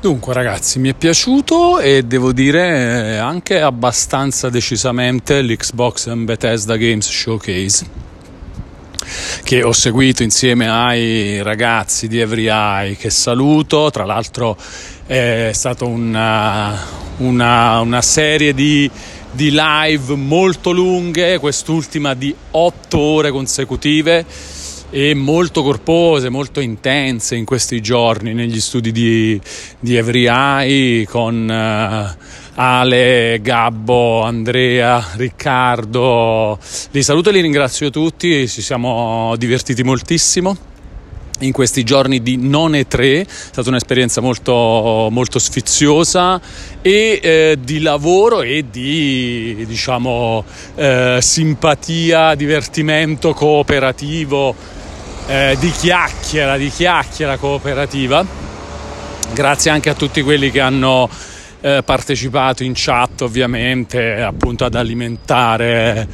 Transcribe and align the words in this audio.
Dunque 0.00 0.32
ragazzi, 0.32 0.78
mi 0.78 0.88
è 0.88 0.94
piaciuto 0.94 1.78
e 1.78 2.04
devo 2.04 2.32
dire 2.32 3.18
anche 3.18 3.60
abbastanza 3.60 4.48
decisamente 4.48 5.42
l'Xbox 5.42 6.10
Bethesda 6.14 6.78
Games 6.78 7.06
Showcase 7.06 7.86
che 9.42 9.62
ho 9.62 9.72
seguito 9.72 10.22
insieme 10.22 10.70
ai 10.70 11.42
ragazzi 11.42 12.08
di 12.08 12.18
Every 12.18 12.46
Eye 12.48 12.96
che 12.96 13.10
saluto, 13.10 13.90
tra 13.90 14.06
l'altro 14.06 14.56
è 15.04 15.50
stata 15.52 15.84
una, 15.84 16.78
una, 17.18 17.80
una 17.80 18.00
serie 18.00 18.54
di, 18.54 18.90
di 19.30 19.50
live 19.52 20.14
molto 20.14 20.70
lunghe, 20.70 21.38
quest'ultima 21.38 22.14
di 22.14 22.34
otto 22.52 22.98
ore 22.98 23.30
consecutive 23.30 24.24
e 24.90 25.14
molto 25.14 25.62
corpose, 25.62 26.28
molto 26.28 26.60
intense 26.60 27.36
in 27.36 27.44
questi 27.44 27.80
giorni 27.80 28.34
negli 28.34 28.60
studi 28.60 28.90
di, 28.90 29.40
di 29.78 29.96
Eye 29.96 31.06
con 31.06 31.48
uh, 31.48 32.24
Ale, 32.54 33.38
Gabbo, 33.40 34.22
Andrea, 34.22 35.12
Riccardo. 35.14 36.58
Li 36.90 37.02
saluto 37.02 37.30
e 37.30 37.32
li 37.32 37.40
ringrazio 37.40 37.90
tutti, 37.90 38.48
ci 38.48 38.62
siamo 38.62 39.34
divertiti 39.36 39.84
moltissimo 39.84 40.56
in 41.40 41.52
questi 41.52 41.84
giorni 41.84 42.20
di 42.20 42.36
non 42.36 42.72
E3, 42.72 42.98
è 42.98 43.26
stata 43.26 43.68
un'esperienza 43.70 44.20
molto, 44.20 45.08
molto 45.10 45.38
sfiziosa 45.38 46.38
e 46.82 47.20
eh, 47.22 47.58
di 47.62 47.80
lavoro 47.80 48.42
e 48.42 48.66
di 48.70 49.64
diciamo, 49.66 50.44
eh, 50.74 51.18
simpatia, 51.20 52.34
divertimento 52.34 53.32
cooperativo 53.32 54.78
eh, 55.30 55.56
di 55.60 55.70
chiacchiera, 55.70 56.56
di 56.56 56.68
chiacchiera 56.70 57.36
cooperativa. 57.36 58.26
Grazie 59.32 59.70
anche 59.70 59.88
a 59.88 59.94
tutti 59.94 60.22
quelli 60.22 60.50
che 60.50 60.60
hanno 60.60 61.08
eh, 61.60 61.82
partecipato 61.84 62.64
in 62.64 62.72
chat 62.74 63.20
ovviamente 63.20 64.22
appunto 64.22 64.64
ad 64.64 64.74
alimentare 64.74 66.08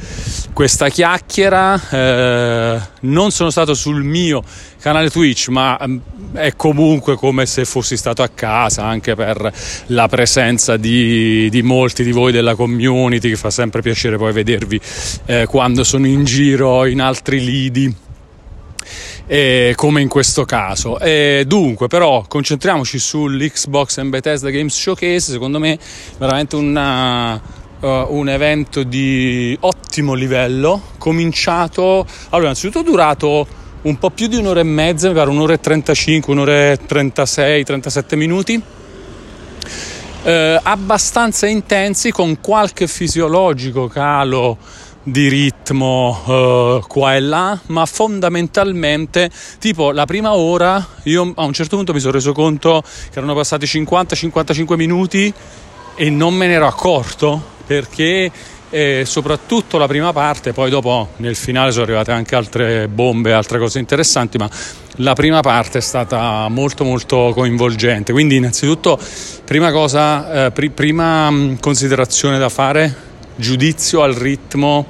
questa 0.51 0.89
chiacchiera 0.89 1.81
eh, 1.89 2.79
non 3.01 3.31
sono 3.31 3.49
stato 3.49 3.73
sul 3.73 4.03
mio 4.03 4.43
canale 4.77 5.09
Twitch 5.09 5.47
ma 5.47 5.79
mm, 5.87 5.97
è 6.33 6.53
comunque 6.57 7.15
come 7.15 7.45
se 7.45 7.63
fossi 7.63 7.95
stato 7.95 8.23
a 8.23 8.27
casa 8.27 8.83
anche 8.83 9.15
per 9.15 9.53
la 9.87 10.09
presenza 10.09 10.75
di, 10.75 11.49
di 11.49 11.61
molti 11.61 12.03
di 12.03 12.11
voi 12.11 12.33
della 12.33 12.55
community 12.55 13.29
che 13.29 13.37
fa 13.37 13.49
sempre 13.49 13.81
piacere 13.81 14.17
poi 14.17 14.33
vedervi 14.33 14.79
eh, 15.27 15.45
quando 15.45 15.85
sono 15.85 16.07
in 16.07 16.25
giro 16.25 16.85
in 16.85 16.99
altri 16.99 17.41
lidi 17.41 18.05
eh, 19.27 19.73
come 19.75 20.01
in 20.01 20.07
questo 20.07 20.45
caso. 20.45 20.99
Eh, 20.99 21.43
dunque, 21.45 21.87
però, 21.87 22.23
concentriamoci 22.27 22.97
sull'Xbox 22.97 23.97
and 23.97 24.09
Bethesda 24.09 24.49
Games 24.49 24.73
Showcase, 24.73 25.31
secondo 25.31 25.59
me 25.59 25.77
veramente 26.17 26.55
una, 26.55 27.33
uh, 27.35 27.87
un 28.09 28.29
evento 28.29 28.83
di 28.83 29.55
ottimo 29.59 30.13
livello, 30.13 30.81
cominciato, 30.97 32.05
allora 32.29 32.49
innanzitutto 32.49 32.81
durato 32.81 33.47
un 33.81 33.97
po' 33.99 34.09
più 34.09 34.27
di 34.27 34.37
un'ora 34.37 34.61
e 34.61 34.63
mezza, 34.63 35.09
mi 35.09 35.13
pare 35.13 35.29
un'ora 35.29 35.53
e 35.53 35.59
35, 35.59 36.33
un'ora 36.33 36.71
e 36.71 36.79
36, 36.85 37.63
37 37.63 38.15
minuti. 38.15 38.61
Eh, 40.23 40.59
abbastanza 40.61 41.47
intensi 41.47 42.11
con 42.11 42.41
qualche 42.41 42.87
fisiologico 42.87 43.87
calo 43.87 44.57
di 45.07 45.29
ritmo 45.29 46.21
uh, 46.25 46.85
qua 46.85 47.15
e 47.15 47.21
là, 47.21 47.57
ma 47.67 47.85
fondamentalmente, 47.85 49.29
tipo 49.57 49.91
la 49.91 50.05
prima 50.05 50.33
ora, 50.33 50.85
io 51.03 51.31
a 51.33 51.45
un 51.45 51.53
certo 51.53 51.77
punto 51.77 51.93
mi 51.93 52.01
sono 52.01 52.11
reso 52.11 52.33
conto 52.33 52.83
che 52.83 53.17
erano 53.17 53.33
passati 53.33 53.65
50-55 53.65 54.75
minuti 54.75 55.33
e 55.95 56.09
non 56.09 56.33
me 56.33 56.47
ne 56.47 56.53
ero 56.53 56.67
accorto 56.67 57.41
perché 57.65 58.29
eh, 58.69 59.03
soprattutto 59.05 59.77
la 59.77 59.87
prima 59.87 60.11
parte, 60.11 60.51
poi 60.51 60.69
dopo 60.69 61.11
nel 61.17 61.37
finale 61.37 61.71
sono 61.71 61.85
arrivate 61.85 62.11
anche 62.11 62.35
altre 62.35 62.89
bombe, 62.89 63.31
altre 63.31 63.59
cose 63.59 63.79
interessanti, 63.79 64.37
ma 64.37 64.49
la 64.97 65.13
prima 65.13 65.39
parte 65.39 65.77
è 65.77 65.81
stata 65.81 66.49
molto 66.49 66.83
molto 66.83 67.31
coinvolgente. 67.33 68.11
Quindi 68.11 68.35
innanzitutto, 68.35 68.99
prima 69.45 69.71
cosa, 69.71 70.47
eh, 70.47 70.51
pr- 70.51 70.71
prima 70.71 71.31
considerazione 71.61 72.37
da 72.37 72.49
fare 72.49 73.06
giudizio 73.37 74.01
al 74.01 74.13
ritmo, 74.13 74.85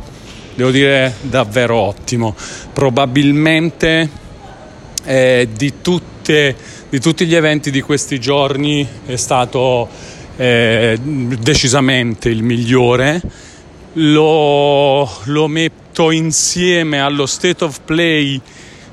devo 0.55 0.71
dire 0.71 1.13
davvero 1.21 1.75
ottimo. 1.75 2.35
Probabilmente 2.73 4.09
eh, 5.03 5.47
di, 5.55 5.73
tutte, 5.81 6.55
di, 6.89 6.99
tutti 6.99 7.25
gli 7.25 7.35
eventi 7.35 7.69
di 7.71 7.81
questi 7.81 8.19
giorni 8.19 8.87
è 9.05 9.15
stato 9.15 9.87
eh, 10.37 10.97
decisamente 11.01 12.29
il 12.29 12.41
migliore. 12.41 13.21
Lo, 13.93 15.09
lo 15.25 15.47
metto 15.47 16.11
insieme 16.11 16.99
allo 16.99 17.25
State 17.25 17.63
of 17.63 17.81
Play 17.83 18.39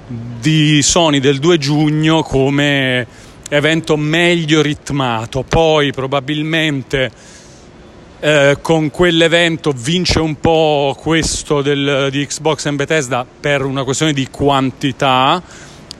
di 0.06 0.82
Sony 0.82 1.20
del 1.20 1.38
2 1.38 1.58
giugno 1.58 2.22
come 2.22 3.06
evento 3.48 3.96
meglio 3.96 4.62
ritmato. 4.62 5.42
Poi 5.42 5.92
probabilmente 5.92 7.10
eh, 8.20 8.58
con 8.60 8.90
quell'evento 8.90 9.72
vince 9.74 10.20
un 10.20 10.40
po' 10.40 10.96
questo 10.98 11.62
del, 11.62 12.08
di 12.10 12.26
Xbox 12.26 12.66
and 12.66 12.76
Bethesda 12.76 13.26
per 13.40 13.64
una 13.64 13.84
questione 13.84 14.12
di 14.12 14.28
quantità 14.30 15.42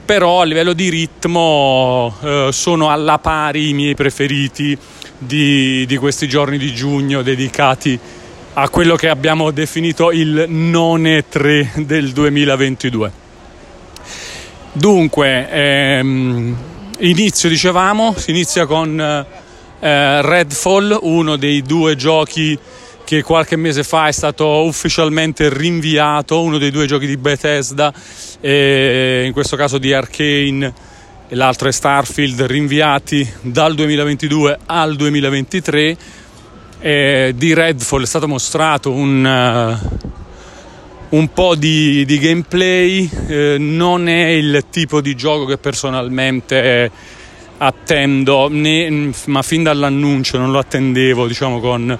però 0.05 0.41
a 0.41 0.45
livello 0.45 0.73
di 0.73 0.89
ritmo 0.89 2.15
eh, 2.21 2.49
sono 2.51 2.91
alla 2.91 3.17
pari 3.17 3.69
i 3.69 3.73
miei 3.73 3.95
preferiti 3.95 4.77
di, 5.17 5.85
di, 5.87 5.97
questi 5.97 6.27
giorni 6.27 6.59
di 6.59 6.73
giugno 6.73 7.23
dedicati 7.23 7.99
a 8.53 8.69
quello 8.69 8.95
che 8.95 9.09
abbiamo 9.09 9.49
definito 9.49 10.11
il 10.11 10.45
non 10.47 11.03
E3 11.03 11.83
del 11.83 12.11
2022. 12.11 13.11
Dunque, 14.71 15.49
ehm, 15.49 16.55
inizio 16.99 17.49
dicevamo, 17.49 18.13
si 18.15 18.29
inizia 18.29 18.65
con 18.65 18.99
eh, 18.99 19.25
eh, 19.85 20.21
Redfall, 20.23 20.97
uno 20.99 21.35
dei 21.35 21.61
due 21.61 21.95
giochi 21.95 22.57
che 23.03 23.21
qualche 23.21 23.55
mese 23.55 23.83
fa 23.83 24.07
è 24.07 24.11
stato 24.11 24.63
ufficialmente 24.63 25.47
rinviato, 25.53 26.41
uno 26.41 26.57
dei 26.57 26.71
due 26.71 26.87
giochi 26.87 27.05
di 27.05 27.17
Bethesda, 27.17 27.93
eh, 28.41 29.23
in 29.27 29.31
questo 29.31 29.55
caso 29.55 29.77
di 29.77 29.93
Arkane 29.93 30.73
e 31.27 31.35
l'altro 31.35 31.67
è 31.67 31.71
Starfield, 31.71 32.41
rinviati 32.41 33.31
dal 33.41 33.75
2022 33.75 34.57
al 34.65 34.95
2023. 34.95 35.97
Eh, 36.79 37.33
di 37.35 37.53
Redfall 37.53 38.01
è 38.01 38.07
stato 38.07 38.27
mostrato 38.27 38.91
un, 38.91 39.23
uh, 39.23 41.15
un 41.15 41.31
po' 41.31 41.53
di, 41.53 42.05
di 42.05 42.17
gameplay, 42.17 43.09
eh, 43.27 43.57
non 43.59 44.07
è 44.07 44.29
il 44.29 44.65
tipo 44.71 44.99
di 44.99 45.15
gioco 45.15 45.45
che 45.45 45.57
personalmente 45.57 46.91
attendo, 47.57 48.47
né, 48.49 49.11
ma 49.25 49.41
fin 49.41 49.63
dall'annuncio 49.63 50.37
non 50.37 50.51
lo 50.51 50.59
attendevo, 50.59 51.27
diciamo 51.27 51.59
con 51.59 51.97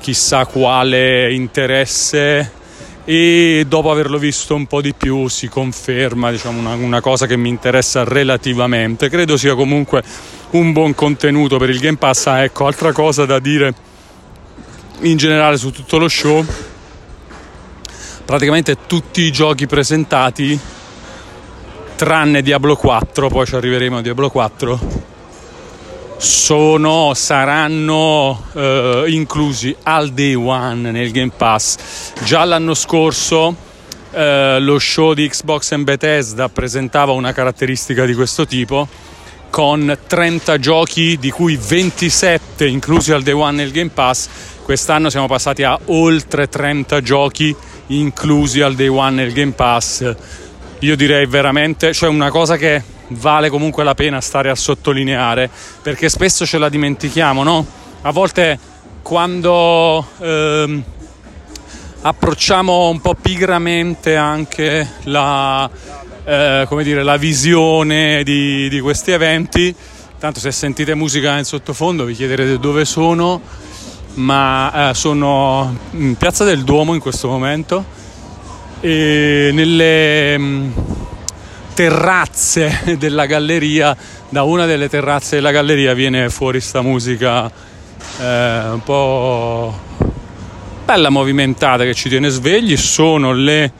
chissà 0.00 0.46
quale 0.46 1.32
interesse 1.32 2.56
e 3.04 3.64
dopo 3.66 3.90
averlo 3.90 4.18
visto 4.18 4.54
un 4.54 4.66
po' 4.66 4.82
di 4.82 4.92
più 4.92 5.28
si 5.28 5.48
conferma 5.48 6.30
diciamo, 6.30 6.58
una, 6.58 6.74
una, 6.74 7.00
cosa 7.00 7.26
che 7.26 7.38
mi 7.38 7.48
interessa 7.48 8.04
relativamente. 8.04 9.08
Credo 9.08 9.38
sia 9.38 9.54
comunque 9.54 10.02
un 10.50 10.72
buon 10.72 10.94
contenuto 10.94 11.56
per 11.56 11.70
il 11.70 11.78
Game 11.78 11.96
Pass. 11.96 12.26
Ah, 12.26 12.42
ecco, 12.42 12.66
altra 12.66 12.92
cosa 12.92 13.24
da 13.24 13.38
dire 13.38 13.74
in 15.00 15.16
generale 15.16 15.56
su 15.56 15.70
tutto 15.70 15.96
lo 15.96 16.06
show. 16.06 16.44
Praticamente 18.26 18.76
tutti 18.86 19.22
i 19.22 19.32
giochi 19.32 19.66
presentati 19.66 20.60
tranne 21.98 22.42
Diablo 22.42 22.76
4, 22.76 23.26
poi 23.28 23.44
ci 23.44 23.56
arriveremo 23.56 23.98
a 23.98 24.02
Diablo 24.02 24.30
4, 24.30 24.80
sono, 26.16 27.10
saranno 27.12 28.44
eh, 28.52 29.02
inclusi 29.08 29.74
al 29.82 30.10
day 30.10 30.34
one 30.34 30.92
nel 30.92 31.10
Game 31.10 31.32
Pass. 31.36 32.12
Già 32.22 32.44
l'anno 32.44 32.74
scorso 32.74 33.52
eh, 34.12 34.58
lo 34.60 34.78
show 34.78 35.12
di 35.12 35.28
Xbox 35.28 35.72
and 35.72 35.82
Bethesda 35.82 36.48
presentava 36.48 37.10
una 37.10 37.32
caratteristica 37.32 38.04
di 38.04 38.14
questo 38.14 38.46
tipo 38.46 38.86
con 39.50 39.98
30 40.06 40.56
giochi 40.60 41.18
di 41.18 41.32
cui 41.32 41.56
27 41.56 42.64
inclusi 42.64 43.10
al 43.10 43.24
day 43.24 43.34
one 43.34 43.56
nel 43.56 43.72
Game 43.72 43.90
Pass. 43.92 44.28
Quest'anno 44.62 45.10
siamo 45.10 45.26
passati 45.26 45.64
a 45.64 45.76
oltre 45.86 46.48
30 46.48 47.00
giochi 47.00 47.52
inclusi 47.88 48.60
al 48.60 48.76
day 48.76 48.86
one 48.86 49.10
nel 49.10 49.32
Game 49.32 49.50
Pass 49.52 50.46
io 50.80 50.96
direi 50.96 51.26
veramente, 51.26 51.92
cioè 51.92 52.08
una 52.08 52.30
cosa 52.30 52.56
che 52.56 52.82
vale 53.08 53.48
comunque 53.48 53.82
la 53.84 53.94
pena 53.94 54.20
stare 54.20 54.50
a 54.50 54.54
sottolineare, 54.54 55.50
perché 55.82 56.08
spesso 56.08 56.46
ce 56.46 56.58
la 56.58 56.68
dimentichiamo, 56.68 57.42
no? 57.42 57.66
A 58.02 58.12
volte 58.12 58.58
quando 59.02 60.06
ehm, 60.18 60.82
approcciamo 62.02 62.90
un 62.90 63.00
po' 63.00 63.14
pigramente 63.14 64.14
anche 64.14 64.86
la, 65.04 65.68
eh, 66.24 66.64
come 66.68 66.84
dire, 66.84 67.02
la 67.02 67.16
visione 67.16 68.22
di, 68.22 68.68
di 68.68 68.80
questi 68.80 69.10
eventi, 69.10 69.74
tanto 70.18 70.38
se 70.38 70.52
sentite 70.52 70.94
musica 70.94 71.36
in 71.38 71.44
sottofondo 71.44 72.04
vi 72.04 72.14
chiederete 72.14 72.58
dove 72.58 72.84
sono, 72.84 73.40
ma 74.14 74.90
eh, 74.90 74.94
sono 74.94 75.76
in 75.92 76.14
Piazza 76.16 76.44
del 76.44 76.62
Duomo 76.62 76.94
in 76.94 77.00
questo 77.00 77.28
momento 77.28 77.96
e 78.80 79.50
nelle 79.52 80.38
mh, 80.38 80.72
terrazze 81.74 82.96
della 82.98 83.26
galleria, 83.26 83.96
da 84.28 84.42
una 84.42 84.66
delle 84.66 84.88
terrazze 84.88 85.36
della 85.36 85.50
galleria 85.50 85.94
viene 85.94 86.30
fuori 86.30 86.60
sta 86.60 86.82
musica 86.82 87.50
eh, 88.20 88.68
un 88.70 88.82
po' 88.84 89.78
bella 90.84 91.10
movimentata 91.10 91.84
che 91.84 91.94
ci 91.94 92.08
tiene 92.08 92.28
svegli, 92.28 92.76
sono 92.76 93.32
le 93.32 93.72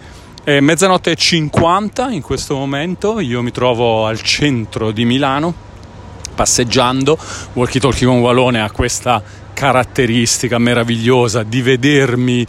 eh, 0.44 0.60
mezzanotte 0.60 1.12
e 1.12 1.14
50 1.14 2.10
in 2.10 2.22
questo 2.22 2.54
momento, 2.54 3.20
io 3.20 3.42
mi 3.42 3.50
trovo 3.50 4.06
al 4.06 4.20
centro 4.20 4.90
di 4.90 5.04
Milano 5.04 5.66
passeggiando, 6.34 7.18
Walkie 7.54 7.80
Talkie 7.80 8.06
con 8.06 8.20
Walone 8.20 8.62
ha 8.62 8.70
questa 8.70 9.22
caratteristica 9.52 10.58
meravigliosa 10.58 11.42
di 11.42 11.62
vedermi 11.62 12.46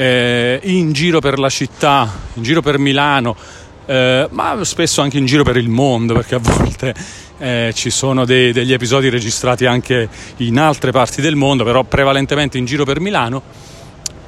eh, 0.00 0.60
in 0.62 0.92
giro 0.92 1.20
per 1.20 1.38
la 1.38 1.50
città, 1.50 2.10
in 2.32 2.42
giro 2.42 2.62
per 2.62 2.78
Milano, 2.78 3.36
eh, 3.84 4.26
ma 4.30 4.64
spesso 4.64 5.02
anche 5.02 5.18
in 5.18 5.26
giro 5.26 5.42
per 5.44 5.58
il 5.58 5.68
mondo, 5.68 6.14
perché 6.14 6.36
a 6.36 6.38
volte 6.38 6.94
eh, 7.36 7.70
ci 7.74 7.90
sono 7.90 8.24
dei, 8.24 8.52
degli 8.52 8.72
episodi 8.72 9.10
registrati 9.10 9.66
anche 9.66 10.08
in 10.38 10.58
altre 10.58 10.90
parti 10.90 11.20
del 11.20 11.36
mondo, 11.36 11.64
però 11.64 11.84
prevalentemente 11.84 12.56
in 12.56 12.64
giro 12.64 12.84
per 12.84 12.98
Milano, 12.98 13.42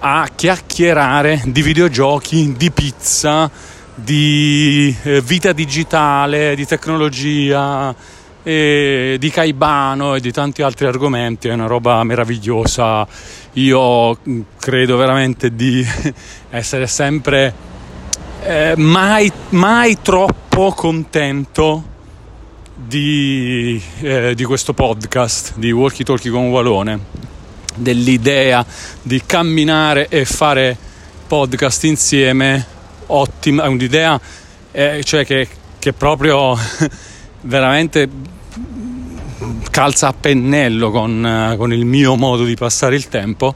a 0.01 0.29
chiacchierare 0.35 1.41
di 1.47 1.63
videogiochi, 1.63 2.53
di 2.55 2.71
pizza, 2.71 3.51
di 3.95 4.95
eh, 5.05 5.23
vita 5.23 5.53
digitale, 5.53 6.55
di 6.55 6.67
tecnologia, 6.67 7.95
e 8.43 9.17
di 9.19 9.31
Caibano 9.31 10.15
e 10.15 10.21
di 10.21 10.33
tanti 10.33 10.63
altri 10.63 10.87
argomenti, 10.87 11.49
è 11.49 11.53
una 11.53 11.67
roba 11.67 12.03
meravigliosa. 12.05 13.07
Io 13.55 14.19
mm, 14.29 14.41
credo 14.59 14.97
veramente 14.97 15.55
di 15.55 15.87
essere 16.51 16.87
sempre 16.87 17.55
eh, 18.43 18.75
mai, 18.77 19.31
mai 19.51 19.99
troppo 20.03 20.73
contento 20.73 21.91
di, 22.75 23.81
eh, 24.01 24.35
di 24.35 24.45
questo 24.45 24.73
podcast 24.73 25.55
di 25.57 25.71
Walkie 25.71 26.05
Talkie 26.05 26.31
con 26.31 26.49
Walone, 26.49 26.99
dell'idea 27.75 28.65
di 29.03 29.23
camminare 29.25 30.09
e 30.09 30.25
fare 30.25 30.77
podcast 31.27 31.85
insieme, 31.85 32.67
ottima, 33.07 33.65
è 33.65 33.67
un'idea 33.69 34.21
eh, 34.73 35.03
cioè 35.05 35.25
che, 35.25 35.49
che 35.79 35.93
proprio 35.93 36.57
veramente 37.43 38.09
calza 39.71 40.09
a 40.09 40.13
pennello 40.13 40.91
con, 40.91 41.55
con 41.57 41.73
il 41.73 41.85
mio 41.85 42.15
modo 42.17 42.45
di 42.45 42.55
passare 42.55 42.95
il 42.95 43.09
tempo 43.09 43.55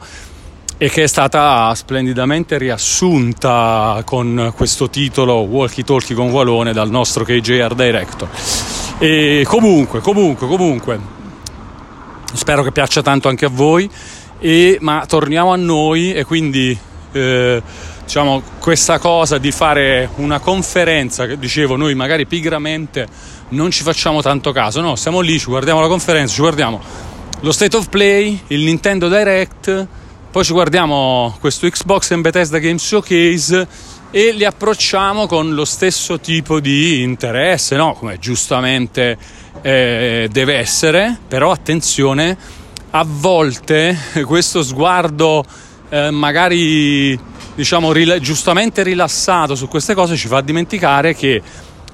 e 0.78 0.90
che 0.90 1.04
è 1.04 1.06
stata 1.06 1.74
splendidamente 1.74 2.58
riassunta 2.58 4.02
con 4.04 4.52
questo 4.54 4.90
titolo 4.90 5.40
Walkie 5.40 5.84
Talkie 5.84 6.14
con 6.14 6.30
Walone 6.30 6.72
dal 6.72 6.90
nostro 6.90 7.24
KJR 7.24 7.74
Director. 7.74 8.28
E 8.98 9.44
comunque, 9.46 10.00
comunque, 10.00 10.46
comunque, 10.46 10.98
spero 12.34 12.62
che 12.62 12.72
piaccia 12.72 13.02
tanto 13.02 13.28
anche 13.28 13.46
a 13.46 13.50
voi, 13.50 13.88
e, 14.38 14.76
ma 14.80 15.04
torniamo 15.06 15.52
a 15.52 15.56
noi 15.56 16.12
e 16.12 16.24
quindi 16.24 16.78
eh, 17.12 17.62
diciamo 18.04 18.42
questa 18.58 18.98
cosa 18.98 19.38
di 19.38 19.50
fare 19.50 20.10
una 20.16 20.40
conferenza 20.40 21.26
che 21.26 21.38
dicevo 21.38 21.76
noi 21.76 21.94
magari 21.94 22.26
pigramente 22.26 23.08
non 23.50 23.70
ci 23.70 23.82
facciamo 23.82 24.22
tanto 24.22 24.52
caso, 24.52 24.80
no, 24.80 24.96
siamo 24.96 25.20
lì, 25.20 25.38
ci 25.38 25.46
guardiamo 25.46 25.80
la 25.80 25.88
conferenza, 25.88 26.34
ci 26.34 26.40
guardiamo 26.40 26.80
lo 27.40 27.52
State 27.52 27.76
of 27.76 27.88
Play, 27.88 28.40
il 28.48 28.62
Nintendo 28.62 29.08
Direct, 29.08 29.86
poi 30.30 30.44
ci 30.44 30.52
guardiamo 30.52 31.36
questo 31.38 31.68
Xbox 31.68 32.10
and 32.10 32.22
Bethesda 32.22 32.58
Games 32.58 32.84
Showcase 32.84 33.68
e 34.10 34.32
li 34.32 34.44
approcciamo 34.44 35.26
con 35.26 35.54
lo 35.54 35.64
stesso 35.64 36.18
tipo 36.18 36.60
di 36.60 37.02
interesse, 37.02 37.76
no? 37.76 37.94
come 37.94 38.18
giustamente 38.18 39.16
eh, 39.62 40.28
deve 40.30 40.54
essere, 40.56 41.18
però 41.28 41.50
attenzione, 41.50 42.36
a 42.90 43.04
volte 43.06 43.96
questo 44.24 44.62
sguardo 44.62 45.44
eh, 45.88 46.10
magari 46.10 47.18
diciamo 47.54 47.92
rila- 47.92 48.18
giustamente 48.18 48.82
rilassato 48.82 49.54
su 49.54 49.68
queste 49.68 49.94
cose 49.94 50.16
ci 50.16 50.28
fa 50.28 50.40
dimenticare 50.40 51.14
che 51.14 51.42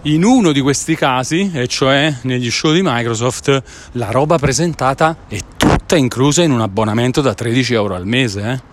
in 0.02 0.24
uno 0.24 0.52
di 0.52 0.60
questi 0.60 0.94
casi, 0.94 1.50
e 1.54 1.66
cioè 1.68 2.14
negli 2.22 2.50
show 2.50 2.72
di 2.72 2.80
Microsoft, 2.82 3.62
la 3.92 4.10
roba 4.10 4.38
presentata 4.38 5.16
è 5.28 5.38
tutta 5.56 5.96
inclusa 5.96 6.42
in 6.42 6.50
un 6.50 6.60
abbonamento 6.60 7.20
da 7.20 7.34
13 7.34 7.74
euro 7.74 7.94
al 7.94 8.06
mese. 8.06 8.40
Eh? 8.40 8.70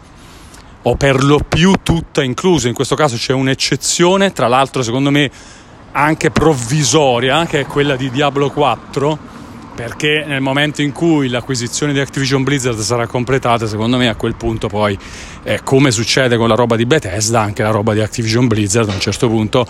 o 0.83 0.95
per 0.95 1.23
lo 1.23 1.39
più 1.39 1.73
tutta 1.83 2.23
inclusa. 2.23 2.67
In 2.67 2.73
questo 2.73 2.95
caso 2.95 3.15
c'è 3.17 3.33
un'eccezione, 3.33 4.31
tra 4.31 4.47
l'altro 4.47 4.81
secondo 4.81 5.11
me 5.11 5.29
anche 5.91 6.31
provvisoria, 6.31 7.45
che 7.45 7.61
è 7.61 7.65
quella 7.65 7.95
di 7.95 8.09
Diablo 8.09 8.49
4, 8.49 9.19
perché 9.79 10.25
nel 10.27 10.41
momento 10.41 10.81
in 10.81 10.91
cui 10.91 11.29
l'acquisizione 11.29 11.93
di 11.93 12.01
Activision 12.01 12.43
Blizzard 12.43 12.77
sarà 12.79 13.07
completata, 13.07 13.65
secondo 13.65 13.95
me 13.95 14.09
a 14.09 14.15
quel 14.15 14.35
punto 14.35 14.67
poi, 14.67 14.99
eh, 15.43 15.61
come 15.63 15.91
succede 15.91 16.35
con 16.35 16.49
la 16.49 16.55
roba 16.55 16.75
di 16.75 16.85
Bethesda, 16.85 17.39
anche 17.39 17.63
la 17.63 17.69
roba 17.69 17.93
di 17.93 18.01
Activision 18.01 18.47
Blizzard 18.47 18.89
a 18.89 18.93
un 18.93 18.99
certo 18.99 19.29
punto, 19.29 19.65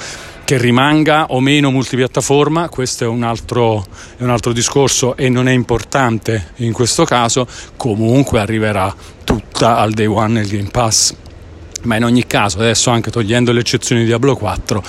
che 0.45 0.57
rimanga 0.57 1.27
o 1.27 1.39
meno 1.39 1.69
multipiattaforma, 1.69 2.69
questo 2.69 3.03
è 3.03 3.07
un 3.07 3.21
altro, 3.21 3.85
è 4.17 4.23
un 4.23 4.31
altro 4.31 4.51
discorso 4.51 5.15
e 5.15 5.29
non 5.29 5.47
è 5.47 5.51
importante 5.51 6.53
in 6.55 6.73
questo 6.73 7.05
caso, 7.05 7.47
comunque 7.77 8.39
arriverà 8.39 8.91
tutta 9.23 9.77
al 9.77 9.91
day 9.91 10.07
one 10.07 10.39
nel 10.39 10.47
Game 10.47 10.69
Pass. 10.71 11.13
Ma 11.83 11.95
in 11.95 12.03
ogni 12.03 12.27
caso, 12.27 12.59
adesso 12.59 12.89
anche 12.89 13.11
togliendo 13.11 13.51
le 13.51 13.61
eccezioni 13.61 14.01
di 14.01 14.07
Diablo 14.07 14.35
4, 14.35 14.83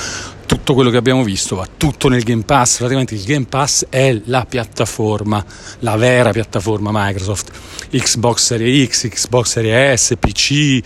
tutto 0.46 0.74
quello 0.74 0.90
che 0.90 0.96
abbiamo 0.96 1.22
visto 1.22 1.54
va 1.56 1.66
tutto 1.76 2.08
nel 2.08 2.22
Game 2.22 2.42
Pass. 2.42 2.78
Praticamente 2.78 3.14
il 3.14 3.22
Game 3.22 3.46
Pass 3.46 3.86
è 3.88 4.20
la 4.24 4.44
piattaforma, 4.44 5.44
la 5.80 5.96
vera 5.96 6.32
piattaforma 6.32 6.90
Microsoft. 6.92 7.50
Xbox 7.90 8.44
Series 8.44 8.88
X, 8.88 9.08
Xbox 9.08 9.46
Series 9.46 10.02
S, 10.02 10.16
PC, 10.18 10.80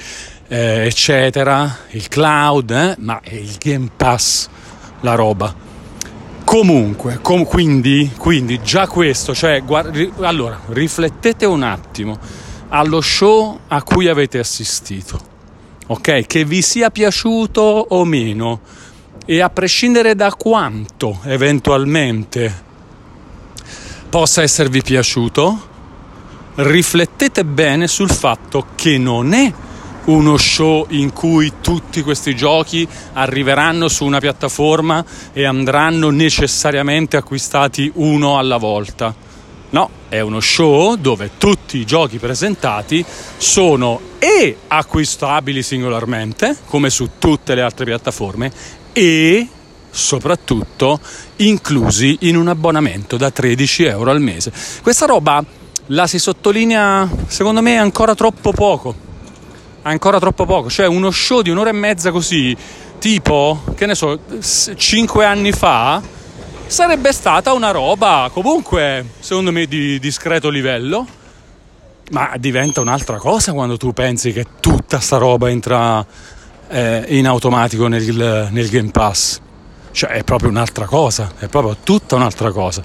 eh, 0.49 0.87
eccetera, 0.87 1.79
il 1.91 2.09
cloud, 2.09 2.71
eh? 2.71 2.95
ma 2.99 3.21
è 3.23 3.35
il 3.35 3.57
Game 3.59 3.89
Pass 3.97 4.49
la 5.01 5.15
roba. 5.15 5.55
Comunque, 6.45 7.19
com- 7.23 7.45
quindi, 7.45 8.13
quindi, 8.17 8.61
già 8.63 8.87
questo, 8.87 9.35
cioè, 9.35 9.63
guarda, 9.65 9.99
allora, 10.21 10.61
riflettete 10.69 11.47
un 11.47 11.63
attimo 11.63 12.19
allo 12.69 13.01
show 13.01 13.61
a 13.69 13.83
cui 13.83 14.09
avete 14.09 14.39
assistito, 14.39 15.19
ok? 15.87 16.27
Che 16.27 16.45
vi 16.45 16.63
sia 16.63 16.91
piaciuto 16.91 17.61
o 17.61 18.05
meno, 18.05 18.61
e 19.27 19.41
a 19.41 19.49
prescindere 19.49 20.15
da 20.15 20.33
quanto 20.35 21.19
eventualmente 21.25 22.63
possa 24.09 24.43
esservi 24.43 24.83
piaciuto, 24.83 25.73
riflettete 26.57 27.45
bene 27.45 27.89
sul 27.89 28.11
fatto 28.11 28.67
che 28.75 28.99
non 28.99 29.33
è 29.33 29.53
uno 30.05 30.37
show 30.37 30.87
in 30.91 31.13
cui 31.13 31.55
tutti 31.63 32.03
questi 32.03 32.37
giochi 32.37 32.87
arriveranno 33.15 33.89
su 33.89 34.05
una 34.05 34.21
piattaforma 34.21 35.03
e 35.33 35.45
andranno 35.45 36.11
necessariamente 36.11 37.17
acquistati 37.17 37.91
uno 37.95 38.39
alla 38.39 38.59
volta. 38.59 39.15
No, 39.71 39.91
è 40.09 40.21
uno 40.21 40.41
show 40.41 40.95
dove 40.97 41.31
tutti 41.39 41.79
i 41.79 41.87
giochi 41.87 42.19
presentati 42.19 43.05
sono 43.39 44.13
e 44.25 44.57
acquistabili 44.69 45.63
singolarmente, 45.63 46.57
come 46.65 46.89
su 46.89 47.11
tutte 47.19 47.55
le 47.55 47.61
altre 47.61 47.85
piattaforme, 47.85 48.51
e 48.95 49.47
soprattutto 49.91 50.99
inclusi 51.37 52.17
in 52.21 52.37
un 52.37 52.49
abbonamento 52.49 53.19
da 53.19 53.31
13 53.31 53.85
euro 53.85 54.11
al 54.11 54.23
mese. 54.23 54.51
Questa 54.83 55.05
roba 55.05 55.45
la 55.89 56.07
si 56.07 56.19
sottolinea 56.19 57.07
secondo 57.27 57.61
me 57.61 57.77
ancora 57.77 58.15
troppo 58.15 58.51
poco. 58.53 58.95
Ancora 59.83 60.19
troppo 60.19 60.47
poco, 60.47 60.71
cioè 60.71 60.87
uno 60.87 61.11
show 61.11 61.43
di 61.43 61.51
un'ora 61.51 61.69
e 61.69 61.75
mezza 61.75 62.11
così, 62.11 62.57
tipo, 62.99 63.63
che 63.75 63.85
ne 63.85 63.95
so, 63.95 64.19
5 64.41 65.25
anni 65.27 65.53
fa, 65.53 66.01
sarebbe 66.67 67.13
stata 67.13 67.53
una 67.53 67.73
roba 67.73 68.31
comunque, 68.33 69.05
secondo 69.21 69.53
me, 69.53 69.67
di 69.67 69.99
discreto 69.99 70.49
livello, 70.49 71.07
ma 72.11 72.35
diventa 72.39 72.81
un'altra 72.81 73.19
cosa 73.19 73.53
quando 73.53 73.77
tu 73.77 73.93
pensi 73.93 74.33
che 74.33 74.47
tutta 74.61 75.01
sta 75.01 75.17
roba 75.17 75.49
entra 75.49 76.05
eh, 76.69 77.05
in 77.09 77.27
automatico 77.27 77.87
nel, 77.87 78.49
nel 78.51 78.69
Game 78.69 78.91
Pass. 78.91 79.41
Cioè 79.91 80.11
è 80.11 80.25
proprio 80.25 80.51
un'altra 80.51 80.87
cosa, 80.87 81.33
è 81.39 81.47
proprio 81.47 81.77
tutta 81.83 82.17
un'altra 82.17 82.51
cosa. 82.51 82.83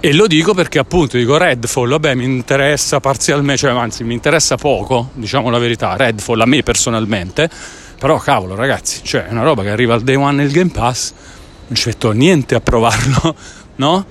E 0.00 0.12
lo 0.14 0.28
dico 0.28 0.54
perché 0.54 0.78
appunto 0.78 1.16
dico 1.16 1.36
Redfall, 1.36 1.88
vabbè 1.88 2.14
mi 2.14 2.24
interessa 2.24 3.00
parzialmente, 3.00 3.62
cioè 3.62 3.72
anzi 3.72 4.04
mi 4.04 4.14
interessa 4.14 4.56
poco, 4.56 5.10
diciamo 5.14 5.50
la 5.50 5.58
verità, 5.58 5.96
Redfall 5.96 6.40
a 6.40 6.46
me 6.46 6.62
personalmente, 6.62 7.50
però 7.98 8.16
cavolo 8.18 8.54
ragazzi, 8.54 9.00
cioè 9.02 9.26
è 9.26 9.32
una 9.32 9.42
roba 9.42 9.64
che 9.64 9.70
arriva 9.70 9.94
al 9.94 10.02
day 10.02 10.14
one 10.14 10.34
nel 10.34 10.52
Game 10.52 10.70
Pass, 10.70 11.12
non 11.66 11.74
ci 11.74 11.88
metto 11.88 12.12
niente 12.12 12.54
a 12.54 12.60
provarlo, 12.60 13.34
no? 13.76 14.06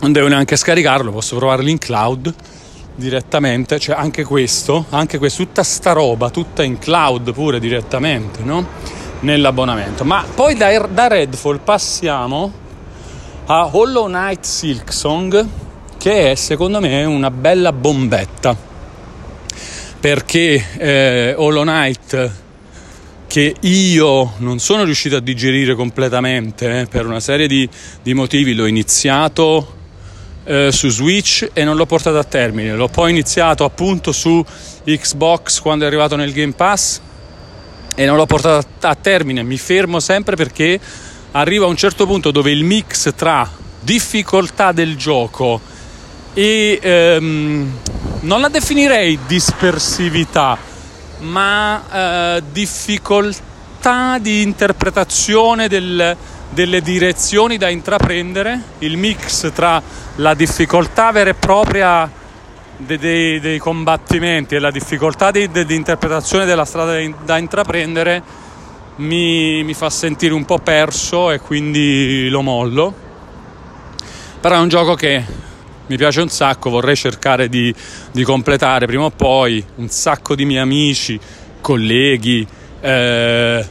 non 0.00 0.10
devo 0.10 0.26
neanche 0.26 0.56
scaricarlo, 0.56 1.12
posso 1.12 1.36
provarlo 1.36 1.68
in 1.68 1.78
cloud 1.78 2.34
direttamente, 2.94 3.78
cioè 3.78 3.96
anche 3.96 4.24
questo, 4.24 4.86
anche 4.90 5.18
questo, 5.18 5.44
tutta 5.44 5.62
sta 5.62 5.92
roba, 5.92 6.30
tutta 6.30 6.62
in 6.62 6.78
cloud 6.78 7.32
pure 7.32 7.58
direttamente, 7.58 8.42
no? 8.42 8.66
Nell'abbonamento. 9.20 10.04
Ma 10.04 10.24
poi 10.34 10.54
da, 10.54 10.78
da 10.86 11.08
Redfall 11.08 11.60
passiamo 11.60 12.52
a 13.46 13.68
Hollow 13.72 14.06
Knight 14.06 14.44
Silksong, 14.44 15.46
che 15.98 16.32
è 16.32 16.34
secondo 16.34 16.80
me 16.80 17.04
una 17.04 17.30
bella 17.30 17.72
bombetta, 17.72 18.56
perché 20.00 20.64
eh, 20.76 21.34
Hollow 21.36 21.62
Knight 21.62 22.32
che 23.26 23.56
io 23.58 24.34
non 24.36 24.60
sono 24.60 24.84
riuscito 24.84 25.16
a 25.16 25.20
digerire 25.20 25.74
completamente 25.74 26.82
eh, 26.82 26.86
per 26.86 27.04
una 27.04 27.18
serie 27.18 27.48
di, 27.48 27.68
di 28.00 28.14
motivi, 28.14 28.54
l'ho 28.54 28.66
iniziato 28.66 29.73
eh, 30.44 30.70
su 30.72 30.88
Switch 30.88 31.50
e 31.52 31.64
non 31.64 31.76
l'ho 31.76 31.86
portato 31.86 32.18
a 32.18 32.24
termine. 32.24 32.74
L'ho 32.74 32.88
poi 32.88 33.10
iniziato 33.10 33.64
appunto 33.64 34.12
su 34.12 34.44
Xbox 34.84 35.60
quando 35.60 35.84
è 35.84 35.86
arrivato 35.86 36.16
nel 36.16 36.32
Game 36.32 36.52
Pass 36.52 37.00
e 37.94 38.06
non 38.06 38.16
l'ho 38.16 38.26
portato 38.26 38.66
a 38.80 38.94
termine. 38.94 39.42
Mi 39.42 39.56
fermo 39.56 40.00
sempre 40.00 40.36
perché 40.36 40.78
arriva 41.32 41.64
a 41.66 41.68
un 41.68 41.76
certo 41.76 42.06
punto 42.06 42.30
dove 42.30 42.50
il 42.50 42.64
mix 42.64 43.12
tra 43.14 43.48
difficoltà 43.80 44.72
del 44.72 44.96
gioco 44.96 45.60
e 46.32 46.78
ehm, 46.80 47.78
non 48.20 48.40
la 48.40 48.48
definirei 48.48 49.18
dispersività, 49.26 50.58
ma 51.20 52.36
eh, 52.36 52.42
difficoltà 52.50 54.18
di 54.18 54.42
interpretazione 54.42 55.68
del, 55.68 56.16
delle 56.54 56.80
direzioni 56.80 57.58
da 57.58 57.68
intraprendere, 57.68 58.60
il 58.78 58.96
mix 58.96 59.52
tra 59.52 59.82
la 60.16 60.34
difficoltà 60.34 61.10
vera 61.10 61.30
e 61.30 61.34
propria 61.34 62.10
dei, 62.76 62.96
dei, 62.96 63.40
dei 63.40 63.58
combattimenti 63.58 64.54
e 64.54 64.60
la 64.60 64.70
difficoltà 64.70 65.32
di, 65.32 65.50
di, 65.50 65.66
di, 65.66 65.74
interpretazione 65.74 66.44
della 66.44 66.64
strada 66.64 66.96
da 67.24 67.38
intraprendere 67.38 68.22
mi, 68.96 69.64
mi 69.64 69.74
fa 69.74 69.90
sentire 69.90 70.32
un 70.32 70.44
po' 70.44 70.58
perso 70.58 71.32
e 71.32 71.40
quindi 71.40 72.28
lo 72.28 72.40
mollo. 72.40 72.94
Però 74.40 74.54
è 74.54 74.58
un 74.58 74.68
gioco 74.68 74.94
che 74.94 75.24
mi 75.86 75.96
piace 75.96 76.20
un 76.20 76.28
sacco, 76.28 76.70
vorrei 76.70 76.96
cercare 76.96 77.48
di, 77.48 77.74
di, 78.12 78.22
completare 78.22 78.86
prima 78.86 79.04
o 79.04 79.10
poi 79.10 79.64
un 79.76 79.88
sacco 79.88 80.34
di 80.34 80.44
miei 80.44 80.60
amici, 80.60 81.18
colleghi, 81.60 82.46
eh, 82.80 83.68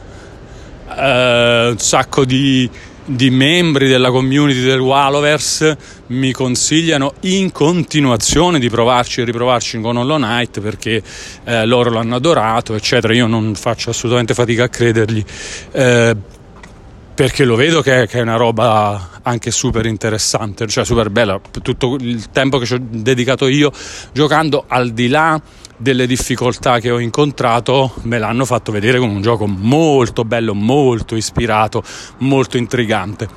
eh, 0.96 1.68
un 1.70 1.78
sacco 1.78 2.24
di, 2.24 2.68
di, 3.04 3.30
membri 3.30 3.88
della 3.88 4.10
community 4.10 4.62
del 4.62 4.80
Waloverse 4.80 5.76
mi 6.08 6.32
consigliano 6.32 7.14
in 7.20 7.52
continuazione 7.52 8.58
di 8.58 8.68
provarci 8.68 9.20
e 9.20 9.24
riprovarci 9.24 9.80
con 9.80 9.96
Hollow 9.96 10.16
Knight 10.16 10.60
perché 10.60 11.02
eh, 11.44 11.64
loro 11.66 11.90
l'hanno 11.90 12.16
adorato, 12.16 12.74
eccetera. 12.74 13.14
Io 13.14 13.26
non 13.26 13.54
faccio 13.54 13.90
assolutamente 13.90 14.34
fatica 14.34 14.64
a 14.64 14.68
credergli. 14.68 15.24
Eh, 15.72 16.16
perché 17.14 17.44
lo 17.44 17.54
vedo 17.54 17.80
che, 17.80 18.06
è 18.06 18.20
una 18.20 18.36
roba 18.36 19.10
anche 19.22 19.50
super 19.50 19.86
interessante, 19.86 20.66
cioè 20.66 20.84
super 20.84 21.10
bella. 21.10 21.40
Tutto 21.62 21.96
il 22.00 22.30
tempo 22.30 22.58
che 22.58 22.66
ci 22.66 22.74
ho 22.74 22.80
dedicato 22.80 23.46
io 23.46 23.70
giocando, 24.12 24.64
al 24.66 24.90
di 24.90 25.08
là 25.08 25.40
delle 25.76 26.06
difficoltà 26.06 26.78
che 26.78 26.90
ho 26.90 26.98
incontrato 26.98 27.94
me 28.02 28.18
l'hanno 28.18 28.44
fatto 28.44 28.70
vedere 28.70 28.98
come 28.98 29.12
un 29.12 29.22
gioco 29.22 29.46
molto 29.46 30.24
bello, 30.24 30.54
molto 30.54 31.14
ispirato, 31.14 31.82
molto 32.18 32.56
intrigante. 32.56 33.28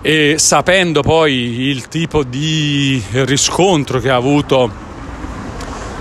E 0.00 0.34
sapendo 0.38 1.02
poi 1.02 1.68
il 1.68 1.88
tipo 1.88 2.22
di 2.22 3.02
riscontro 3.10 4.00
che 4.00 4.10
ha 4.10 4.16
avuto 4.16 4.92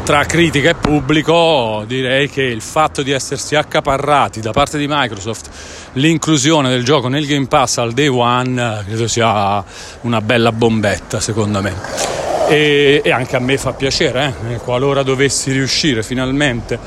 tra 0.04 0.26
critica 0.26 0.72
e 0.72 0.76
pubblico, 0.76 1.86
direi 1.88 2.30
che 2.30 2.42
il 2.42 2.60
fatto 2.60 3.02
di 3.02 3.12
essersi 3.12 3.56
accaparrati 3.56 4.42
da 4.42 4.52
parte 4.52 4.78
di 4.78 4.86
Microsoft 4.90 5.50
l'inclusione 5.94 6.70
del 6.70 6.84
gioco 6.84 7.08
nel 7.08 7.26
Game 7.26 7.48
Pass 7.48 7.78
al 7.78 7.94
day 7.94 8.08
one 8.08 8.84
credo 8.86 9.08
sia 9.08 9.64
una 10.02 10.22
bella 10.22 10.52
bombetta 10.52 11.20
secondo 11.20 11.62
me 11.62 12.24
e, 12.48 13.02
e 13.04 13.12
anche 13.12 13.36
a 13.36 13.40
me 13.40 13.58
fa 13.58 13.74
piacere, 13.74 14.34
eh, 14.50 14.58
qualora 14.58 15.04
dovessi 15.04 15.52
riuscire 15.52 16.04
finalmente 16.04 16.78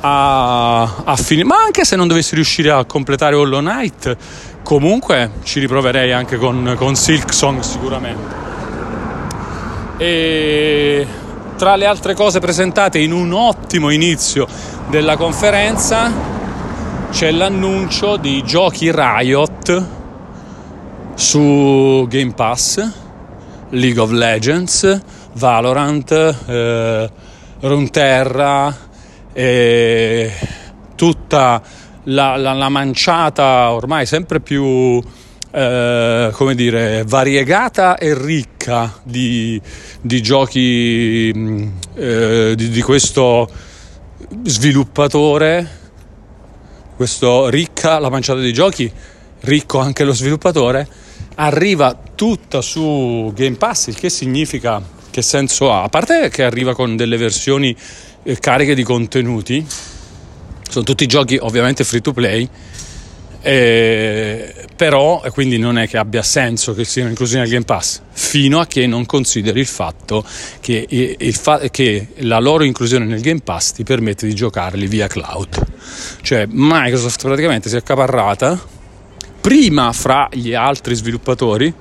a, 0.00 0.82
a 1.04 1.16
finire, 1.16 1.46
ma 1.46 1.62
anche 1.64 1.84
se 1.84 1.96
non 1.96 2.06
dovessi 2.06 2.34
riuscire 2.34 2.70
a 2.70 2.84
completare 2.84 3.34
Hollow 3.34 3.60
Knight, 3.60 4.16
comunque 4.62 5.30
ci 5.42 5.60
riproverei 5.60 6.12
anche 6.12 6.36
con, 6.36 6.74
con 6.76 6.94
Silk 6.94 7.32
Song 7.32 7.60
sicuramente. 7.60 8.44
E 9.98 11.06
tra 11.56 11.74
le 11.76 11.86
altre 11.86 12.14
cose 12.14 12.38
presentate 12.38 12.98
in 12.98 13.12
un 13.12 13.32
ottimo 13.32 13.90
inizio 13.90 14.46
della 14.88 15.16
conferenza 15.16 16.12
c'è 17.16 17.30
l'annuncio 17.30 18.18
di 18.18 18.42
giochi 18.44 18.92
Riot 18.92 19.86
su 21.14 22.04
Game 22.10 22.34
Pass 22.34 22.92
League 23.70 23.98
of 23.98 24.10
Legends, 24.10 25.00
Valorant, 25.32 26.10
eh, 26.10 27.10
Runterra 27.60 28.76
e 29.32 30.30
tutta 30.94 31.62
la, 32.02 32.36
la, 32.36 32.52
la, 32.52 32.68
manciata 32.68 33.72
ormai 33.72 34.04
sempre 34.04 34.40
più 34.40 35.02
eh, 35.52 36.30
come 36.30 36.54
dire 36.54 37.02
variegata 37.06 37.96
e 37.96 38.12
ricca 38.12 38.92
di, 39.02 39.58
di 40.02 40.20
giochi 40.20 41.32
mm, 41.34 41.68
eh, 41.94 42.52
di, 42.54 42.68
di 42.68 42.82
questo 42.82 43.48
sviluppatore 44.42 45.84
questo 46.96 47.48
ricca 47.48 47.98
la 47.98 48.08
manciata 48.08 48.40
di 48.40 48.52
giochi 48.52 48.90
ricco 49.40 49.78
anche 49.78 50.02
lo 50.02 50.14
sviluppatore 50.14 50.88
arriva 51.36 51.96
tutta 52.14 52.62
su 52.62 53.30
Game 53.34 53.56
Pass, 53.56 53.88
il 53.88 53.96
che 53.96 54.08
significa 54.08 54.82
che 55.10 55.22
senso 55.22 55.70
ha? 55.72 55.82
A 55.82 55.88
parte 55.88 56.30
che 56.30 56.42
arriva 56.42 56.74
con 56.74 56.96
delle 56.96 57.16
versioni 57.16 57.76
eh, 58.22 58.38
cariche 58.38 58.74
di 58.74 58.82
contenuti, 58.82 59.64
sono 60.68 60.84
tutti 60.84 61.06
giochi 61.06 61.36
ovviamente 61.36 61.84
free 61.84 62.00
to 62.00 62.12
play, 62.12 62.48
eh, 63.46 64.52
però 64.74 65.22
quindi 65.30 65.56
non 65.56 65.78
è 65.78 65.86
che 65.86 65.98
abbia 65.98 66.24
senso 66.24 66.74
che 66.74 66.84
siano 66.84 67.10
inclusi 67.10 67.36
nel 67.36 67.48
Game 67.48 67.64
Pass 67.64 68.00
fino 68.10 68.58
a 68.58 68.66
che 68.66 68.88
non 68.88 69.06
consideri 69.06 69.60
il 69.60 69.66
fatto 69.66 70.24
che, 70.60 70.84
il 70.88 71.34
fa- 71.36 71.60
che 71.70 72.08
la 72.22 72.40
loro 72.40 72.64
inclusione 72.64 73.04
nel 73.04 73.20
Game 73.20 73.42
Pass 73.44 73.70
ti 73.70 73.84
permette 73.84 74.26
di 74.26 74.34
giocarli 74.34 74.88
via 74.88 75.06
cloud. 75.06 75.64
Cioè 76.22 76.46
Microsoft 76.48 77.22
praticamente 77.22 77.68
si 77.68 77.76
è 77.76 77.78
accaparrata 77.78 78.60
prima 79.40 79.92
fra 79.92 80.28
gli 80.32 80.52
altri 80.52 80.96
sviluppatori 80.96 81.72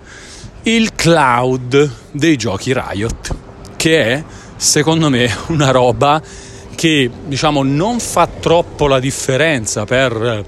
il 0.64 0.94
cloud 0.94 1.92
dei 2.12 2.36
giochi 2.36 2.74
Riot, 2.74 3.36
che 3.76 4.04
è 4.04 4.24
secondo 4.56 5.10
me 5.10 5.36
una 5.50 5.72
roba 5.72 6.22
che 6.76 7.10
diciamo 7.26 7.64
non 7.64 8.00
fa 8.00 8.28
troppo 8.28 8.86
la 8.86 9.00
differenza 9.00 9.86
per 9.86 10.46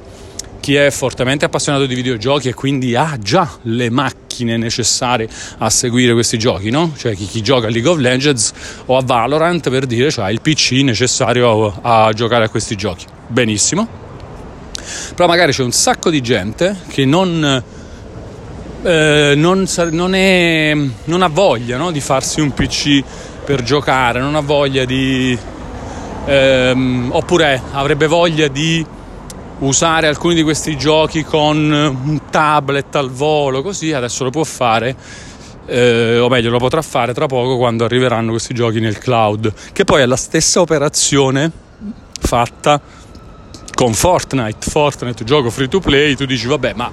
chi 0.68 0.76
è 0.76 0.92
fortemente 0.92 1.46
appassionato 1.46 1.86
di 1.86 1.96
videogiochi 1.96 2.50
e 2.50 2.54
quindi 2.54 2.94
ha 2.94 3.18
già 3.22 3.50
le 3.62 3.90
macchine 3.90 4.58
necessarie 4.58 5.30
a 5.60 5.70
seguire 5.70 6.12
questi 6.12 6.38
giochi, 6.38 6.70
no? 6.70 6.92
Cioè 6.98 7.16
chi, 7.16 7.26
chi 7.26 7.42
gioca 7.42 7.68
a 7.68 7.70
League 7.70 7.90
of 7.90 8.00
Legends 8.00 8.52
o 8.88 8.98
a 8.98 9.02
Valorant 9.02 9.70
per 9.70 9.86
dire 9.86 10.12
cioè, 10.12 10.26
ha 10.26 10.30
il 10.30 10.42
PC 10.42 10.82
necessario 10.84 11.74
a, 11.84 12.08
a 12.08 12.12
giocare 12.12 12.44
a 12.44 12.50
questi 12.50 12.76
giochi. 12.76 13.06
Benissimo 13.28 13.88
però 15.16 15.30
magari 15.30 15.54
c'è 15.54 15.64
un 15.64 15.72
sacco 15.72 16.10
di 16.10 16.20
gente 16.20 16.76
che 16.90 17.06
non, 17.06 17.64
eh, 18.84 19.34
non, 19.38 19.68
non, 19.92 20.16
è, 20.16 20.78
non 21.06 21.22
ha 21.22 21.28
voglia 21.30 21.78
no? 21.78 21.92
di 21.92 22.02
farsi 22.02 22.42
un 22.42 22.52
PC 22.54 23.02
per 23.46 23.64
giocare, 23.64 24.20
non 24.20 24.36
ha 24.36 24.42
voglia 24.42 24.84
di... 24.84 25.38
Ehm, 26.26 27.08
oppure 27.14 27.62
avrebbe 27.72 28.08
voglia 28.08 28.50
di 28.50 28.86
usare 29.60 30.08
alcuni 30.08 30.36
di 30.36 30.44
questi 30.44 30.78
giochi 30.78 31.24
con 31.24 31.58
un 31.58 32.22
tablet 32.30 32.96
al 32.96 33.10
volo, 33.10 33.62
così 33.62 33.94
adesso 33.94 34.24
lo 34.24 34.30
può 34.30 34.44
fare. 34.44 34.96
Eh, 35.70 36.18
o 36.18 36.30
meglio 36.30 36.50
lo 36.50 36.60
potrà 36.60 36.82
fare 36.82 37.14
tra 37.14 37.26
poco 37.26 37.58
quando 37.58 37.84
arriveranno 37.84 38.32
questi 38.32 38.54
giochi 38.54 38.80
nel 38.80 38.98
cloud, 38.98 39.52
che 39.74 39.84
poi 39.84 40.02
è 40.02 40.06
la 40.06 40.16
stessa 40.16 40.62
operazione 40.62 41.52
fatta 42.20 42.80
con 43.74 43.94
Fortnite, 43.94 44.70
Fortnite 44.70 45.24
gioco 45.26 45.50
free 45.50 45.68
to 45.68 45.80
play, 45.80 46.16
tu 46.16 46.26
dici 46.26 46.48
vabbè 46.48 46.74
ma 46.74 46.90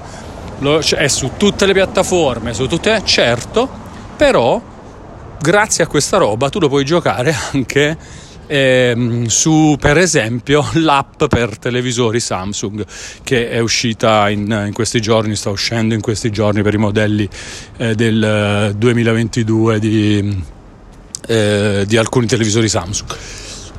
lo, 0.59 0.83
cioè, 0.83 1.01
è 1.01 1.09
su 1.09 1.33
tutte 1.37 1.67
le 1.67 1.73
piattaforme, 1.73 2.53
su 2.53 2.67
tutte, 2.67 3.01
certo, 3.05 3.69
però 4.17 4.61
grazie 5.41 5.85
a 5.85 5.87
questa 5.87 6.17
roba 6.17 6.49
tu 6.49 6.59
lo 6.59 6.69
puoi 6.69 6.85
giocare 6.85 7.35
anche 7.53 7.97
ehm, 8.47 9.27
su 9.27 9.77
per 9.79 9.99
esempio 9.99 10.65
l'app 10.75 11.25
per 11.25 11.59
televisori 11.59 12.21
Samsung 12.21 12.85
che 13.23 13.51
è 13.51 13.59
uscita 13.59 14.29
in, 14.31 14.65
in, 14.67 14.73
questi 14.73 15.01
giorni, 15.01 15.37
sta 15.37 15.51
uscendo 15.51 15.95
in 15.95 16.01
questi 16.01 16.31
giorni 16.31 16.63
per 16.63 16.75
i 16.75 16.79
modelli 16.79 17.29
eh, 17.77 17.95
del 17.95 18.75
2022 18.77 19.79
di, 19.79 20.43
eh, 21.27 21.85
di 21.87 21.97
alcuni 21.97 22.27
televisori 22.27 22.69
Samsung. 22.69 23.17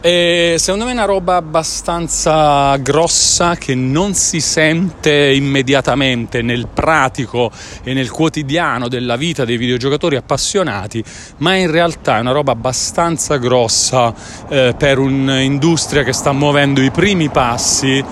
E 0.05 0.57
secondo 0.59 0.85
me 0.85 0.91
è 0.91 0.93
una 0.93 1.05
roba 1.05 1.35
abbastanza 1.35 2.77
grossa 2.77 3.55
che 3.55 3.73
non 3.73 4.13
si 4.13 4.39
sente 4.39 5.33
immediatamente 5.33 6.43
nel 6.43 6.67
pratico 6.71 7.49
e 7.81 7.95
nel 7.95 8.11
quotidiano 8.11 8.87
della 8.87 9.15
vita 9.15 9.45
dei 9.45 9.57
videogiocatori 9.57 10.15
appassionati, 10.15 11.03
ma 11.37 11.55
in 11.55 11.71
realtà 11.71 12.17
è 12.17 12.19
una 12.19 12.33
roba 12.33 12.51
abbastanza 12.51 13.37
grossa 13.37 14.13
eh, 14.47 14.75
per 14.77 14.99
un'industria 14.99 16.03
che 16.03 16.13
sta 16.13 16.33
muovendo 16.33 16.81
i 16.81 16.91
primi 16.91 17.29
passi 17.29 18.05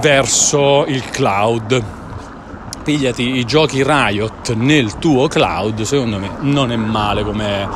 verso 0.00 0.84
il 0.86 1.02
cloud. 1.10 1.82
Pigliati 2.84 3.38
i 3.38 3.44
giochi 3.44 3.82
Riot 3.82 4.54
nel 4.54 5.00
tuo 5.00 5.26
cloud, 5.26 5.82
secondo 5.82 6.20
me 6.20 6.30
non 6.42 6.70
è 6.70 6.76
male 6.76 7.24
come, 7.24 7.68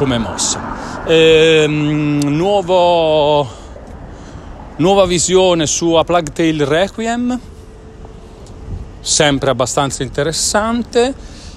come 0.00 0.16
mossa. 0.16 1.04
Ehm, 1.04 2.20
nuovo, 2.22 3.46
nuova 4.76 5.04
visione 5.04 5.66
su 5.66 5.92
A 5.92 6.04
Plug 6.04 6.32
Tale 6.32 6.64
Requiem, 6.64 7.38
sempre 8.98 9.50
abbastanza 9.50 10.02
interessante. 10.02 11.14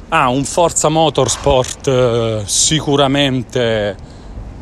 Ha 0.10 0.24
ah, 0.24 0.28
un 0.28 0.44
Forza 0.44 0.90
Motorsport 0.90 1.88
eh, 1.88 2.42
sicuramente 2.44 3.96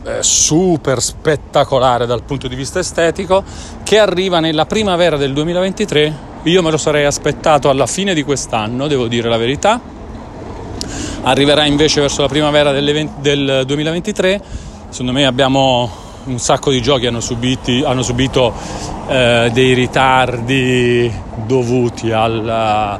eh, 0.03 0.21
super 0.21 1.01
spettacolare 1.01 2.05
dal 2.05 2.21
punto 2.21 2.47
di 2.47 2.53
vista 2.53 2.77
estetico 2.77 3.43
che 3.81 3.97
arriva 3.97 4.39
nella 4.39 4.67
primavera 4.67 5.17
del 5.17 5.33
2023. 5.33 6.29
Io 6.43 6.61
me 6.61 6.69
lo 6.69 6.77
sarei 6.77 7.05
aspettato 7.05 7.67
alla 7.67 7.87
fine 7.87 8.13
di 8.13 8.21
quest'anno, 8.21 8.85
devo 8.85 9.07
dire 9.07 9.27
la 9.27 9.37
verità. 9.37 10.00
Arriverà 11.23 11.65
invece 11.65 12.01
verso 12.01 12.21
la 12.21 12.27
primavera 12.27 12.71
del 12.71 13.63
2023 13.65 14.41
Secondo 14.91 15.13
me 15.13 15.25
abbiamo 15.25 15.89
un 16.25 16.37
sacco 16.37 16.69
di 16.69 16.81
giochi 16.81 17.07
hanno, 17.07 17.21
hanno 17.85 18.01
subito 18.03 18.53
eh, 19.07 19.49
dei 19.53 19.73
ritardi 19.73 21.09
dovuti 21.45 22.11
alla, 22.11 22.99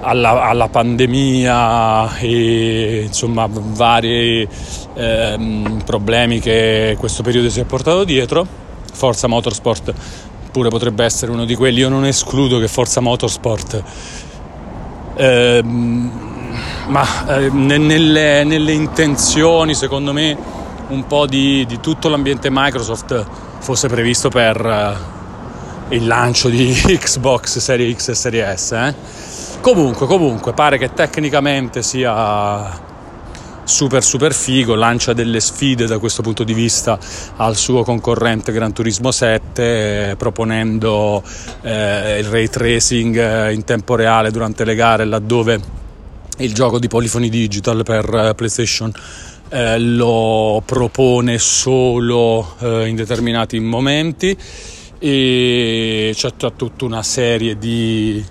alla, 0.00 0.48
alla, 0.48 0.68
pandemia 0.68 2.16
e 2.16 3.02
insomma 3.06 3.46
vari 3.50 4.48
eh, 4.94 5.62
problemi 5.84 6.40
che 6.40 6.96
questo 6.98 7.22
periodo 7.22 7.50
si 7.50 7.60
è 7.60 7.64
portato 7.64 8.04
dietro. 8.04 8.46
Forza 8.92 9.26
Motorsport 9.26 9.92
pure 10.50 10.70
potrebbe 10.70 11.04
essere 11.04 11.32
uno 11.32 11.44
di 11.44 11.54
quelli. 11.54 11.80
Io 11.80 11.90
non 11.90 12.06
escludo 12.06 12.58
che 12.58 12.66
Forza 12.66 13.00
Motorsport 13.00 13.82
eh, 15.16 15.62
ma 16.90 17.36
eh, 17.36 17.50
nelle, 17.50 18.44
nelle 18.44 18.72
intenzioni 18.72 19.74
secondo 19.74 20.12
me 20.12 20.36
un 20.88 21.06
po' 21.06 21.26
di, 21.26 21.64
di 21.66 21.80
tutto 21.80 22.08
l'ambiente 22.08 22.48
Microsoft 22.50 23.24
fosse 23.60 23.88
previsto 23.88 24.28
per 24.28 24.64
uh, 25.88 25.94
il 25.94 26.06
lancio 26.06 26.48
di 26.48 26.72
Xbox 26.74 27.58
Serie 27.58 27.94
X 27.94 28.08
e 28.08 28.14
Serie 28.14 28.56
S. 28.56 28.72
Eh? 28.72 28.94
Comunque, 29.60 30.06
comunque, 30.06 30.52
pare 30.52 30.78
che 30.78 30.92
tecnicamente 30.92 31.82
sia 31.82 32.88
super 33.62 34.02
super 34.02 34.34
figo, 34.34 34.74
lancia 34.74 35.12
delle 35.12 35.38
sfide 35.38 35.86
da 35.86 35.98
questo 35.98 36.22
punto 36.22 36.42
di 36.42 36.54
vista 36.54 36.98
al 37.36 37.54
suo 37.54 37.84
concorrente 37.84 38.50
Gran 38.50 38.72
Turismo 38.72 39.12
7 39.12 40.10
eh, 40.10 40.16
proponendo 40.16 41.22
eh, 41.60 42.18
il 42.18 42.24
ray 42.24 42.48
tracing 42.48 43.16
eh, 43.16 43.52
in 43.52 43.62
tempo 43.62 43.94
reale 43.94 44.32
durante 44.32 44.64
le 44.64 44.74
gare 44.74 45.04
laddove 45.04 45.60
il 46.40 46.54
gioco 46.54 46.78
di 46.78 46.88
Polyphony 46.88 47.28
Digital 47.28 47.82
per 47.82 48.12
eh, 48.12 48.34
PlayStation 48.34 48.92
eh, 49.50 49.78
lo 49.78 50.62
propone 50.64 51.38
solo 51.38 52.54
eh, 52.60 52.86
in 52.86 52.96
determinati 52.96 53.58
momenti 53.58 54.36
e 54.98 56.12
c'è 56.14 56.30
tutta 56.34 56.84
una 56.84 57.02
serie 57.02 57.56
di, 57.58 58.24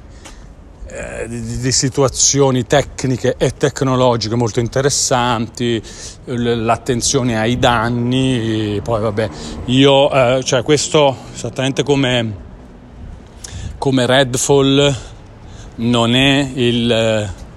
eh, 0.88 1.28
di, 1.28 1.58
di, 1.58 1.72
situazioni 1.72 2.66
tecniche 2.66 3.36
e 3.38 3.52
tecnologiche 3.52 4.36
molto 4.36 4.60
interessanti, 4.60 5.82
l'attenzione 6.26 7.40
ai 7.40 7.58
danni, 7.58 8.80
poi 8.84 9.02
vabbè, 9.02 9.30
io, 9.66 10.12
eh, 10.12 10.44
cioè 10.44 10.62
questo 10.62 11.18
esattamente 11.34 11.82
come, 11.84 12.36
come 13.80 14.06
Redfall 14.06 14.96
non 15.76 16.14
è 16.16 16.52
il 16.54 17.48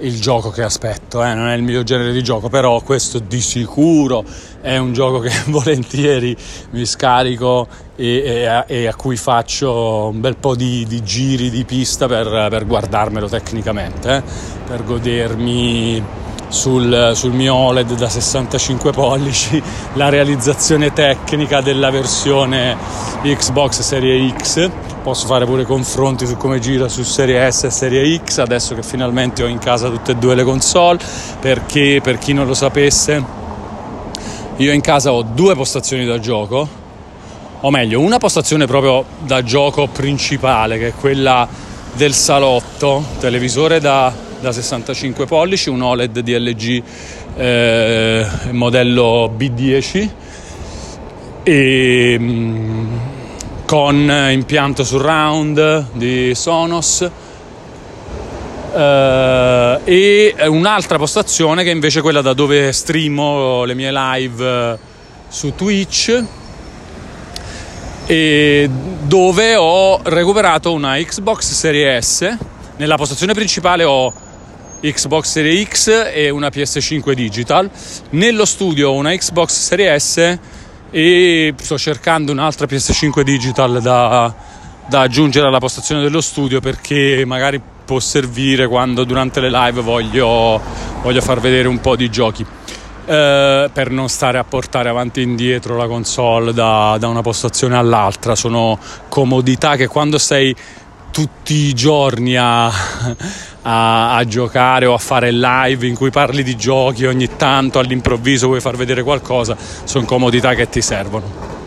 il 0.00 0.20
gioco 0.20 0.50
che 0.50 0.62
aspetto, 0.62 1.22
eh? 1.22 1.34
non 1.34 1.48
è 1.48 1.54
il 1.54 1.62
mio 1.62 1.82
genere 1.82 2.12
di 2.12 2.22
gioco, 2.22 2.48
però 2.48 2.80
questo 2.80 3.18
di 3.18 3.40
sicuro 3.40 4.24
è 4.60 4.76
un 4.76 4.92
gioco 4.92 5.18
che 5.18 5.30
volentieri 5.46 6.36
mi 6.70 6.84
scarico 6.84 7.66
e, 7.96 8.22
e, 8.24 8.46
a, 8.46 8.64
e 8.66 8.86
a, 8.86 8.94
cui 8.94 9.16
faccio 9.16 10.08
un 10.12 10.20
bel 10.20 10.36
po' 10.36 10.54
di, 10.54 10.86
di 10.86 11.02
giri 11.02 11.50
di 11.50 11.64
pista 11.64 12.06
per, 12.06 12.48
per 12.50 12.66
guardarmelo 12.66 13.28
tecnicamente, 13.28 14.16
eh? 14.16 14.22
per 14.66 14.84
godermi 14.84 16.02
sul, 16.48 17.12
sul, 17.14 17.32
mio 17.32 17.54
OLED 17.54 17.94
da 17.94 18.08
65 18.08 18.92
pollici 18.92 19.62
la 19.94 20.08
realizzazione 20.08 20.92
tecnica 20.92 21.60
della 21.60 21.90
versione 21.90 22.76
Xbox 23.22 23.80
Serie 23.80 24.34
X 24.36 24.70
posso 25.02 25.26
fare 25.26 25.46
pure 25.46 25.64
confronti 25.64 26.26
su 26.26 26.36
come 26.36 26.58
gira 26.58 26.88
su 26.88 27.02
Serie 27.02 27.50
S 27.50 27.64
e 27.64 27.70
Serie 27.70 28.20
X 28.22 28.38
adesso 28.38 28.74
che 28.74 28.82
finalmente 28.82 29.42
ho 29.42 29.46
in 29.46 29.58
casa 29.58 29.88
tutte 29.88 30.12
e 30.12 30.14
due 30.16 30.34
le 30.34 30.44
console 30.44 30.98
perché 31.40 32.00
per 32.02 32.18
chi 32.18 32.32
non 32.32 32.46
lo 32.46 32.54
sapesse 32.54 33.24
io 34.56 34.72
in 34.72 34.80
casa 34.82 35.12
ho 35.12 35.22
due 35.22 35.54
postazioni 35.54 36.04
da 36.04 36.18
gioco 36.18 36.68
o 37.60 37.70
meglio 37.70 38.00
una 38.00 38.18
postazione 38.18 38.66
proprio 38.66 39.04
da 39.20 39.42
gioco 39.42 39.86
principale 39.86 40.78
che 40.78 40.88
è 40.88 40.92
quella 40.94 41.48
del 41.94 42.12
salotto 42.12 43.02
televisore 43.20 43.80
da, 43.80 44.12
da 44.38 44.52
65 44.52 45.24
pollici 45.24 45.70
un 45.70 45.80
OLED 45.80 46.20
DLG 46.20 46.82
eh, 47.36 48.26
modello 48.50 49.32
B10 49.34 50.08
e 51.42 52.16
mm, 52.18 52.89
con 53.70 54.12
impianto 54.32 54.82
surround 54.82 55.90
di 55.92 56.34
Sonos 56.34 57.08
eh, 58.74 59.80
e 59.84 60.34
un'altra 60.48 60.98
postazione 60.98 61.62
che 61.62 61.70
è 61.70 61.72
invece 61.72 62.00
quella 62.00 62.20
da 62.20 62.32
dove 62.32 62.72
streamo 62.72 63.62
le 63.62 63.74
mie 63.74 63.92
live 63.92 64.72
eh, 64.72 64.78
su 65.28 65.54
Twitch 65.54 66.24
e 68.06 68.68
dove 69.02 69.54
ho 69.54 70.00
recuperato 70.02 70.72
una 70.72 70.96
Xbox 70.96 71.52
Serie 71.52 72.02
S. 72.02 72.36
Nella 72.76 72.96
postazione 72.96 73.34
principale 73.34 73.84
ho 73.84 74.12
Xbox 74.80 75.26
Serie 75.26 75.64
X 75.64 76.10
e 76.12 76.28
una 76.28 76.48
PS5 76.48 77.12
digital. 77.12 77.70
Nello 78.10 78.46
studio 78.46 78.92
una 78.94 79.12
Xbox 79.12 79.50
Serie 79.52 79.96
S 79.96 80.38
e 80.90 81.54
sto 81.56 81.78
cercando 81.78 82.32
un'altra 82.32 82.66
PS5 82.66 83.22
digital 83.22 83.80
da, 83.80 84.34
da 84.86 85.00
aggiungere 85.00 85.46
alla 85.46 85.58
postazione 85.58 86.02
dello 86.02 86.20
studio 86.20 86.60
perché 86.60 87.22
magari 87.24 87.60
può 87.84 88.00
servire 88.00 88.66
quando 88.66 89.04
durante 89.04 89.40
le 89.40 89.50
live 89.50 89.80
voglio, 89.80 90.60
voglio 91.02 91.20
far 91.20 91.40
vedere 91.40 91.68
un 91.68 91.80
po' 91.80 91.96
di 91.96 92.10
giochi. 92.10 92.44
Eh, 93.06 93.70
per 93.72 93.90
non 93.90 94.08
stare 94.08 94.38
a 94.38 94.44
portare 94.44 94.88
avanti 94.88 95.18
e 95.18 95.24
indietro 95.24 95.76
la 95.76 95.88
console 95.88 96.52
da, 96.52 96.96
da 97.00 97.08
una 97.08 97.22
postazione 97.22 97.76
all'altra, 97.76 98.36
sono 98.36 98.78
comodità 99.08 99.74
che 99.74 99.88
quando 99.88 100.18
sei 100.18 100.54
tutti 101.10 101.54
i 101.54 101.74
giorni 101.74 102.36
a, 102.36 102.66
a, 102.66 104.16
a, 104.16 104.24
giocare 104.24 104.86
o 104.86 104.94
a 104.94 104.98
fare 104.98 105.30
live 105.32 105.86
in 105.86 105.94
cui 105.94 106.10
parli 106.10 106.42
di 106.42 106.56
giochi 106.56 107.06
ogni 107.06 107.36
tanto 107.36 107.78
all'improvviso 107.78 108.46
vuoi 108.46 108.60
far 108.60 108.76
vedere 108.76 109.02
qualcosa, 109.02 109.56
sono 109.84 110.04
comodità 110.04 110.54
che 110.54 110.68
ti 110.68 110.80
servono. 110.80 111.58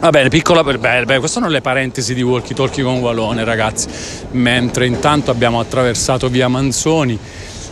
Va 0.00 0.10
bene, 0.10 0.28
piccola 0.28 0.62
beh, 0.62 0.78
beh, 0.78 1.04
queste 1.04 1.26
sono 1.26 1.48
le 1.48 1.60
parentesi 1.60 2.14
di 2.14 2.22
Walkie 2.22 2.54
Talkie 2.54 2.84
con 2.84 2.98
Walone, 2.98 3.42
ragazzi. 3.42 3.88
Mentre 4.32 4.86
intanto 4.86 5.30
abbiamo 5.30 5.58
attraversato 5.58 6.28
via 6.28 6.46
Manzoni 6.46 7.18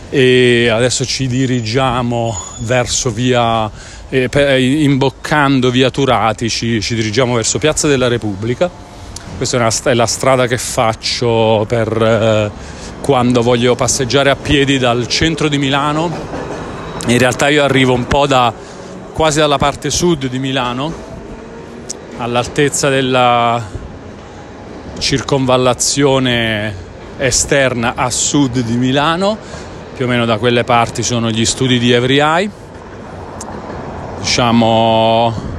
e 0.09 0.69
adesso 0.69 1.05
ci 1.05 1.27
dirigiamo 1.27 2.37
verso 2.59 3.11
via 3.11 3.69
eh, 4.09 4.29
imboccando 4.83 5.69
via 5.69 5.89
Turati, 5.89 6.49
ci, 6.49 6.81
ci 6.81 6.95
dirigiamo 6.95 7.35
verso 7.35 7.59
Piazza 7.59 7.87
della 7.87 8.07
Repubblica 8.07 8.86
questa 9.37 9.57
è, 9.57 9.59
una, 9.59 9.71
è 9.83 9.93
la 9.93 10.07
strada 10.07 10.47
che 10.47 10.57
faccio 10.57 11.63
per 11.67 12.01
eh, 12.01 12.51
quando 13.01 13.43
voglio 13.43 13.75
passeggiare 13.75 14.31
a 14.31 14.35
piedi 14.35 14.79
dal 14.79 15.07
centro 15.07 15.47
di 15.47 15.59
Milano. 15.59 16.11
In 17.07 17.17
realtà 17.17 17.47
io 17.47 17.63
arrivo 17.63 17.93
un 17.93 18.07
po' 18.07 18.25
da 18.25 18.51
quasi 19.13 19.39
dalla 19.39 19.57
parte 19.57 19.89
sud 19.91 20.27
di 20.27 20.39
Milano 20.39 21.05
all'altezza 22.17 22.89
della 22.89 23.63
circonvallazione 24.97 26.85
esterna 27.17 27.93
a 27.95 28.09
sud 28.09 28.59
di 28.59 28.75
Milano, 28.75 29.37
più 29.95 30.05
o 30.05 30.07
meno 30.07 30.25
da 30.25 30.37
quelle 30.37 30.63
parti 30.63 31.03
sono 31.03 31.29
gli 31.29 31.45
studi 31.45 31.77
di 31.77 31.91
Every 31.91 32.19
Eye, 32.19 32.49
diciamo 34.19 35.56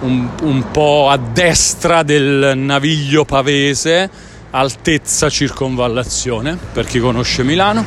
un, 0.00 0.28
un 0.42 0.70
po' 0.70 1.08
a 1.08 1.16
destra 1.16 2.02
del 2.02 2.52
naviglio 2.56 3.24
pavese, 3.24 4.10
altezza 4.50 5.28
circonvallazione 5.28 6.58
per 6.72 6.86
chi 6.86 6.98
conosce 6.98 7.42
Milano, 7.42 7.84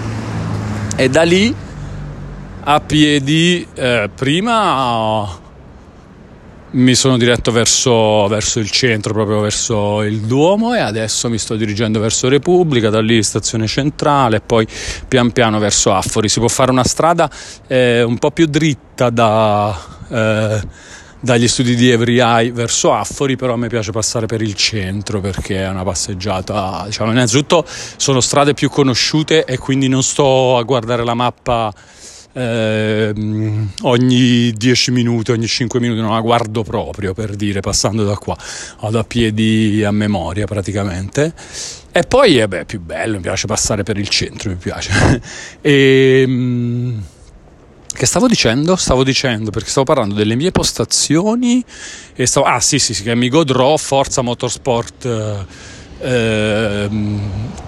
e 0.95 1.09
da 1.09 1.23
lì 1.23 1.53
a 2.61 2.79
piedi 2.81 3.65
eh, 3.73 4.09
prima 4.13 5.47
mi 6.71 6.93
sono 6.93 7.17
diretto 7.17 7.51
verso, 7.51 8.27
verso, 8.27 8.59
il 8.59 8.69
centro, 8.69 9.13
proprio 9.13 9.39
verso 9.39 10.03
il 10.03 10.19
Duomo 10.19 10.75
e 10.75 10.79
adesso 10.79 11.29
mi 11.29 11.39
sto 11.39 11.55
dirigendo 11.55 11.99
verso 11.99 12.27
Repubblica, 12.27 12.89
da 12.89 13.01
lì 13.01 13.23
stazione 13.23 13.65
centrale 13.65 14.39
poi 14.39 14.67
pian 15.07 15.31
piano 15.31 15.57
verso 15.57 15.93
Affori. 15.93 16.29
Si 16.29 16.39
può 16.39 16.47
fare 16.47 16.69
una 16.69 16.83
strada 16.83 17.29
eh, 17.65 18.03
un 18.03 18.17
po' 18.19 18.29
più 18.29 18.45
dritta 18.45 19.09
da, 19.09 19.75
eh, 20.09 20.61
dagli 21.19 21.47
studi 21.47 21.75
di 21.75 21.89
Every 21.89 22.19
Eye 22.19 22.51
verso 22.51 22.93
Affori, 22.93 23.35
però 23.35 23.53
a 23.53 23.57
me 23.57 23.67
piace 23.67 23.91
passare 23.91 24.25
per 24.25 24.41
il 24.41 24.53
centro 24.53 25.19
perché 25.19 25.63
è 25.63 25.69
una 25.69 25.83
passeggiata, 25.83 26.83
diciamo, 26.85 27.11
innanzitutto 27.11 27.65
sono 27.67 28.21
strade 28.21 28.53
più 28.53 28.69
conosciute 28.69 29.45
e 29.45 29.57
quindi 29.57 29.87
non 29.87 30.03
sto 30.03 30.57
a 30.57 30.63
guardare 30.63 31.03
la 31.03 31.13
mappa 31.13 31.73
eh, 32.31 33.13
ogni 33.81 34.51
10 34.51 34.91
minuti, 34.91 35.31
ogni 35.31 35.47
5 35.47 35.79
minuti, 35.79 35.99
non 35.99 36.11
la 36.11 36.21
guardo 36.21 36.63
proprio 36.63 37.13
per 37.13 37.35
dire, 37.35 37.59
passando 37.59 38.03
da 38.03 38.15
qua, 38.15 38.37
vado 38.81 38.99
a 38.99 39.03
piedi 39.03 39.83
a 39.83 39.91
memoria 39.91 40.45
praticamente. 40.45 41.33
E 41.91 42.03
poi 42.03 42.37
è 42.37 42.47
beh, 42.47 42.65
più 42.65 42.79
bello, 42.79 43.15
mi 43.15 43.21
piace 43.21 43.47
passare 43.47 43.83
per 43.83 43.97
il 43.97 44.07
centro, 44.07 44.49
mi 44.49 44.55
piace. 44.55 45.21
e, 45.61 46.23
ehm, 46.25 47.03
che 47.91 48.05
stavo 48.05 48.27
dicendo? 48.27 48.75
Stavo 48.75 49.03
dicendo 49.03 49.49
perché 49.49 49.69
stavo 49.69 49.85
parlando 49.85 50.13
delle 50.15 50.35
mie 50.35 50.51
postazioni 50.51 51.63
e 52.13 52.25
stavo... 52.25 52.45
Ah 52.45 52.59
sì 52.59 52.79
sì 52.79 52.93
sì, 52.93 53.03
che 53.03 53.15
mi 53.15 53.29
godrò 53.29 53.75
Forza 53.77 54.21
Motorsport 54.21 55.05
eh, 55.05 55.45
eh, 56.01 56.89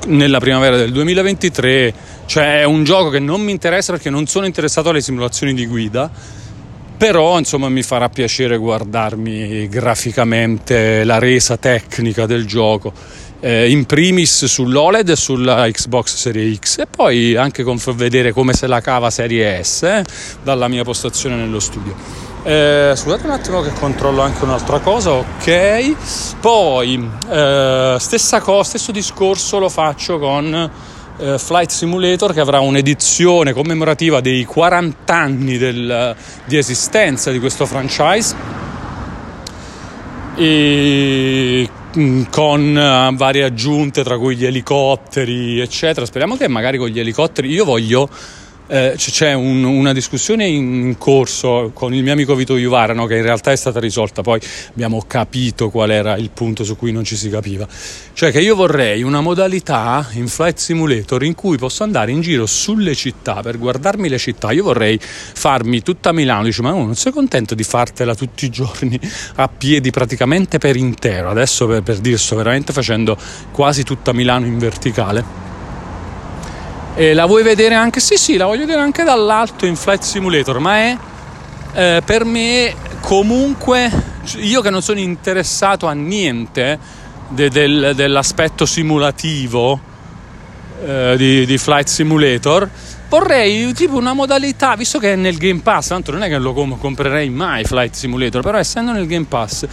nella 0.07 0.39
primavera 0.39 0.77
del 0.77 0.91
2023 0.91 1.93
cioè 2.31 2.61
è 2.61 2.63
un 2.63 2.85
gioco 2.85 3.09
che 3.09 3.19
non 3.19 3.41
mi 3.41 3.51
interessa 3.51 3.91
perché 3.91 4.09
non 4.09 4.25
sono 4.25 4.45
interessato 4.45 4.87
alle 4.87 5.01
simulazioni 5.01 5.53
di 5.53 5.65
guida, 5.65 6.09
però 6.95 7.37
insomma 7.37 7.67
mi 7.67 7.83
farà 7.83 8.07
piacere 8.07 8.55
guardarmi 8.55 9.67
graficamente 9.67 11.03
la 11.03 11.19
resa 11.19 11.57
tecnica 11.57 12.25
del 12.25 12.45
gioco. 12.45 12.93
Eh, 13.43 13.71
in 13.71 13.85
primis 13.87 14.45
sull'OLED 14.45 15.09
e 15.09 15.15
sulla 15.15 15.67
Xbox 15.67 16.15
Series 16.15 16.59
X 16.59 16.77
e 16.77 16.85
poi 16.85 17.35
anche 17.35 17.63
con 17.63 17.79
vedere 17.95 18.33
come 18.33 18.53
se 18.53 18.67
la 18.67 18.81
cava 18.81 19.09
Serie 19.09 19.63
S 19.63 19.81
eh, 19.81 20.03
dalla 20.43 20.67
mia 20.67 20.83
postazione 20.83 21.35
nello 21.35 21.59
studio. 21.59 21.95
Eh, 22.43 22.93
scusate 22.95 23.25
un 23.25 23.31
attimo 23.31 23.61
che 23.61 23.71
controllo 23.73 24.21
anche 24.21 24.43
un'altra 24.43 24.79
cosa, 24.79 25.11
ok. 25.11 26.39
Poi 26.39 27.09
eh, 27.29 27.95
stessa 27.99 28.41
cosa, 28.41 28.69
stesso 28.69 28.91
discorso 28.91 29.57
lo 29.57 29.69
faccio 29.69 30.19
con 30.19 30.71
eh, 31.17 31.37
Flight 31.37 31.69
Simulator 31.69 32.33
che 32.33 32.39
avrà 32.39 32.59
un'edizione 32.59 33.53
commemorativa 33.53 34.21
dei 34.21 34.43
40 34.43 35.13
anni 35.15 35.57
del, 35.57 36.15
di 36.45 36.57
esistenza 36.57 37.31
di 37.31 37.39
questo 37.39 37.65
franchise 37.65 38.35
e 40.35 41.69
con 42.29 42.75
uh, 42.75 43.15
varie 43.15 43.43
aggiunte 43.43 44.03
tra 44.03 44.17
cui 44.17 44.35
gli 44.35 44.45
elicotteri 44.45 45.59
eccetera. 45.59 46.05
Speriamo 46.05 46.35
che 46.37 46.47
magari 46.47 46.77
con 46.77 46.87
gli 46.87 46.99
elicotteri 46.99 47.49
io 47.49 47.65
voglio 47.65 48.09
eh, 48.71 48.93
c'è 48.95 49.33
un, 49.33 49.65
una 49.65 49.91
discussione 49.91 50.47
in 50.47 50.95
corso 50.97 51.71
con 51.73 51.93
il 51.93 52.03
mio 52.03 52.13
amico 52.13 52.35
Vito 52.35 52.55
Iuvara 52.55 52.93
no, 52.93 53.05
che 53.05 53.17
in 53.17 53.21
realtà 53.21 53.51
è 53.51 53.55
stata 53.57 53.81
risolta, 53.81 54.21
poi 54.21 54.39
abbiamo 54.69 55.03
capito 55.05 55.69
qual 55.69 55.91
era 55.91 56.15
il 56.15 56.29
punto 56.29 56.63
su 56.63 56.77
cui 56.77 56.93
non 56.93 57.03
ci 57.03 57.17
si 57.17 57.29
capiva. 57.29 57.67
Cioè 58.13 58.31
che 58.31 58.39
io 58.39 58.55
vorrei 58.55 59.03
una 59.03 59.19
modalità 59.19 60.07
in 60.13 60.29
Flight 60.29 60.57
Simulator 60.57 61.21
in 61.23 61.35
cui 61.35 61.57
posso 61.57 61.83
andare 61.83 62.11
in 62.11 62.21
giro 62.21 62.45
sulle 62.45 62.95
città 62.95 63.41
per 63.41 63.57
guardarmi 63.57 64.07
le 64.07 64.17
città. 64.17 64.51
Io 64.51 64.63
vorrei 64.63 64.97
farmi 65.01 65.81
tutta 65.81 66.13
Milano, 66.13 66.43
dice 66.43 66.61
ma 66.61 66.69
non 66.69 66.95
sei 66.95 67.11
contento 67.11 67.55
di 67.55 67.63
fartela 67.63 68.15
tutti 68.15 68.45
i 68.45 68.49
giorni 68.49 68.97
a 69.35 69.49
piedi 69.49 69.91
praticamente 69.91 70.59
per 70.59 70.77
intero. 70.77 71.29
Adesso 71.29 71.67
per, 71.67 71.83
per 71.83 71.97
dire 71.97 72.17
sto 72.17 72.37
veramente 72.37 72.71
facendo 72.71 73.17
quasi 73.51 73.83
tutta 73.83 74.13
Milano 74.13 74.45
in 74.45 74.57
verticale 74.57 75.50
e 76.95 77.13
la 77.13 77.25
vuoi 77.25 77.43
vedere 77.43 77.75
anche? 77.75 77.99
Sì, 77.99 78.17
sì, 78.17 78.37
la 78.37 78.45
voglio 78.45 78.61
vedere 78.61 78.81
anche 78.81 79.03
dall'alto 79.03 79.65
in 79.65 79.75
Flight 79.75 80.01
Simulator, 80.01 80.59
ma 80.59 80.77
è 80.77 80.97
eh, 81.73 82.01
per 82.05 82.25
me 82.25 82.73
comunque, 82.99 83.89
io 84.37 84.61
che 84.61 84.69
non 84.69 84.81
sono 84.81 84.99
interessato 84.99 85.87
a 85.87 85.93
niente 85.93 86.77
de, 87.29 87.49
del, 87.49 87.93
dell'aspetto 87.95 88.65
simulativo 88.65 89.79
eh, 90.83 91.15
di, 91.17 91.45
di 91.45 91.57
Flight 91.57 91.87
Simulator, 91.87 92.69
vorrei 93.07 93.71
tipo 93.73 93.95
una 93.95 94.13
modalità, 94.13 94.75
visto 94.75 94.99
che 94.99 95.13
è 95.13 95.15
nel 95.15 95.37
Game 95.37 95.61
Pass, 95.61 95.87
tanto 95.87 96.11
non 96.11 96.23
è 96.23 96.27
che 96.27 96.37
lo 96.37 96.53
comprerei 96.53 97.29
mai 97.29 97.63
Flight 97.63 97.93
Simulator, 97.93 98.41
però 98.41 98.57
essendo 98.57 98.91
nel 98.91 99.07
Game 99.07 99.25
Pass 99.27 99.65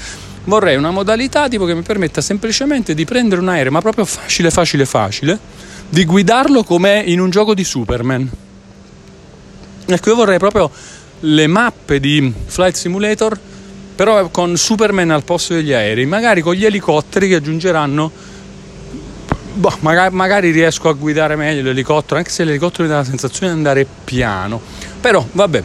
vorrei 0.45 0.77
una 0.77 0.91
modalità 0.91 1.49
tipo 1.49 1.65
che 1.65 1.75
mi 1.75 1.83
permetta 1.83 2.21
semplicemente 2.21 2.95
di 2.95 3.05
prendere 3.05 3.41
un 3.41 3.49
aereo, 3.49 3.73
ma 3.73 3.81
proprio 3.81 4.05
facile, 4.05 4.51
facile, 4.51 4.87
facile 4.87 5.39
di 5.89 6.05
guidarlo 6.05 6.65
come 6.65 7.03
in 7.07 7.21
un 7.21 7.31
gioco 7.31 7.55
di 7.55 7.65
Superman. 7.65 8.31
Ecco, 9.87 10.09
io 10.11 10.15
vorrei 10.15 10.39
proprio 10.39 10.71
le 11.21 11.47
mappe 11.47 11.99
di 11.99 12.33
Flight 12.47 12.75
Simulator, 12.75 13.39
però 13.95 14.29
con 14.29 14.57
Superman 14.57 15.11
al 15.11 15.25
posto 15.25 15.55
degli 15.55 15.73
aerei, 15.73 16.07
magari 16.07 16.43
con 16.43 16.55
gli 16.55 16.65
elicotteri 16.65 17.29
che 17.29 17.37
aggiungeranno. 17.37 18.13
Boh, 19.55 19.77
magari, 19.81 20.15
magari 20.15 20.51
riesco 20.51 20.89
a 20.89 20.93
guidare 20.93 21.37
meglio 21.37 21.63
l'elicottero, 21.63 22.17
anche 22.17 22.31
se 22.31 22.45
l'elicottero 22.45 22.85
mi 22.85 22.91
dà 22.91 22.97
la 22.97 23.05
sensazione 23.05 23.53
di 23.53 23.59
andare 23.59 23.87
piano. 24.05 24.61
Però, 25.01 25.27
vabbè, 25.33 25.63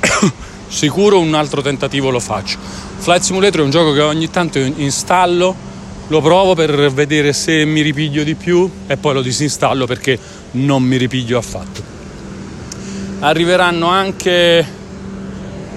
sicuro 0.66 1.20
un 1.20 1.34
altro 1.34 1.60
tentativo 1.60 2.10
lo 2.10 2.20
faccio. 2.20 2.58
Flight 2.96 3.22
Simulator 3.22 3.60
è 3.60 3.64
un 3.64 3.70
gioco 3.70 3.92
che 3.92 4.00
ogni 4.00 4.30
tanto 4.30 4.58
installo 4.58 5.68
lo 6.10 6.20
provo 6.20 6.54
per 6.54 6.92
vedere 6.92 7.32
se 7.32 7.64
mi 7.64 7.82
ripiglio 7.82 8.24
di 8.24 8.34
più 8.34 8.68
e 8.88 8.96
poi 8.96 9.14
lo 9.14 9.22
disinstallo 9.22 9.86
perché 9.86 10.18
non 10.52 10.82
mi 10.82 10.96
ripiglio 10.96 11.38
affatto. 11.38 11.98
Arriveranno 13.20 13.86
anche, 13.86 14.66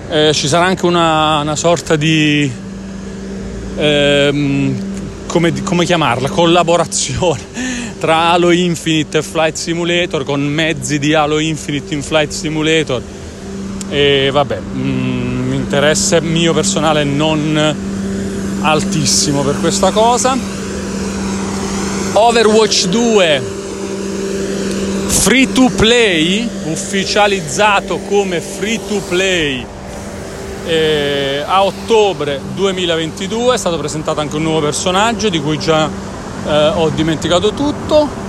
eh, 0.09 0.31
ci 0.33 0.47
sarà 0.47 0.65
anche 0.65 0.87
una, 0.87 1.41
una 1.41 1.55
sorta 1.55 1.95
di, 1.95 2.51
eh, 3.77 4.73
come, 5.27 5.63
come 5.63 5.85
chiamarla, 5.85 6.29
collaborazione 6.29 7.41
tra 7.99 8.31
Halo 8.31 8.49
Infinite 8.49 9.19
e 9.19 9.21
Flight 9.21 9.55
Simulator 9.55 10.23
con 10.23 10.41
mezzi 10.41 10.97
di 10.97 11.13
Halo 11.13 11.37
Infinite 11.37 11.93
in 11.93 12.01
Flight 12.01 12.31
Simulator 12.31 13.01
e 13.87 14.29
vabbè, 14.31 14.59
mm, 14.59 15.53
interesse 15.53 16.21
mio 16.21 16.53
personale 16.53 17.03
non 17.03 17.91
altissimo 18.63 19.43
per 19.43 19.59
questa 19.59 19.91
cosa. 19.91 20.37
Overwatch 22.13 22.87
2 22.87 23.61
free 25.07 25.51
to 25.51 25.69
play, 25.75 26.47
ufficializzato 26.65 27.99
come 28.09 28.39
free 28.39 28.79
to 28.87 29.01
play 29.07 29.65
eh, 30.65 31.43
a 31.45 31.63
ottobre 31.63 32.41
2022. 32.55 33.55
È 33.55 33.57
stato 33.57 33.77
presentato 33.77 34.19
anche 34.19 34.35
un 34.35 34.43
nuovo 34.43 34.61
personaggio 34.61 35.29
di 35.29 35.41
cui 35.41 35.57
già 35.59 35.89
eh, 36.47 36.67
ho 36.67 36.89
dimenticato 36.89 37.53
tutto. 37.53 38.21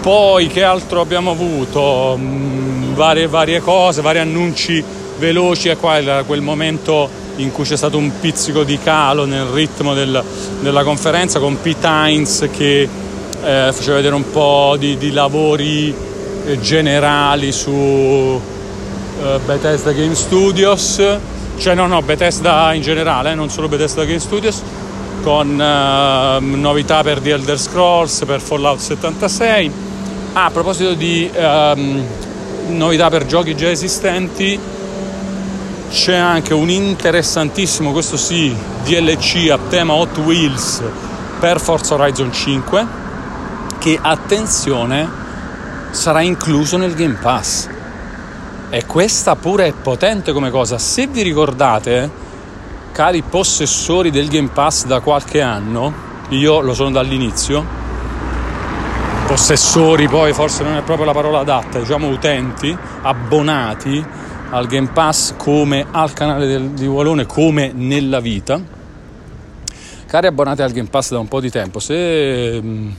Poi 0.00 0.46
che 0.48 0.62
altro 0.62 1.00
abbiamo 1.00 1.30
avuto? 1.30 2.16
Mm, 2.18 2.94
varie, 2.94 3.26
varie 3.26 3.60
cose, 3.60 4.00
vari 4.00 4.18
annunci 4.18 4.82
veloci 5.20 5.68
era 5.68 6.22
quel 6.24 6.40
momento 6.40 7.19
in 7.36 7.52
cui 7.52 7.64
c'è 7.64 7.76
stato 7.76 7.96
un 7.96 8.10
pizzico 8.20 8.64
di 8.64 8.78
calo 8.78 9.24
nel 9.24 9.44
ritmo 9.44 9.94
del, 9.94 10.22
della 10.60 10.82
conferenza 10.82 11.38
con 11.38 11.60
Pete 11.60 11.86
Hines 11.86 12.48
che 12.50 12.82
eh, 12.82 13.70
faceva 13.72 13.96
vedere 13.96 14.14
un 14.14 14.30
po' 14.30 14.76
di, 14.78 14.96
di 14.96 15.12
lavori 15.12 15.94
eh, 16.46 16.60
generali 16.60 17.52
su 17.52 17.70
eh, 19.22 19.38
Bethesda 19.44 19.92
Game 19.92 20.14
Studios, 20.14 21.02
cioè 21.58 21.74
no 21.74 21.86
no 21.86 22.02
Bethesda 22.02 22.72
in 22.72 22.82
generale, 22.82 23.32
eh, 23.32 23.34
non 23.34 23.50
solo 23.50 23.68
Bethesda 23.68 24.04
Game 24.04 24.18
Studios, 24.18 24.62
con 25.22 25.60
ehm, 25.60 26.60
novità 26.60 27.02
per 27.02 27.20
The 27.20 27.30
Elder 27.30 27.58
Scrolls, 27.58 28.24
per 28.24 28.40
Fallout 28.40 28.78
76. 28.78 29.70
Ah, 30.32 30.46
a 30.46 30.50
proposito 30.50 30.94
di 30.94 31.28
ehm, 31.32 32.04
novità 32.68 33.10
per 33.10 33.26
giochi 33.26 33.54
già 33.56 33.70
esistenti, 33.70 34.58
c'è 35.90 36.14
anche 36.14 36.54
un 36.54 36.70
interessantissimo, 36.70 37.90
questo 37.90 38.16
sì, 38.16 38.56
DLC 38.84 39.50
a 39.50 39.58
tema 39.68 39.92
Hot 39.94 40.16
Wheels 40.18 40.82
per 41.40 41.60
Forza 41.60 41.94
Horizon 41.94 42.32
5 42.32 42.86
che 43.78 43.98
attenzione 44.00 45.08
sarà 45.90 46.20
incluso 46.20 46.76
nel 46.76 46.94
Game 46.94 47.18
Pass. 47.20 47.68
E 48.70 48.86
questa 48.86 49.34
pure 49.34 49.66
è 49.66 49.72
potente 49.72 50.32
come 50.32 50.50
cosa. 50.50 50.78
Se 50.78 51.08
vi 51.08 51.22
ricordate, 51.22 52.08
cari 52.92 53.22
possessori 53.22 54.12
del 54.12 54.28
Game 54.28 54.50
Pass 54.52 54.84
da 54.84 55.00
qualche 55.00 55.42
anno, 55.42 55.92
io 56.28 56.60
lo 56.60 56.72
sono 56.72 56.90
dall'inizio, 56.90 57.66
possessori 59.26 60.06
poi 60.06 60.32
forse 60.32 60.62
non 60.62 60.76
è 60.76 60.82
proprio 60.82 61.06
la 61.06 61.12
parola 61.12 61.40
adatta, 61.40 61.80
diciamo 61.80 62.06
utenti, 62.06 62.76
abbonati 63.02 64.28
al 64.50 64.66
Game 64.66 64.88
Pass 64.88 65.34
come 65.36 65.86
al 65.90 66.12
canale 66.12 66.46
del, 66.46 66.70
di 66.70 66.86
Wallone, 66.86 67.26
come 67.26 67.72
nella 67.72 68.20
vita. 68.20 68.60
Cari 70.06 70.26
abbonati 70.26 70.62
al 70.62 70.72
Game 70.72 70.88
Pass 70.88 71.10
da 71.10 71.18
un 71.18 71.28
po' 71.28 71.40
di 71.40 71.50
tempo, 71.50 71.78
se 71.78 72.60
mh, 72.60 72.66
mm, 72.66 72.90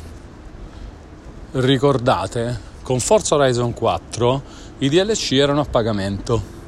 ricordate, 1.53 2.59
con 2.83 2.99
Forza 2.99 3.35
Horizon 3.35 3.73
4 3.73 4.43
i 4.79 4.89
DLC 4.89 5.33
erano 5.33 5.61
a 5.61 5.65
pagamento. 5.65 6.59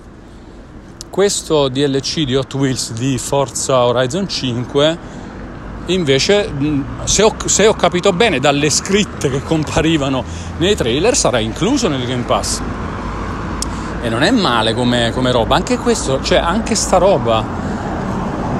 Questo 1.09 1.69
DLC 1.69 2.23
di 2.23 2.35
Hot 2.35 2.53
Wheels 2.53 2.93
di 2.93 3.17
Forza 3.17 3.85
Horizon 3.85 4.27
5 4.27 5.21
invece 5.87 6.49
se 7.03 7.23
ho, 7.23 7.35
se 7.45 7.67
ho, 7.67 7.73
capito 7.73 8.13
bene 8.13 8.39
dalle 8.39 8.69
scritte 8.69 9.29
che 9.29 9.43
comparivano 9.43 10.23
nei 10.57 10.75
trailer 10.75 11.15
sarà 11.15 11.39
incluso 11.39 11.89
nel 11.89 12.05
Game 12.05 12.23
Pass 12.23 12.61
e 14.03 14.09
non 14.09 14.21
è 14.21 14.29
male 14.29 14.75
come, 14.75 15.11
come 15.13 15.31
roba 15.31 15.55
anche 15.55 15.77
questo 15.77 16.21
cioè 16.21 16.37
anche 16.37 16.75
sta 16.75 16.97
roba 16.97 17.71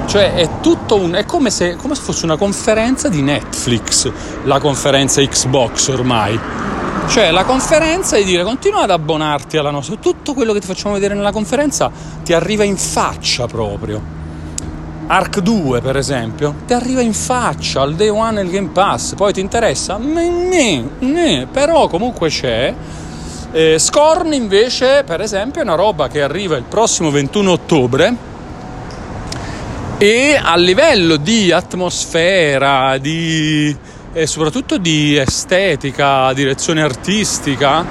cioè 0.06 0.34
è 0.34 0.50
tutto 0.62 0.96
un 0.96 1.12
è 1.12 1.26
come 1.26 1.50
se, 1.50 1.76
come 1.76 1.94
se 1.94 2.02
fosse 2.02 2.26
una 2.26 2.38
conferenza 2.38 3.10
di 3.10 3.22
Netflix 3.22 4.12
la 4.44 4.60
conferenza 4.60 5.22
Xbox 5.22 5.90
ormai 5.90 6.40
cioè 7.08 7.32
la 7.32 7.44
conferenza 7.44 8.16
di 8.16 8.24
dire 8.24 8.44
continua 8.44 8.82
ad 8.82 8.90
abbonarti 8.90 9.58
alla 9.58 9.70
nostra, 9.70 9.96
tutto 9.98 10.34
quello 10.34 10.52
che 10.54 10.62
ti 10.62 10.66
facciamo 10.66 10.94
vedere 10.94 11.14
nella 11.14 11.32
conferenza 11.32 11.92
ti 12.24 12.34
arriva 12.34 12.64
in 12.64 12.78
faccia 12.78 13.46
proprio. 13.46 14.22
Arc 15.06 15.40
2 15.40 15.82
per 15.82 15.98
esempio, 15.98 16.56
ti 16.66 16.74
arriva 16.74 17.02
in 17.02 17.14
faccia 17.14 17.82
al 17.82 17.94
day 17.94 18.08
one 18.08 18.32
nel 18.32 18.50
Game 18.50 18.70
Pass, 18.70 19.14
poi 19.16 19.34
ti 19.34 19.42
interessa? 19.42 19.98
Ne, 19.98 20.90
ne, 21.00 21.48
però 21.52 21.88
comunque 21.88 22.30
c'è. 22.30 22.74
Eh, 23.56 23.78
Scorn 23.78 24.34
invece 24.34 25.04
per 25.06 25.22
esempio 25.22 25.62
è 25.62 25.64
una 25.64 25.76
roba 25.76 26.08
che 26.08 26.24
arriva 26.24 26.58
il 26.58 26.64
prossimo 26.64 27.12
21 27.12 27.52
ottobre 27.52 28.16
e 30.00 30.40
a 30.42 30.56
livello 30.56 31.18
di 31.18 31.52
atmosfera, 31.52 32.98
di 32.98 33.78
e 34.12 34.26
soprattutto 34.26 34.80
di 34.80 35.16
estetica, 35.16 36.34
direzione 36.34 36.82
artistica, 36.82 37.86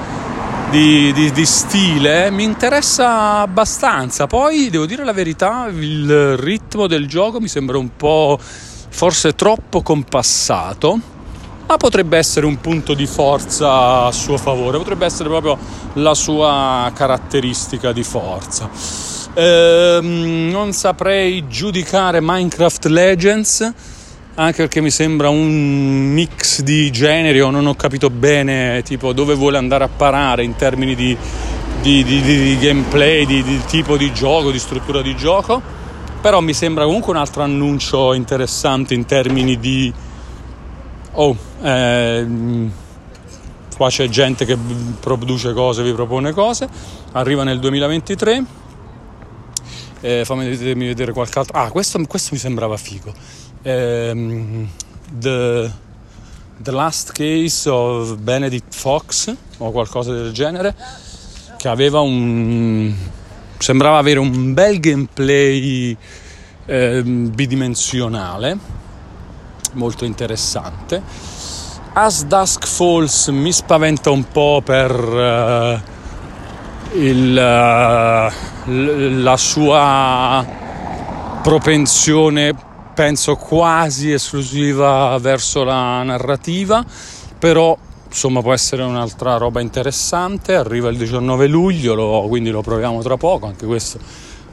di, 0.68 1.12
di, 1.12 1.30
di, 1.30 1.46
stile, 1.46 2.30
mi 2.32 2.42
interessa 2.42 3.38
abbastanza. 3.38 4.26
Poi 4.26 4.68
devo 4.68 4.86
dire 4.86 5.04
la 5.04 5.12
verità, 5.12 5.68
il 5.70 6.36
ritmo 6.38 6.88
del 6.88 7.06
gioco 7.06 7.40
mi 7.40 7.48
sembra 7.48 7.78
un 7.78 7.96
po' 7.96 8.36
forse 8.40 9.34
troppo 9.36 9.80
compassato, 9.82 11.00
ma 11.72 11.78
potrebbe 11.78 12.18
essere 12.18 12.44
un 12.44 12.60
punto 12.60 12.92
di 12.92 13.06
forza 13.06 14.04
a 14.04 14.12
suo 14.12 14.36
favore, 14.36 14.76
potrebbe 14.76 15.06
essere 15.06 15.30
proprio 15.30 15.56
la 15.94 16.12
sua 16.12 16.90
caratteristica 16.94 17.92
di 17.92 18.02
forza. 18.02 18.68
Ehm, 19.32 20.50
non 20.50 20.72
saprei 20.74 21.48
giudicare 21.48 22.18
Minecraft 22.20 22.84
Legends 22.86 23.72
anche 24.34 24.56
perché 24.62 24.82
mi 24.82 24.90
sembra 24.90 25.30
un 25.30 26.10
mix 26.12 26.60
di 26.60 26.90
generi 26.90 27.40
o 27.40 27.50
non 27.50 27.66
ho 27.66 27.74
capito 27.74 28.10
bene 28.10 28.82
tipo 28.82 29.12
dove 29.14 29.34
vuole 29.34 29.56
andare 29.56 29.84
a 29.84 29.88
parare 29.88 30.42
in 30.42 30.56
termini 30.56 30.94
di, 30.94 31.16
di, 31.80 32.02
di, 32.04 32.20
di 32.22 32.58
gameplay, 32.58 33.24
di, 33.26 33.60
tipo 33.66 33.96
di 33.96 34.12
gioco, 34.12 34.50
di 34.50 34.58
struttura 34.58 35.00
di 35.00 35.16
gioco 35.16 35.60
però 36.20 36.40
mi 36.40 36.52
sembra 36.52 36.84
comunque 36.84 37.12
un 37.12 37.18
altro 37.18 37.42
annuncio 37.42 38.12
interessante 38.12 38.94
in 38.94 39.06
termini 39.06 39.58
di 39.58 39.92
oh 41.12 41.36
eh, 41.62 42.26
qua 43.76 43.88
c'è 43.88 44.08
gente 44.08 44.44
che 44.44 44.56
produce 45.00 45.52
cose, 45.52 45.82
vi 45.82 45.92
propone 45.92 46.32
cose. 46.32 46.68
Arriva 47.12 47.44
nel 47.44 47.58
2023 47.58 48.60
eh, 50.02 50.24
fammi 50.24 50.56
vedere 50.56 51.12
qualche 51.12 51.38
altro 51.38 51.56
ah 51.56 51.70
questo, 51.70 52.04
questo 52.06 52.30
mi 52.32 52.38
sembrava 52.38 52.76
figo. 52.76 53.14
Um, 53.62 54.68
the, 55.16 55.70
the 56.60 56.70
Last 56.72 57.12
Case 57.12 57.70
of 57.70 58.16
Benedict 58.16 58.74
Fox 58.74 59.32
o 59.58 59.70
qualcosa 59.70 60.12
del 60.12 60.32
genere 60.32 60.74
che 61.56 61.68
aveva 61.68 62.00
un 62.00 62.92
sembrava 63.58 63.98
avere 63.98 64.18
un 64.18 64.52
bel 64.52 64.80
gameplay 64.80 65.96
eh, 66.66 67.02
bidimensionale 67.04 68.80
molto 69.72 70.04
interessante 70.04 71.02
As 71.94 72.24
Dusk 72.24 72.66
Falls 72.66 73.28
mi 73.28 73.52
spaventa 73.52 74.08
un 74.08 74.24
po' 74.32 74.62
per 74.64 74.90
uh, 74.90 75.78
il, 76.96 77.32
uh, 77.36 79.20
la 79.22 79.36
sua 79.36 80.42
propensione 81.42 82.54
penso 82.94 83.36
quasi 83.36 84.10
esclusiva 84.10 85.18
verso 85.20 85.64
la 85.64 86.02
narrativa, 86.02 86.82
però 87.38 87.76
insomma 88.08 88.40
può 88.40 88.54
essere 88.54 88.82
un'altra 88.82 89.36
roba 89.36 89.60
interessante, 89.60 90.54
arriva 90.54 90.88
il 90.88 90.96
19 90.96 91.46
luglio, 91.46 91.92
lo, 91.92 92.26
quindi 92.26 92.48
lo 92.48 92.62
proviamo 92.62 93.02
tra 93.02 93.18
poco, 93.18 93.46
anche 93.46 93.66
questo 93.66 93.98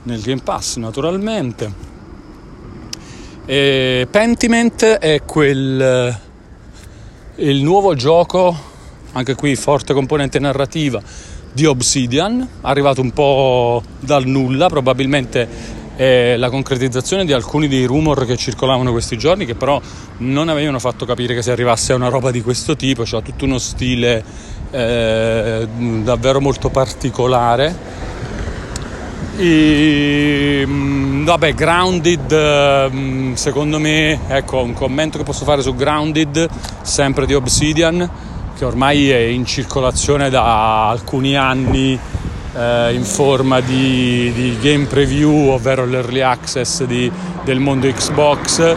nel 0.03 0.19
Game 0.19 0.41
Pass 0.41 0.75
naturalmente. 0.75 1.88
E 3.51 4.07
Pentiment 4.11 4.83
è 4.99 5.23
quel 5.23 6.15
il 7.37 7.63
nuovo 7.63 7.95
gioco, 7.95 8.55
anche 9.13 9.33
qui 9.33 9.55
forte 9.55 9.91
componente 9.95 10.37
narrativa 10.37 11.01
di 11.51 11.65
Obsidian, 11.65 12.47
arrivato 12.61 13.01
un 13.01 13.09
po' 13.09 13.81
dal 14.01 14.27
nulla, 14.27 14.67
probabilmente 14.67 15.47
è 15.95 16.35
la 16.37 16.51
concretizzazione 16.51 17.25
di 17.25 17.33
alcuni 17.33 17.67
dei 17.67 17.85
rumor 17.85 18.27
che 18.27 18.37
circolavano 18.37 18.91
questi 18.91 19.17
giorni 19.17 19.47
che 19.47 19.55
però 19.55 19.81
non 20.17 20.47
avevano 20.47 20.77
fatto 20.77 21.05
capire 21.05 21.33
che 21.33 21.41
si 21.41 21.49
arrivasse 21.49 21.93
a 21.93 21.95
una 21.95 22.09
roba 22.09 22.29
di 22.29 22.43
questo 22.43 22.75
tipo, 22.75 23.03
cioè 23.03 23.23
tutto 23.23 23.45
uno 23.45 23.57
stile 23.57 24.23
eh, 24.69 25.67
davvero 26.03 26.39
molto 26.39 26.69
particolare. 26.69 27.88
E, 29.41 30.65
mm, 30.67 31.23
vabbè, 31.23 31.53
Grounded, 31.53 32.91
mm, 32.91 33.33
secondo 33.35 33.79
me, 33.79 34.19
ecco 34.27 34.61
un 34.61 34.73
commento 34.73 35.17
che 35.17 35.23
posso 35.23 35.45
fare 35.45 35.61
su 35.61 35.75
Grounded, 35.75 36.49
sempre 36.81 37.25
di 37.25 37.33
Obsidian, 37.33 38.09
che 38.57 38.65
ormai 38.65 39.09
è 39.09 39.17
in 39.17 39.45
circolazione 39.45 40.29
da 40.29 40.89
alcuni 40.89 41.37
anni 41.37 41.97
eh, 42.53 42.93
in 42.93 43.05
forma 43.05 43.61
di, 43.61 44.29
di, 44.33 44.57
game 44.59 44.87
preview, 44.87 45.51
ovvero 45.51 45.85
l'early 45.85 46.19
access 46.19 46.83
di, 46.83 47.09
del 47.45 47.61
mondo 47.61 47.87
Xbox 47.87 48.75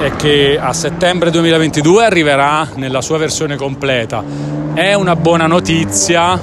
e 0.00 0.12
che 0.16 0.58
a 0.58 0.72
settembre 0.72 1.30
2022 1.30 2.06
arriverà 2.06 2.66
nella 2.76 3.02
sua 3.02 3.18
versione 3.18 3.56
completa. 3.56 4.24
È 4.72 4.94
una 4.94 5.14
buona 5.14 5.46
notizia, 5.46 6.40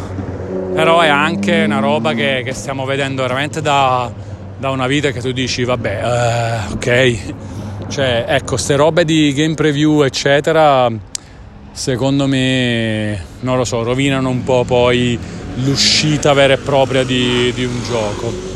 però 0.76 1.00
è 1.00 1.08
anche 1.08 1.64
una 1.64 1.80
roba 1.80 2.14
che, 2.14 2.42
che 2.44 2.54
stiamo 2.54 2.84
vedendo 2.84 3.22
veramente 3.22 3.62
da, 3.62 4.12
da, 4.60 4.72
una 4.72 4.88
vita 4.88 5.12
che 5.12 5.22
tu 5.22 5.32
dici, 5.32 5.64
vabbè, 5.64 6.66
uh, 6.70 6.74
ok, 6.74 7.88
cioè 7.88 8.26
ecco, 8.28 8.50
queste 8.56 8.76
robe 8.76 9.06
di 9.06 9.32
game 9.34 9.54
preview, 9.54 10.02
eccetera, 10.04 10.92
secondo 11.72 12.28
me, 12.28 13.24
non 13.40 13.56
lo 13.56 13.64
so, 13.64 13.84
rovinano 13.84 14.28
un 14.28 14.44
po' 14.44 14.66
poi 14.66 15.18
l'uscita 15.64 16.34
vera 16.34 16.56
e 16.56 16.58
propria 16.58 17.06
di, 17.06 17.54
di 17.56 17.64
un 17.64 17.82
gioco. 17.82 18.54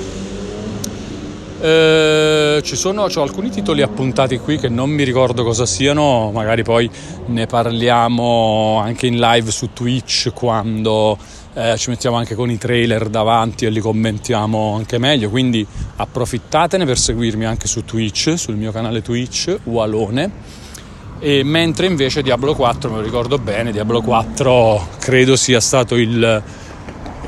Eh, 1.62 2.62
ci 2.64 2.76
sono 2.76 3.04
alcuni 3.04 3.50
titoli 3.50 3.82
appuntati 3.82 4.38
qui 4.40 4.58
che 4.58 4.68
non 4.68 4.90
mi 4.90 5.04
ricordo 5.04 5.46
cosa 5.46 5.66
siano, 5.66 6.32
magari 6.34 6.64
poi 6.64 6.90
ne 7.28 7.46
parliamo 7.48 8.80
anche 8.82 9.08
in 9.08 9.20
live 9.20 9.52
su 9.52 9.72
Twitch 9.72 10.32
quando 10.34 11.18
eh, 11.54 11.78
ci 11.78 11.90
mettiamo 11.90 12.18
anche 12.18 12.36
con 12.36 12.50
i 12.50 12.58
trailer 12.58 13.10
davanti 13.10 13.66
e 13.66 13.70
li 13.70 13.80
commentiamo 13.80 14.76
anche 14.76 14.98
meglio. 14.98 15.30
Quindi 15.30 15.66
approfittatene 15.96 16.86
per 16.86 16.98
seguirmi 16.98 17.46
anche 17.46 17.68
su 17.68 17.86
Twitch, 17.86 18.34
sul 18.38 18.56
mio 18.56 18.72
canale 18.72 19.02
Twitch, 19.02 19.60
Walone. 19.64 20.58
E 21.20 21.44
mentre 21.44 21.86
invece 21.86 22.22
Diablo 22.22 22.56
4, 22.56 22.90
me 22.90 22.98
lo 22.98 23.02
ricordo 23.02 23.38
bene, 23.38 23.72
Diablo 23.72 24.02
4 24.02 24.88
credo 25.00 25.36
sia 25.36 25.60
stato 25.60 25.96
il 25.96 26.42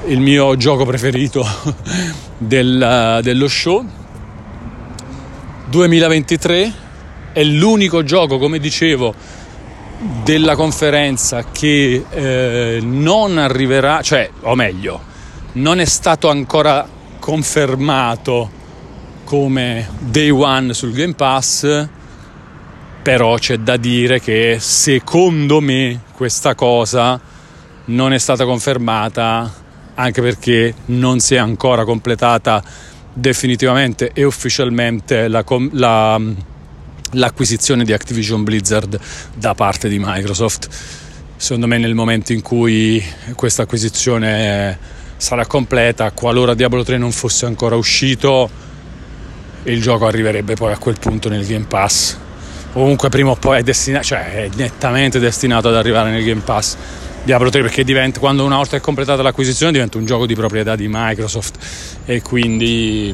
il 0.07 0.19
mio 0.19 0.55
gioco 0.55 0.85
preferito 0.85 1.45
del, 2.37 3.19
dello 3.21 3.47
show. 3.47 3.85
2023 5.69 6.73
è 7.33 7.43
l'unico 7.43 8.03
gioco, 8.03 8.37
come 8.37 8.59
dicevo, 8.59 9.13
della 10.23 10.55
conferenza 10.55 11.45
che 11.51 12.05
eh, 12.09 12.79
non 12.81 13.37
arriverà, 13.37 14.01
cioè, 14.01 14.29
o 14.41 14.55
meglio, 14.55 14.99
non 15.53 15.79
è 15.79 15.85
stato 15.85 16.29
ancora 16.29 16.87
confermato 17.19 18.49
come 19.23 19.87
day 19.99 20.29
one 20.29 20.73
sul 20.73 20.91
Game 20.91 21.13
Pass, 21.13 21.87
però 23.01 23.37
c'è 23.37 23.57
da 23.57 23.77
dire 23.77 24.19
che 24.19 24.57
secondo 24.59 25.61
me 25.61 26.01
questa 26.13 26.55
cosa 26.55 27.19
non 27.85 28.13
è 28.13 28.17
stata 28.17 28.45
confermata 28.45 29.51
anche 29.95 30.21
perché 30.21 30.73
non 30.85 31.19
si 31.19 31.35
è 31.35 31.37
ancora 31.37 31.83
completata 31.83 32.63
definitivamente 33.13 34.11
e 34.13 34.23
ufficialmente 34.23 35.27
la, 35.27 35.43
la, 35.71 36.19
l'acquisizione 37.11 37.83
di 37.83 37.93
Activision 37.93 38.43
Blizzard 38.43 38.99
da 39.33 39.53
parte 39.53 39.89
di 39.89 39.97
Microsoft. 39.99 40.67
Secondo 41.35 41.67
me 41.67 41.77
nel 41.77 41.95
momento 41.95 42.33
in 42.33 42.41
cui 42.41 43.03
questa 43.35 43.63
acquisizione 43.63 44.77
sarà 45.17 45.45
completa, 45.45 46.11
qualora 46.11 46.53
Diablo 46.53 46.83
3 46.83 46.97
non 46.97 47.11
fosse 47.11 47.45
ancora 47.45 47.75
uscito, 47.75 48.49
il 49.63 49.81
gioco 49.81 50.05
arriverebbe 50.05 50.55
poi 50.55 50.73
a 50.73 50.77
quel 50.77 50.97
punto 50.99 51.29
nel 51.29 51.45
Game 51.45 51.65
Pass. 51.65 52.17
Comunque 52.73 53.09
prima 53.09 53.31
o 53.31 53.35
poi 53.35 53.59
è 53.59 53.63
destinato, 53.63 54.05
cioè 54.05 54.45
è 54.45 54.49
nettamente 54.55 55.19
destinato 55.19 55.67
ad 55.67 55.75
arrivare 55.75 56.09
nel 56.09 56.23
Game 56.23 56.41
Pass 56.41 56.77
Diablo 57.23 57.51
3 57.51 57.61
perché 57.61 57.83
diventa, 57.83 58.19
quando 58.19 58.43
una 58.43 58.55
volta 58.55 58.77
è 58.77 58.79
completata 58.79 59.21
l'acquisizione 59.21 59.71
diventa 59.71 59.99
un 59.99 60.05
gioco 60.05 60.25
di 60.25 60.33
proprietà 60.33 60.75
di 60.75 60.87
Microsoft 60.89 61.99
e 62.05 62.23
quindi 62.23 63.13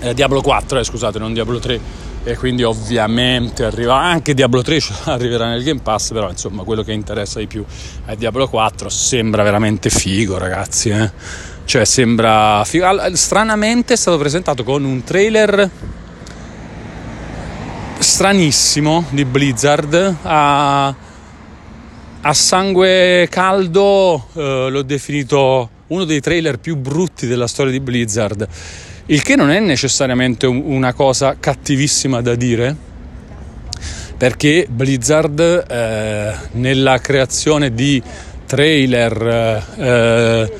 eh, 0.00 0.12
Diablo 0.12 0.40
4 0.40 0.80
eh, 0.80 0.84
scusate 0.84 1.20
non 1.20 1.32
Diablo 1.32 1.60
3 1.60 1.80
e 2.26 2.36
quindi 2.36 2.64
ovviamente 2.64 3.64
arriva 3.64 3.94
anche 3.94 4.34
Diablo 4.34 4.60
3 4.60 4.80
arriverà 5.14 5.46
nel 5.46 5.62
Game 5.62 5.78
Pass 5.80 6.12
però 6.12 6.28
insomma 6.28 6.64
quello 6.64 6.82
che 6.82 6.92
interessa 6.92 7.38
di 7.38 7.46
più 7.46 7.64
è 8.04 8.16
Diablo 8.16 8.48
4 8.48 8.88
sembra 8.88 9.44
veramente 9.44 9.90
figo 9.90 10.36
ragazzi 10.36 10.88
eh? 10.88 11.08
cioè 11.64 11.84
sembra 11.84 12.64
figo 12.64 13.14
stranamente 13.14 13.94
è 13.94 13.96
stato 13.96 14.18
presentato 14.18 14.64
con 14.64 14.82
un 14.82 15.04
trailer 15.04 15.70
stranissimo 17.98 19.04
di 19.10 19.24
Blizzard 19.24 20.16
a 20.22 20.94
a 22.22 22.34
sangue 22.34 23.28
caldo 23.30 24.26
eh, 24.32 24.66
l'ho 24.68 24.82
definito 24.82 25.70
uno 25.88 26.04
dei 26.04 26.20
trailer 26.20 26.58
più 26.58 26.76
brutti 26.76 27.26
della 27.26 27.46
storia 27.46 27.70
di 27.70 27.80
Blizzard, 27.80 28.48
il 29.06 29.22
che 29.22 29.36
non 29.36 29.50
è 29.50 29.60
necessariamente 29.60 30.46
una 30.46 30.92
cosa 30.92 31.36
cattivissima 31.38 32.20
da 32.20 32.34
dire, 32.34 32.74
perché 34.16 34.66
Blizzard 34.68 35.38
eh, 35.68 36.34
nella 36.52 36.98
creazione 36.98 37.72
di 37.72 38.02
trailer, 38.46 39.64
eh, 39.76 40.52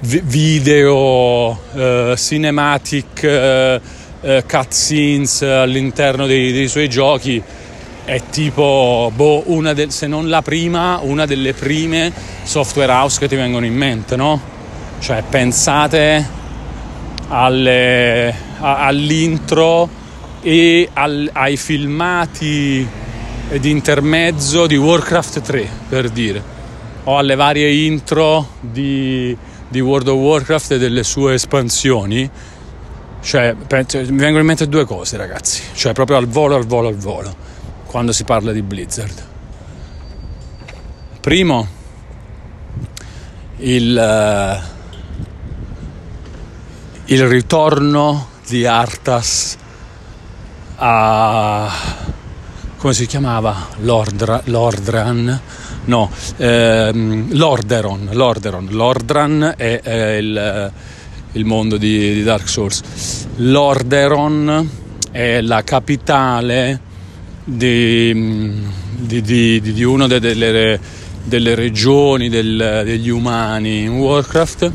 video, 0.00 1.58
eh, 1.72 2.14
cinematic, 2.16 3.22
eh, 3.22 3.80
eh, 4.20 4.44
cutscenes 4.46 5.40
all'interno 5.42 6.26
dei, 6.26 6.52
dei 6.52 6.68
suoi 6.68 6.90
giochi, 6.90 7.42
è 8.04 8.20
tipo, 8.28 9.10
boh, 9.14 9.44
del, 9.72 9.90
se 9.90 10.06
non 10.06 10.28
la 10.28 10.42
prima, 10.42 10.98
una 11.00 11.24
delle 11.24 11.54
prime 11.54 12.12
software 12.42 12.92
house 12.92 13.18
che 13.18 13.28
ti 13.28 13.36
vengono 13.36 13.64
in 13.64 13.74
mente, 13.74 14.14
no? 14.14 14.52
Cioè 14.98 15.22
pensate 15.26 16.42
alle, 17.28 18.34
a, 18.58 18.86
all'intro 18.86 19.88
e 20.40 20.88
al, 20.92 21.30
ai 21.32 21.56
filmati 21.56 22.86
di 23.58 23.70
intermezzo 23.70 24.66
di 24.66 24.76
Warcraft 24.76 25.40
3, 25.40 25.68
per 25.88 26.10
dire, 26.10 26.42
o 27.04 27.18
alle 27.18 27.34
varie 27.34 27.70
intro 27.72 28.48
di, 28.60 29.36
di 29.68 29.80
World 29.80 30.08
of 30.08 30.18
Warcraft 30.18 30.72
e 30.72 30.78
delle 30.78 31.02
sue 31.02 31.34
espansioni. 31.34 32.28
Cioè, 33.20 33.54
penso, 33.66 33.98
mi 33.98 34.18
vengono 34.18 34.40
in 34.40 34.46
mente 34.46 34.68
due 34.68 34.84
cose, 34.84 35.16
ragazzi. 35.16 35.62
Cioè, 35.74 35.92
proprio 35.92 36.16
al 36.16 36.26
volo, 36.26 36.56
al 36.56 36.66
volo, 36.66 36.88
al 36.88 36.96
volo 36.96 37.52
quando 37.94 38.10
si 38.10 38.24
parla 38.24 38.50
di 38.50 38.60
Blizzard. 38.60 39.24
Primo, 41.20 41.68
il, 43.58 43.96
uh, 43.96 44.73
il 47.06 47.26
ritorno 47.26 48.28
di 48.46 48.64
Artas 48.64 49.56
a 50.76 51.70
come 52.76 52.92
si 52.92 53.06
chiamava? 53.06 53.68
Lordra, 53.80 54.42
Lordran? 54.44 55.40
No 55.86 56.10
ehm, 56.36 57.28
Lorderon 57.32 58.10
Lorderon. 58.12 58.68
Lordran 58.70 59.54
è, 59.56 59.80
è 59.80 60.16
il, 60.16 60.72
il, 61.32 61.44
mondo 61.46 61.78
di, 61.78 62.12
di 62.12 62.22
Dark 62.22 62.46
Souls. 62.48 62.82
Lorderon 63.36 64.68
è 65.10 65.40
la 65.40 65.62
capitale 65.62 66.80
di, 67.42 68.62
di, 68.96 69.60
di, 69.62 69.82
una 69.82 70.06
delle, 70.06 70.78
delle 71.22 71.54
regioni 71.54 72.28
del, 72.28 72.82
degli 72.84 73.08
umani. 73.08 73.84
In 73.84 73.96
Warcraft 73.96 74.72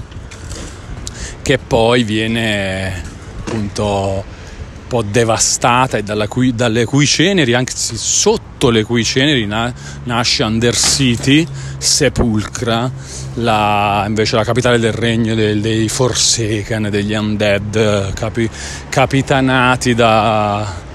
che 1.49 1.57
poi 1.57 2.03
viene 2.03 3.01
appunto 3.39 4.23
un 4.23 4.87
po' 4.87 5.01
devastata 5.01 5.97
e 5.97 6.27
cui, 6.27 6.53
dalle 6.53 6.85
cui 6.85 7.07
ceneri, 7.07 7.55
anzi 7.55 7.97
sotto 7.97 8.69
le 8.69 8.83
cui 8.83 9.03
ceneri 9.03 9.47
na, 9.47 9.73
nasce 10.03 10.43
Undercity, 10.43 11.47
Sepulcra, 11.79 12.91
la, 13.33 14.03
invece 14.05 14.35
la 14.35 14.43
capitale 14.43 14.77
del 14.77 14.93
regno 14.93 15.33
del, 15.33 15.59
dei 15.59 15.89
Forsaken, 15.89 16.89
degli 16.91 17.15
Undead, 17.15 18.13
capi, 18.13 18.47
capitanati 18.87 19.95
da 19.95 20.87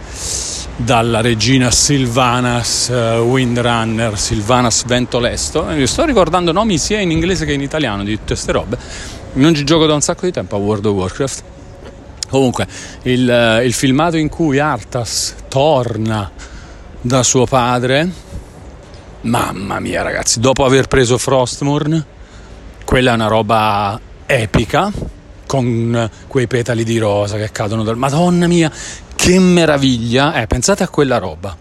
dalla 0.76 1.20
regina 1.20 1.70
Silvanas 1.70 2.88
uh, 2.88 3.20
Windrunner, 3.20 4.18
Silvanas 4.18 4.84
Ventolesto. 4.84 5.64
Mi 5.64 5.86
sto 5.86 6.04
ricordando 6.04 6.50
nomi 6.50 6.78
sia 6.78 7.00
in 7.00 7.12
inglese 7.12 7.44
che 7.44 7.52
in 7.52 7.60
italiano 7.60 8.02
di 8.02 8.12
tutte 8.12 8.34
queste 8.34 8.52
robe. 8.52 8.78
Non 9.34 9.52
ci 9.52 9.64
gioco 9.64 9.86
da 9.86 9.94
un 9.94 10.00
sacco 10.00 10.26
di 10.26 10.32
tempo 10.32 10.54
a 10.54 10.58
World 10.58 10.86
of 10.86 10.94
Warcraft. 10.94 11.42
Comunque, 12.30 12.68
il, 13.02 13.28
uh, 13.28 13.64
il 13.64 13.72
filmato 13.72 14.16
in 14.16 14.28
cui 14.28 14.60
Arthas 14.60 15.34
torna 15.48 16.30
da 17.00 17.22
suo 17.24 17.44
padre, 17.44 18.08
mamma 19.22 19.80
mia 19.80 20.02
ragazzi, 20.02 20.38
dopo 20.38 20.64
aver 20.64 20.86
preso 20.86 21.18
Frostmourne, 21.18 22.04
quella 22.84 23.10
è 23.10 23.14
una 23.14 23.26
roba 23.26 24.00
epica 24.24 24.92
con 25.46 26.10
quei 26.28 26.46
petali 26.46 26.84
di 26.84 26.98
rosa 26.98 27.36
che 27.36 27.50
cadono 27.50 27.82
dal... 27.82 27.96
Madonna 27.96 28.46
mia, 28.46 28.70
che 29.16 29.38
meraviglia! 29.40 30.34
Eh, 30.40 30.46
pensate 30.46 30.84
a 30.84 30.88
quella 30.88 31.18
roba. 31.18 31.56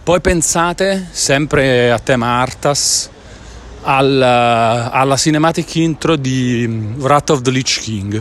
Poi 0.00 0.20
pensate, 0.20 1.08
sempre 1.10 1.90
a 1.90 1.98
tema 1.98 2.40
Artas, 2.40 3.10
al, 3.88 4.20
alla 4.20 5.16
cinematic 5.16 5.76
intro 5.76 6.16
di 6.16 6.66
Wrath 6.96 7.30
of 7.30 7.42
the 7.42 7.50
Lich 7.50 7.80
King, 7.80 8.20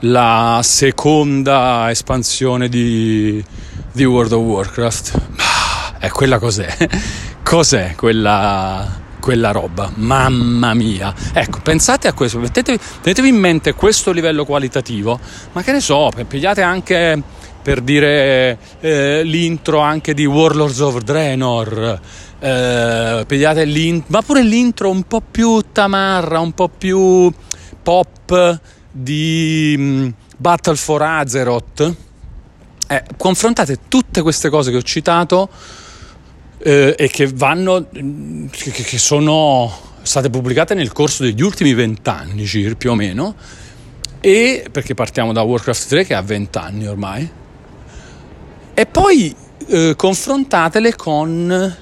la 0.00 0.60
seconda 0.62 1.88
espansione 1.88 2.68
di, 2.68 3.42
di 3.92 4.04
World 4.04 4.32
of 4.32 4.42
Warcraft. 4.42 5.20
E 5.98 6.06
eh, 6.06 6.10
quella 6.10 6.38
cos'è? 6.38 6.76
Cos'è 7.42 7.94
quella, 7.96 8.86
quella 9.18 9.50
roba? 9.50 9.90
Mamma 9.96 10.72
mia! 10.74 11.12
Ecco, 11.32 11.60
pensate 11.60 12.06
a 12.06 12.12
questo, 12.12 12.38
mettetevi, 12.38 12.78
tenetevi 13.00 13.28
in 13.28 13.36
mente 13.36 13.74
questo 13.74 14.12
livello 14.12 14.44
qualitativo, 14.44 15.18
ma 15.52 15.62
che 15.62 15.72
ne 15.72 15.80
so, 15.80 16.10
pigliate 16.28 16.62
anche 16.62 17.22
per 17.62 17.80
dire 17.80 18.58
eh, 18.80 19.22
l'intro 19.22 19.80
anche 19.80 20.14
di 20.14 20.24
Warlords 20.24 20.80
of 20.80 21.02
Draenor. 21.02 22.00
Eh, 22.38 23.26
ma 24.06 24.22
pure 24.22 24.42
l'intro 24.42 24.90
un 24.90 25.02
po' 25.02 25.20
più 25.20 25.60
tamarra, 25.72 26.40
un 26.40 26.52
po' 26.52 26.68
più 26.68 27.32
pop 27.82 28.60
di 28.90 29.74
um, 29.76 30.14
Battle 30.36 30.76
for 30.76 31.02
Azeroth. 31.02 31.94
Eh, 32.88 33.04
confrontate 33.16 33.78
tutte 33.88 34.22
queste 34.22 34.48
cose 34.48 34.70
che 34.70 34.78
ho 34.78 34.82
citato 34.82 35.48
eh, 36.58 36.94
e 36.98 37.08
che 37.08 37.28
vanno, 37.28 37.86
che, 38.50 38.70
che 38.70 38.98
sono 38.98 39.88
state 40.02 40.30
pubblicate 40.30 40.74
nel 40.74 40.92
corso 40.92 41.22
degli 41.22 41.42
ultimi 41.42 41.74
vent'anni, 41.74 42.44
più 42.76 42.90
o 42.90 42.94
meno. 42.94 43.34
E 44.20 44.66
perché 44.70 44.94
partiamo 44.94 45.32
da 45.32 45.42
Warcraft 45.42 45.88
3 45.88 46.04
che 46.04 46.14
ha 46.14 46.20
20 46.20 46.58
anni 46.58 46.86
ormai, 46.86 47.30
e 48.80 48.86
poi 48.86 49.34
eh, 49.66 49.92
confrontatele 49.94 50.96
con 50.96 51.76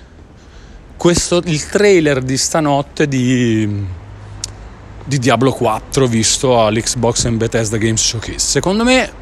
questo, 0.97 1.41
il 1.45 1.65
trailer 1.69 2.21
di 2.23 2.37
stanotte 2.37 3.07
di, 3.07 3.87
di 5.05 5.19
Diablo 5.21 5.53
4 5.53 6.09
visto 6.09 6.61
all'Xbox 6.61 7.27
and 7.27 7.37
Bethesda 7.37 7.77
Games 7.77 8.05
Showcase. 8.05 8.41
Secondo 8.41 8.83
me 8.83 9.13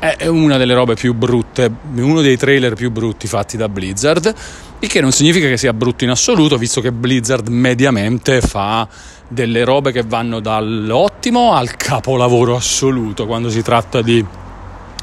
è 0.00 0.26
una 0.26 0.56
delle 0.56 0.74
robe 0.74 0.94
più 0.94 1.14
brutte, 1.14 1.70
uno 1.94 2.20
dei 2.20 2.36
trailer 2.36 2.74
più 2.74 2.90
brutti 2.90 3.28
fatti 3.28 3.56
da 3.56 3.68
Blizzard, 3.68 4.34
il 4.80 4.88
che 4.88 5.00
non 5.00 5.12
significa 5.12 5.46
che 5.46 5.56
sia 5.56 5.72
brutto 5.72 6.02
in 6.02 6.10
assoluto, 6.10 6.58
visto 6.58 6.80
che 6.80 6.90
Blizzard 6.90 7.46
mediamente 7.46 8.40
fa 8.40 8.88
delle 9.28 9.62
robe 9.62 9.92
che 9.92 10.02
vanno 10.02 10.40
dall'ottimo 10.40 11.52
al 11.52 11.76
capolavoro 11.76 12.56
assoluto 12.56 13.24
quando 13.24 13.50
si 13.50 13.62
tratta 13.62 14.02
di, 14.02 14.26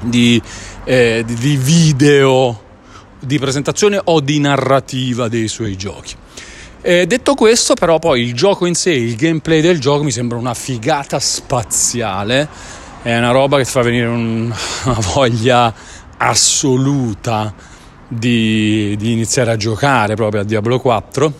di, 0.01 0.41
eh, 0.83 1.23
di 1.25 1.57
video 1.57 2.69
di 3.19 3.37
presentazione 3.37 4.01
o 4.03 4.19
di 4.19 4.39
narrativa 4.39 5.27
dei 5.27 5.47
suoi 5.47 5.77
giochi. 5.77 6.15
Eh, 6.81 7.05
detto 7.05 7.35
questo, 7.35 7.75
però, 7.75 7.99
poi 7.99 8.23
il 8.23 8.33
gioco 8.33 8.65
in 8.65 8.73
sé, 8.73 8.91
il 8.91 9.15
gameplay 9.15 9.61
del 9.61 9.79
gioco 9.79 10.03
mi 10.03 10.11
sembra 10.11 10.37
una 10.37 10.55
figata 10.55 11.19
spaziale. 11.19 12.47
È 13.03 13.15
una 13.15 13.31
roba 13.31 13.57
che 13.57 13.65
ti 13.65 13.69
fa 13.69 13.81
venire 13.81 14.07
un, 14.07 14.51
una 14.85 14.99
voglia 15.13 15.73
assoluta 16.17 17.53
di, 18.07 18.95
di, 18.97 19.11
iniziare 19.11 19.51
a 19.51 19.57
giocare 19.57 20.15
proprio 20.15 20.41
a 20.41 20.43
Diablo 20.43 20.79
4. 20.79 21.33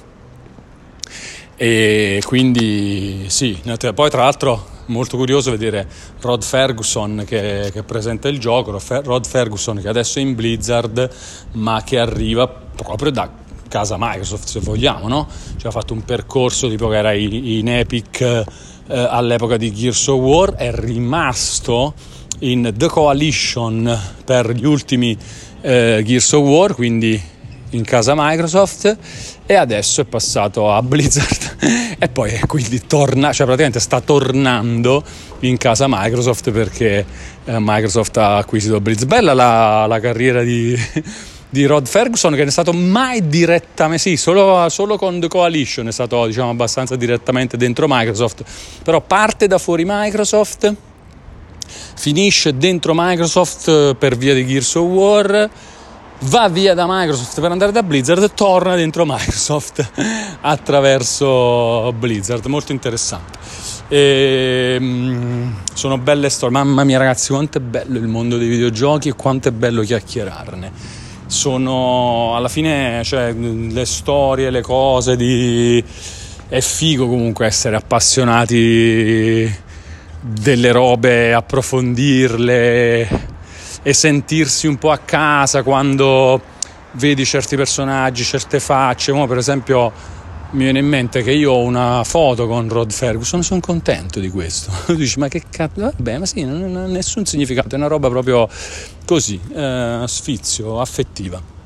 E 1.56 2.22
quindi 2.26 3.26
sì, 3.28 3.60
poi 3.94 4.10
tra 4.10 4.24
l'altro 4.24 4.71
molto 4.92 5.18
curioso 5.18 5.52
vedere 5.52 5.88
Rod 6.20 6.44
Ferguson 6.44 7.24
che, 7.26 7.70
che 7.72 7.84
presenta 7.84 8.28
il 8.28 8.40
gioco, 8.40 8.80
Rod 8.88 9.26
Ferguson 9.26 9.80
che 9.82 9.88
adesso 9.88 10.20
è 10.20 10.22
in 10.22 10.36
Blizzard 10.36 11.10
ma 11.54 11.82
che 11.84 11.98
arriva 11.98 12.48
proprio 12.48 13.12
da 13.12 13.30
casa 13.68 13.96
Microsoft 13.98 14.48
se 14.48 14.60
vogliamo, 14.60 15.08
no? 15.08 15.28
Cioè 15.56 15.70
ha 15.70 15.72
fatto 15.72 15.94
un 15.94 16.04
percorso 16.04 16.68
tipo 16.68 16.90
che 16.90 16.98
era 16.98 17.14
in 17.14 17.70
Epic 17.70 18.22
eh, 18.22 18.46
all'epoca 18.88 19.56
di 19.58 19.74
Gears 19.74 20.08
of 20.08 20.20
War, 20.20 20.54
è 20.54 20.72
rimasto 20.74 21.94
in 22.40 22.74
The 22.76 22.88
Coalition 22.88 24.00
per 24.26 24.52
gli 24.52 24.66
ultimi 24.66 25.18
eh, 25.62 26.02
Gears 26.04 26.32
of 26.34 26.44
War, 26.46 26.76
quindi 26.76 27.22
in 27.72 27.84
casa 27.86 28.14
Microsoft 28.16 28.98
e 29.46 29.56
adesso 29.56 30.02
è 30.02 30.06
passato 30.06 30.72
a 30.72 30.82
Blizzard 30.82 31.58
e 32.00 32.08
poi 32.10 32.40
quindi 32.48 32.86
torna, 32.88 33.34
cioè 33.34 33.46
praticamente 33.46 33.80
sta 33.80 34.00
tornando 34.02 35.04
in 35.40 35.58
casa 35.58 35.86
Microsoft 35.88 36.52
perché 36.52 37.06
eh, 37.46 37.58
Microsoft 37.60 38.18
ha 38.18 38.38
acquisito 38.38 38.80
Blizzard. 38.80 39.08
Bella 39.08 39.34
la, 39.34 39.86
la 39.88 40.00
carriera 40.00 40.42
di 40.44 40.78
di 41.52 41.66
Rod 41.66 41.86
Ferguson 41.86 42.32
che 42.32 42.38
non 42.38 42.48
è 42.48 42.52
stato 42.52 42.72
mai 42.72 43.28
direttamente, 43.28 44.02
sì, 44.02 44.16
solo, 44.16 44.68
solo, 44.70 44.98
con 44.98 45.20
The 45.20 45.28
Coalition 45.28 45.86
è 45.90 45.92
stato 45.92 46.26
diciamo 46.26 46.50
abbastanza 46.50 46.96
direttamente 46.96 47.58
dentro 47.58 47.88
Microsoft, 47.90 48.44
però 48.84 49.02
parte 49.02 49.48
da 49.48 49.58
fuori 49.58 49.84
Microsoft, 49.86 50.74
finisce 51.96 52.56
dentro 52.56 52.94
Microsoft 52.96 53.68
eh, 53.68 53.96
per 54.00 54.16
via 54.16 54.34
di 54.34 54.48
Gears 54.48 54.76
of 54.76 54.88
War, 54.88 55.50
va 56.24 56.50
via 56.50 56.74
da 56.74 56.86
Microsoft 56.88 57.40
per 57.40 57.52
andare 57.52 57.72
da 57.72 57.84
Blizzard, 57.84 58.34
torna 58.34 58.76
dentro 58.76 59.06
Microsoft 59.06 59.90
attraverso 60.42 61.92
Blizzard, 61.94 62.46
molto 62.46 62.72
interessante. 62.72 63.40
E, 63.88 64.78
mm, 64.80 65.52
sono 65.74 65.98
belle 65.98 66.30
storie, 66.30 66.58
mamma 66.58 66.84
mia 66.84 66.98
ragazzi 66.98 67.32
quanto 67.32 67.58
è 67.58 67.62
bello 67.62 67.98
il 67.98 68.08
mondo 68.08 68.38
dei 68.38 68.48
videogiochi 68.48 69.10
e 69.10 69.14
quanto 69.14 69.50
è 69.50 69.52
bello 69.52 69.82
chiacchierarne. 69.82 71.00
Sono 71.26 72.36
alla 72.36 72.50
fine 72.50 73.02
cioè, 73.04 73.34
le 73.34 73.86
storie, 73.86 74.50
le 74.50 74.62
cose 74.62 75.16
di... 75.16 75.84
è 76.50 76.60
figo 76.60 77.08
comunque 77.08 77.46
essere 77.46 77.78
appassionati 77.78 79.54
delle 80.20 80.72
robe, 80.72 81.34
approfondirle 81.34 83.31
e 83.84 83.94
sentirsi 83.94 84.68
un 84.68 84.78
po' 84.78 84.92
a 84.92 84.98
casa 84.98 85.64
quando 85.64 86.42
vedi 86.94 87.26
certi 87.26 87.56
personaggi, 87.56 88.24
certe 88.24 88.60
facce, 88.60 89.12
come 89.12 89.28
per 89.28 89.38
esempio 89.38 89.92
mi 90.52 90.64
viene 90.64 90.80
in 90.80 90.88
mente 90.88 91.24
che 91.24 91.32
io 91.32 91.54
ho 91.54 91.64
una 91.64 92.04
foto 92.04 92.46
con 92.46 92.68
Rod 92.68 92.92
Ferguson, 92.92 93.42
sono 93.42 93.62
contento 93.62 94.20
di 94.20 94.30
questo. 94.30 94.72
Dici, 94.94 95.18
ma 95.18 95.28
che 95.28 95.44
cazzo? 95.50 95.80
Vabbè, 95.82 96.18
ma 96.18 96.26
sì, 96.26 96.44
non 96.44 96.76
ha 96.76 96.86
nessun 96.88 97.26
significato, 97.26 97.76
è 97.76 97.78
una 97.78 97.88
roba 97.88 98.10
proprio 98.10 98.50
così, 99.06 99.40
eh, 99.54 100.04
sfizio, 100.06 100.80
affettiva. 100.80 101.60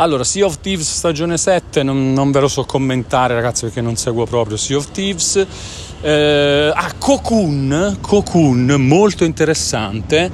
Allora, 0.00 0.22
Sea 0.22 0.44
of 0.44 0.60
Thieves 0.60 0.88
stagione 0.88 1.36
7, 1.36 1.82
non, 1.82 2.12
non, 2.12 2.30
ve 2.30 2.40
lo 2.40 2.48
so 2.48 2.64
commentare 2.64 3.34
ragazzi 3.34 3.64
perché 3.64 3.80
non 3.80 3.96
seguo 3.96 4.26
proprio 4.26 4.56
Sea 4.56 4.76
of 4.76 4.90
Thieves. 4.92 5.44
Eh, 6.00 6.70
ah, 6.72 6.92
Cocoon, 6.96 7.98
Cocoon, 8.00 8.66
molto 8.78 9.24
interessante, 9.24 10.30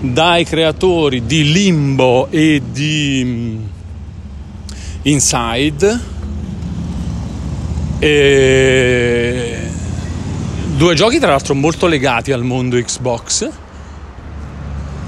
dai 0.00 0.44
creatori 0.44 1.26
di 1.26 1.52
Limbo 1.52 2.28
e 2.30 2.62
di 2.70 3.22
mm, 3.24 3.64
Inside. 5.02 6.00
E... 7.98 9.70
Due 10.76 10.94
giochi 10.94 11.18
tra 11.18 11.30
l'altro 11.30 11.54
molto 11.54 11.86
legati 11.86 12.32
al 12.32 12.44
mondo 12.44 12.76
Xbox 12.76 13.50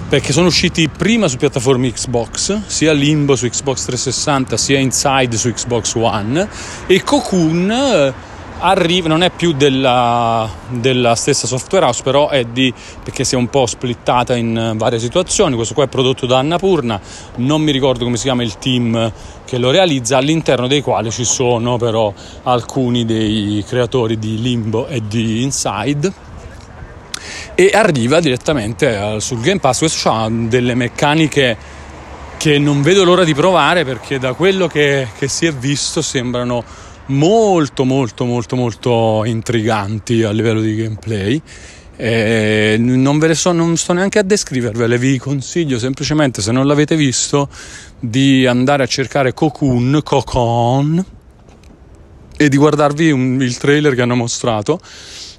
perché 0.08 0.32
sono 0.32 0.46
usciti 0.46 0.88
prima 0.88 1.28
su 1.28 1.36
piattaforme 1.36 1.92
Xbox, 1.92 2.60
sia 2.66 2.92
Limbo 2.92 3.36
su 3.36 3.46
Xbox 3.46 3.84
360 3.84 4.56
sia 4.56 4.78
Inside 4.78 5.36
su 5.36 5.52
Xbox 5.52 5.94
One 5.96 6.48
e 6.86 7.02
Cocoon 7.02 8.14
arriva, 8.58 9.08
non 9.08 9.22
è 9.22 9.30
più 9.30 9.52
della, 9.52 10.48
della, 10.68 11.14
stessa 11.14 11.46
software 11.46 11.86
house, 11.86 12.02
però 12.02 12.28
è 12.28 12.44
di 12.44 12.72
perché 13.02 13.24
si 13.24 13.34
è 13.34 13.38
un 13.38 13.48
po' 13.48 13.66
splittata 13.66 14.36
in 14.36 14.74
varie 14.76 14.98
situazioni. 14.98 15.54
Questo 15.54 15.74
qua 15.74 15.84
è 15.84 15.88
prodotto 15.88 16.26
da 16.26 16.38
Annapurna, 16.38 17.00
non 17.36 17.62
mi 17.62 17.72
ricordo 17.72 18.04
come 18.04 18.16
si 18.16 18.24
chiama 18.24 18.42
il 18.42 18.58
team 18.58 19.12
che 19.44 19.58
lo 19.58 19.70
realizza, 19.70 20.16
all'interno 20.18 20.66
dei 20.66 20.82
quali 20.82 21.10
ci 21.10 21.24
sono 21.24 21.76
però 21.76 22.12
alcuni 22.42 23.04
dei 23.04 23.64
creatori 23.66 24.18
di 24.18 24.40
Limbo 24.40 24.86
e 24.86 25.02
di 25.06 25.42
Inside. 25.42 26.26
E 27.54 27.70
arriva 27.74 28.20
direttamente 28.20 29.20
sul 29.20 29.40
Game 29.40 29.58
Pass. 29.58 29.78
Questo 29.78 30.10
ha 30.10 30.28
delle 30.30 30.74
meccaniche 30.74 31.76
che 32.36 32.58
non 32.58 32.82
vedo 32.82 33.02
l'ora 33.02 33.24
di 33.24 33.34
provare 33.34 33.84
perché 33.84 34.20
da 34.20 34.32
quello 34.32 34.68
che, 34.68 35.08
che 35.18 35.26
si 35.26 35.44
è 35.44 35.52
visto 35.52 36.00
sembrano 36.00 36.62
molto 37.08 37.84
molto 37.84 38.24
molto 38.24 38.56
molto 38.56 39.22
intriganti 39.24 40.22
a 40.22 40.30
livello 40.30 40.60
di 40.60 40.74
gameplay 40.74 41.42
eh, 42.00 42.76
non 42.78 43.18
ve 43.18 43.26
le 43.26 43.34
so, 43.34 43.50
non 43.50 43.76
sto 43.76 43.92
neanche 43.92 44.20
a 44.20 44.22
descrivervele, 44.22 44.98
vi 44.98 45.18
consiglio 45.18 45.80
semplicemente 45.80 46.40
se 46.40 46.52
non 46.52 46.64
l'avete 46.64 46.94
visto 46.94 47.48
di 47.98 48.46
andare 48.46 48.84
a 48.84 48.86
cercare 48.86 49.34
Cocoon, 49.34 50.00
Cocoon 50.04 51.04
e 52.36 52.48
di 52.48 52.56
guardarvi 52.56 53.10
un, 53.10 53.42
il 53.42 53.56
trailer 53.58 53.96
che 53.96 54.02
hanno 54.02 54.14
mostrato 54.14 54.78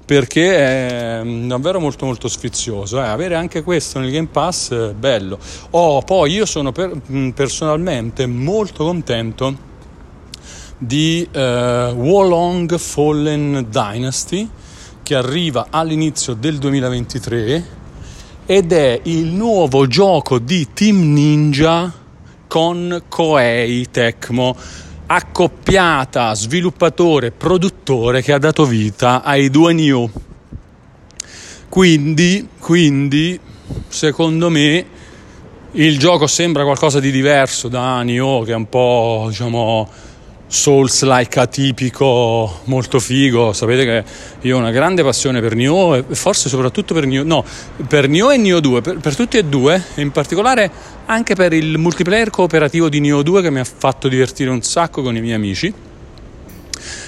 perché 0.04 0.58
è 0.58 1.22
davvero 1.24 1.80
molto 1.80 2.06
molto 2.06 2.28
sfizioso 2.28 3.00
eh. 3.00 3.08
avere 3.08 3.36
anche 3.36 3.64
questo 3.64 4.00
nel 4.00 4.12
Game 4.12 4.28
Pass 4.30 4.74
è 4.74 4.94
bello 4.94 5.40
oh, 5.70 6.02
poi 6.02 6.34
io 6.34 6.46
sono 6.46 6.74
per, 6.74 6.92
personalmente 7.34 8.26
molto 8.26 8.84
contento 8.84 9.68
di 10.82 11.28
eh, 11.30 11.92
Wolong 11.94 12.78
Fallen 12.78 13.68
Dynasty 13.70 14.50
che 15.04 15.16
arriva 15.16 15.68
all'inizio 15.70 16.34
del 16.34 16.58
2023 16.58 17.78
ed 18.46 18.72
è 18.72 19.02
il 19.04 19.26
nuovo 19.26 19.88
gioco 19.88 20.40
di 20.40 20.70
Team 20.74 21.14
Ninja 21.14 21.92
con 22.48 23.04
Koei 23.10 23.92
Tecmo 23.92 24.56
accoppiata 25.06 26.34
sviluppatore 26.34 27.32
produttore 27.32 28.22
che 28.22 28.32
ha 28.32 28.38
dato 28.38 28.66
vita 28.66 29.22
ai 29.22 29.50
due 29.50 29.74
Nioh. 29.74 30.10
Quindi, 31.68 32.48
quindi 32.58 33.40
secondo 33.88 34.50
me 34.50 34.86
il 35.74 36.00
gioco 36.00 36.26
sembra 36.26 36.64
qualcosa 36.64 37.00
di 37.00 37.12
diverso 37.12 37.68
da 37.68 38.02
Nioh 38.02 38.44
che 38.44 38.54
è 38.54 38.56
un 38.56 38.70
po' 38.70 39.26
diciamo 39.28 39.90
Souls-like 40.52 41.40
atipico, 41.40 42.62
molto 42.64 43.00
figo. 43.00 43.54
Sapete 43.54 43.86
che 43.86 44.04
io 44.48 44.56
ho 44.56 44.60
una 44.60 44.72
grande 44.72 45.04
passione 45.04 45.42
per 45.42 45.54
Nioh 45.54 45.96
e 45.96 46.04
forse 46.16 46.50
soprattutto 46.50 46.96
per 46.96 47.06
Nioh, 47.06 47.24
no, 47.24 47.46
per 47.88 48.10
Nioh 48.10 48.32
e 48.32 48.38
Nioh 48.38 48.60
2, 48.60 48.82
per, 48.82 48.98
per 48.98 49.16
tutti 49.16 49.38
e 49.38 49.46
due, 49.46 49.80
in 49.96 50.10
particolare 50.10 50.72
anche 51.06 51.36
per 51.36 51.54
il 51.54 51.78
multiplayer 51.78 52.32
cooperativo 52.32 52.90
di 52.90 53.00
Nioh 53.00 53.22
2 53.22 53.44
che 53.44 53.52
mi 53.52 53.60
ha 53.60 53.64
fatto 53.64 54.08
divertire 54.08 54.50
un 54.50 54.64
sacco 54.64 55.04
con 55.04 55.16
i 55.16 55.22
miei 55.22 55.36
amici. 55.36 55.72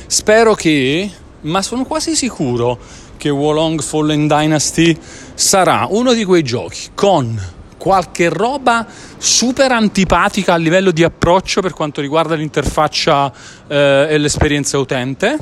Spero 0.06 0.54
che, 0.54 1.10
ma 1.42 1.64
sono 1.64 1.84
quasi 1.84 2.16
sicuro 2.16 2.78
che 3.18 3.30
Wolong 3.30 3.82
Fallen 3.82 4.28
Dynasty 4.28 4.96
sarà 5.34 5.88
uno 5.90 6.14
di 6.14 6.24
quei 6.26 6.44
giochi 6.44 6.90
con 6.94 7.40
qualche 7.82 8.30
roba 8.30 8.86
super 9.18 9.72
antipatica 9.72 10.54
a 10.54 10.58
livello 10.58 10.92
di 10.92 11.04
approccio 11.04 11.62
per 11.62 11.74
quanto 11.74 12.00
riguarda 12.00 12.36
l'interfaccia 12.36 13.34
eh, 13.68 14.06
e 14.08 14.18
l'esperienza 14.20 14.78
utente 14.78 15.40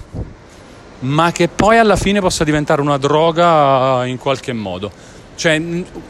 ma 1.00 1.34
che 1.34 1.50
poi 1.50 1.78
alla 1.78 1.98
fine 1.98 2.22
possa 2.22 2.46
diventare 2.46 2.80
una 2.82 2.98
droga 2.98 4.06
in 4.06 4.18
qualche 4.18 4.54
modo. 4.54 4.90
Cioè, 5.36 5.62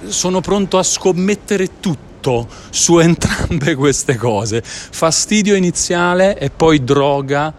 sono 0.07 0.41
pronto 0.41 0.77
a 0.77 0.83
scommettere 0.83 1.79
tutto 1.79 2.47
su 2.69 2.97
entrambe 2.99 3.75
queste 3.75 4.15
cose. 4.15 4.61
Fastidio 4.63 5.55
iniziale 5.55 6.37
e 6.37 6.49
poi 6.49 6.83
droga 6.83 7.53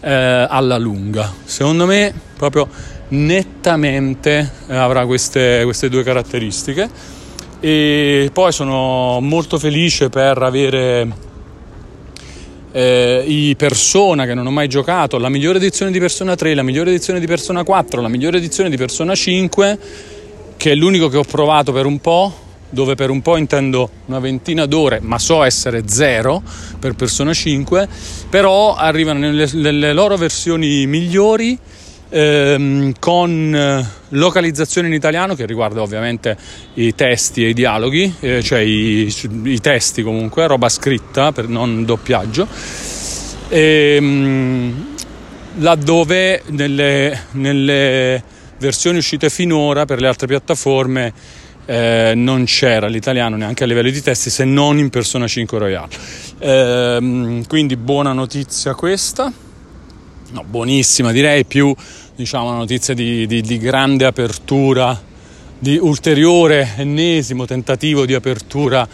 eh, 0.00 0.46
alla 0.48 0.78
lunga. 0.78 1.32
Secondo 1.44 1.86
me, 1.86 2.12
proprio 2.36 2.68
nettamente 3.08 4.50
eh, 4.66 4.74
avrà 4.76 5.06
queste, 5.06 5.60
queste 5.64 5.88
due 5.88 6.02
caratteristiche. 6.02 7.20
E 7.64 8.28
poi 8.32 8.50
sono 8.50 9.20
molto 9.20 9.56
felice 9.56 10.08
per 10.10 10.36
avere 10.42 11.06
eh, 12.72 13.22
i 13.24 13.54
Persona 13.54 14.26
che 14.26 14.34
non 14.34 14.48
ho 14.48 14.50
mai 14.50 14.66
giocato, 14.66 15.16
la 15.16 15.28
migliore 15.28 15.58
edizione 15.58 15.92
di 15.92 16.00
Persona 16.00 16.34
3, 16.34 16.54
la 16.54 16.64
migliore 16.64 16.90
edizione 16.90 17.20
di 17.20 17.26
Persona 17.28 17.62
4, 17.62 18.00
la 18.00 18.08
migliore 18.08 18.38
edizione 18.38 18.68
di 18.68 18.76
Persona 18.76 19.14
5, 19.14 19.78
che 20.56 20.72
è 20.72 20.74
l'unico 20.74 21.08
che 21.08 21.18
ho 21.18 21.22
provato 21.22 21.70
per 21.70 21.86
un 21.86 22.00
po', 22.00 22.34
dove 22.68 22.96
per 22.96 23.10
un 23.10 23.22
po' 23.22 23.36
intendo 23.36 23.88
una 24.06 24.18
ventina 24.18 24.66
d'ore, 24.66 24.98
ma 25.00 25.20
so 25.20 25.44
essere 25.44 25.84
zero 25.86 26.42
per 26.80 26.94
Persona 26.94 27.32
5, 27.32 27.88
però 28.28 28.74
arrivano 28.74 29.20
nelle, 29.20 29.48
nelle 29.52 29.92
loro 29.92 30.16
versioni 30.16 30.84
migliori 30.88 31.56
ehm, 32.12 32.92
con 32.98 33.54
eh, 33.54 33.86
localizzazione 34.10 34.88
in 34.88 34.94
italiano 34.94 35.34
che 35.34 35.46
riguarda 35.46 35.80
ovviamente 35.80 36.36
i 36.74 36.94
testi 36.94 37.44
e 37.44 37.48
i 37.48 37.54
dialoghi, 37.54 38.14
eh, 38.20 38.42
cioè 38.42 38.60
i, 38.60 39.12
i, 39.44 39.60
testi 39.60 40.02
comunque, 40.02 40.46
roba 40.46 40.68
scritta 40.68 41.32
per 41.32 41.48
non 41.48 41.84
doppiaggio. 41.84 42.46
E, 43.48 43.94
ehm, 43.96 44.86
laddove 45.56 46.42
nelle, 46.46 47.26
nelle 47.32 48.22
versioni 48.58 48.98
uscite 48.98 49.28
finora 49.28 49.84
per 49.84 50.00
le 50.00 50.06
altre 50.06 50.26
piattaforme 50.26 51.12
eh, 51.66 52.12
non 52.14 52.44
c'era 52.44 52.86
l'italiano 52.86 53.36
neanche 53.36 53.64
a 53.64 53.66
livello 53.66 53.90
di 53.90 54.00
testi 54.00 54.30
se 54.30 54.44
non 54.44 54.78
in 54.78 54.90
Persona 54.90 55.26
5 55.26 55.58
Royale. 55.58 55.96
Eh, 56.38 57.42
quindi 57.48 57.76
buona 57.76 58.12
notizia 58.12 58.74
questa, 58.74 59.32
no, 60.32 60.44
buonissima 60.44 61.12
direi, 61.12 61.44
più 61.44 61.74
diciamo, 62.14 62.48
una 62.48 62.58
notizia 62.58 62.94
di, 62.94 63.26
di, 63.26 63.40
di 63.40 63.58
grande 63.58 64.04
apertura, 64.04 65.00
di 65.58 65.78
ulteriore 65.80 66.74
ennesimo 66.76 67.46
tentativo 67.46 68.04
di 68.04 68.14
apertura 68.14 68.86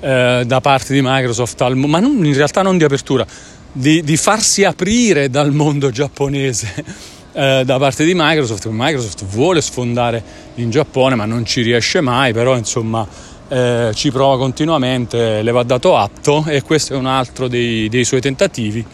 eh, 0.00 0.42
da 0.46 0.60
parte 0.60 0.92
di 0.92 1.00
Microsoft, 1.02 1.60
al, 1.62 1.76
ma 1.76 2.00
non, 2.00 2.24
in 2.24 2.34
realtà 2.34 2.62
non 2.62 2.76
di 2.76 2.84
apertura, 2.84 3.26
di, 3.72 4.02
di 4.02 4.16
farsi 4.16 4.64
aprire 4.64 5.30
dal 5.30 5.52
mondo 5.52 5.90
giapponese 5.90 6.84
eh, 7.32 7.62
da 7.64 7.78
parte 7.78 8.04
di 8.04 8.12
Microsoft. 8.14 8.66
Microsoft 8.70 9.24
vuole 9.24 9.60
sfondare 9.60 10.22
in 10.56 10.70
Giappone, 10.70 11.14
ma 11.14 11.24
non 11.24 11.44
ci 11.44 11.62
riesce 11.62 12.00
mai, 12.00 12.32
però 12.32 12.56
insomma 12.56 13.06
eh, 13.48 13.90
ci 13.94 14.10
prova 14.10 14.36
continuamente, 14.36 15.42
le 15.42 15.50
va 15.50 15.62
dato 15.62 15.96
atto 15.96 16.44
e 16.46 16.62
questo 16.62 16.94
è 16.94 16.96
un 16.96 17.06
altro 17.06 17.48
dei, 17.48 17.88
dei 17.88 18.04
suoi 18.04 18.20
tentativi 18.20 18.84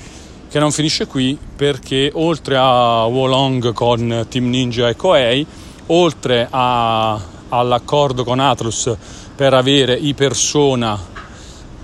che 0.52 0.58
non 0.58 0.70
finisce 0.70 1.06
qui 1.06 1.38
perché 1.56 2.10
oltre 2.12 2.58
a 2.58 3.06
Wolong 3.06 3.72
con 3.72 4.26
Team 4.28 4.50
Ninja 4.50 4.90
e 4.90 4.96
Koei, 4.96 5.46
oltre 5.86 6.46
a, 6.50 7.18
all'accordo 7.48 8.22
con 8.22 8.38
Atlus 8.38 8.94
per 9.34 9.54
avere 9.54 9.94
i 9.94 10.12
Persona 10.12 11.00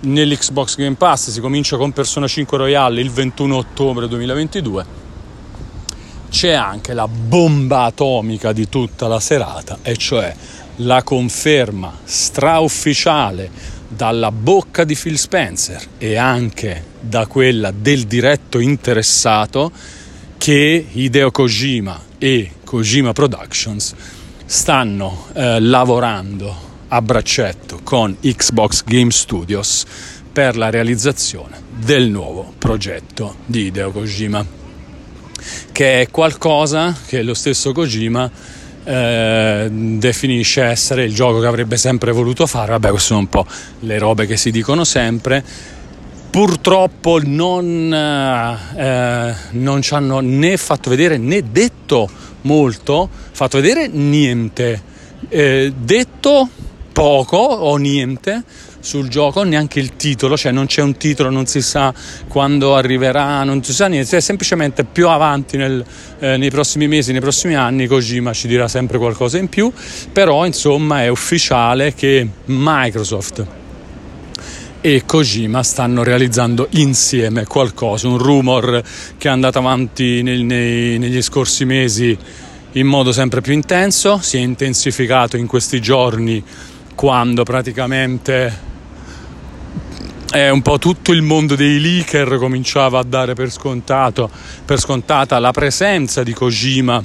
nell'Xbox 0.00 0.76
Game 0.76 0.96
Pass, 0.96 1.30
si 1.30 1.40
comincia 1.40 1.78
con 1.78 1.92
Persona 1.92 2.28
5 2.28 2.58
Royale 2.58 3.00
il 3.00 3.10
21 3.10 3.56
ottobre 3.56 4.06
2022, 4.06 4.86
c'è 6.28 6.52
anche 6.52 6.92
la 6.92 7.08
bomba 7.08 7.84
atomica 7.84 8.52
di 8.52 8.68
tutta 8.68 9.08
la 9.08 9.18
serata, 9.18 9.78
e 9.80 9.96
cioè 9.96 10.36
la 10.76 11.02
conferma 11.02 12.00
straufficiale 12.04 13.50
dalla 13.88 14.30
bocca 14.30 14.84
di 14.84 14.94
Phil 14.94 15.18
Spencer 15.18 15.82
e 15.96 16.16
anche 16.16 16.84
da 17.00 17.26
quella 17.26 17.72
del 17.72 18.04
diretto 18.04 18.58
interessato 18.58 19.72
che 20.36 20.86
Hideo 20.92 21.30
Kojima 21.30 22.00
e 22.18 22.50
Kojima 22.64 23.12
Productions 23.12 23.94
stanno 24.44 25.26
eh, 25.32 25.58
lavorando 25.60 26.66
a 26.88 27.02
braccetto 27.02 27.80
con 27.82 28.16
Xbox 28.20 28.84
Game 28.84 29.10
Studios 29.10 29.84
per 30.30 30.56
la 30.56 30.70
realizzazione 30.70 31.60
del 31.74 32.08
nuovo 32.10 32.52
progetto 32.58 33.36
di 33.46 33.66
Hideo 33.66 33.90
Kojima 33.90 34.44
che 35.72 36.02
è 36.02 36.10
qualcosa 36.10 36.96
che 37.06 37.22
lo 37.22 37.34
stesso 37.34 37.72
Kojima 37.72 38.30
eh, 38.88 39.68
definisce 39.70 40.62
essere 40.62 41.04
il 41.04 41.14
gioco 41.14 41.40
che 41.40 41.46
avrebbe 41.46 41.76
sempre 41.76 42.10
voluto 42.10 42.46
fare. 42.46 42.70
Vabbè, 42.70 42.88
queste 42.88 43.08
sono 43.08 43.20
un 43.20 43.28
po' 43.28 43.46
le 43.80 43.98
robe 43.98 44.24
che 44.24 44.38
si 44.38 44.50
dicono 44.50 44.84
sempre. 44.84 45.44
Purtroppo 46.30 47.20
non, 47.22 47.92
eh, 47.92 49.34
non 49.50 49.82
ci 49.82 49.92
hanno 49.94 50.20
né 50.20 50.56
fatto 50.56 50.88
vedere 50.88 51.18
né 51.18 51.42
detto 51.50 52.08
molto, 52.42 53.08
fatto 53.32 53.60
vedere 53.60 53.88
niente, 53.88 54.82
eh, 55.28 55.72
detto 55.76 56.48
poco 56.92 57.36
o 57.36 57.76
niente 57.76 58.42
sul 58.80 59.08
gioco, 59.08 59.42
neanche 59.42 59.80
il 59.80 59.96
titolo, 59.96 60.36
cioè 60.36 60.52
non 60.52 60.66
c'è 60.66 60.82
un 60.82 60.96
titolo, 60.96 61.30
non 61.30 61.46
si 61.46 61.60
sa 61.60 61.92
quando 62.28 62.74
arriverà, 62.74 63.42
non 63.44 63.62
si 63.62 63.72
sa 63.72 63.86
niente, 63.86 64.08
cioè 64.08 64.20
semplicemente 64.20 64.84
più 64.84 65.08
avanti 65.08 65.56
nel, 65.56 65.84
eh, 66.18 66.36
nei 66.36 66.50
prossimi 66.50 66.88
mesi, 66.88 67.12
nei 67.12 67.20
prossimi 67.20 67.54
anni 67.54 67.86
Kojima 67.86 68.32
ci 68.32 68.48
dirà 68.48 68.68
sempre 68.68 68.98
qualcosa 68.98 69.38
in 69.38 69.48
più, 69.48 69.72
però 70.12 70.46
insomma 70.46 71.02
è 71.02 71.08
ufficiale 71.08 71.94
che 71.94 72.26
Microsoft 72.46 73.46
e 74.80 75.02
Kojima 75.04 75.62
stanno 75.62 76.04
realizzando 76.04 76.68
insieme 76.70 77.44
qualcosa, 77.44 78.06
un 78.06 78.18
rumor 78.18 78.82
che 79.18 79.28
è 79.28 79.30
andato 79.30 79.58
avanti 79.58 80.22
nei, 80.22 80.44
nei, 80.44 80.98
negli 80.98 81.20
scorsi 81.20 81.64
mesi 81.64 82.16
in 82.72 82.86
modo 82.86 83.12
sempre 83.12 83.40
più 83.40 83.54
intenso, 83.54 84.20
si 84.22 84.36
è 84.36 84.40
intensificato 84.40 85.36
in 85.36 85.46
questi 85.46 85.80
giorni 85.80 86.42
quando 86.98 87.44
praticamente 87.44 88.58
eh, 90.32 90.50
un 90.50 90.62
po' 90.62 90.78
tutto 90.78 91.12
il 91.12 91.22
mondo 91.22 91.54
dei 91.54 91.80
leaker 91.80 92.38
cominciava 92.38 92.98
a 92.98 93.04
dare 93.04 93.34
per, 93.34 93.52
scontato, 93.52 94.28
per 94.64 94.80
scontata 94.80 95.38
la 95.38 95.52
presenza 95.52 96.24
di 96.24 96.32
Kojima 96.32 97.00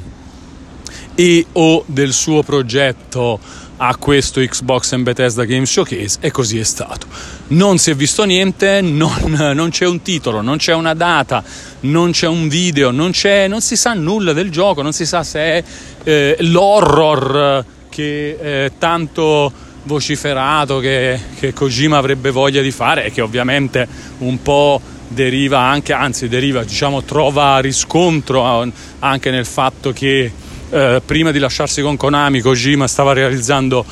e 1.14 1.46
o 1.52 1.84
del 1.86 2.12
suo 2.12 2.42
progetto 2.42 3.40
a 3.78 3.96
questo 3.98 4.42
Xbox 4.42 4.94
and 4.94 5.04
Bethesda 5.04 5.46
Game 5.46 5.68
Showcase 5.68 6.18
e 6.22 6.32
così 6.32 6.58
è 6.58 6.64
stato. 6.64 7.06
Non 7.50 7.78
si 7.78 7.92
è 7.92 7.96
visto 7.96 8.24
niente, 8.24 8.82
non, 8.82 9.52
non 9.54 9.70
c'è 9.70 9.86
un 9.86 10.02
titolo, 10.02 10.42
non 10.42 10.58
c'è 10.58 10.74
una 10.74 10.96
data, 10.96 11.44
non 11.82 12.10
c'è 12.10 12.26
un 12.26 12.48
video, 12.48 12.90
non, 12.90 13.12
c'è, 13.12 13.48
non 13.48 13.62
si 13.62 13.76
sa 13.76 13.94
nulla 13.94 14.34
del 14.34 14.50
gioco, 14.50 14.82
non 14.82 14.92
si 14.92 15.06
sa 15.06 15.22
se 15.22 15.40
è 15.40 15.64
eh, 16.04 16.36
l'horror 16.40 17.64
che 17.90 18.38
eh, 18.42 18.72
tanto 18.80 19.70
vociferato 19.84 20.80
che, 20.80 21.20
che 21.40 21.54
Kojima 21.54 21.98
avrebbe 21.98 22.32
voglia 22.32 22.62
di 22.62 22.72
fare 22.72 23.06
e 23.06 23.12
che 23.12 23.22
ovviamente 23.22 23.88
un 24.20 24.42
po' 24.42 24.82
deriva 25.08 25.60
anche, 25.60 25.94
anzi 25.94 26.28
deriva, 26.28 26.64
diciamo, 26.64 27.04
trova 27.04 27.60
riscontro 27.60 28.72
anche 29.00 29.32
nel 29.32 29.46
fatto 29.46 29.92
che 29.92 30.32
eh, 30.70 31.02
prima 31.06 31.32
di 31.32 31.40
lasciarsi 31.40 31.82
con 31.82 31.98
Konami 31.98 32.42
Kojima 32.42 32.88
stava 32.88 33.14
realizzando 33.14 33.86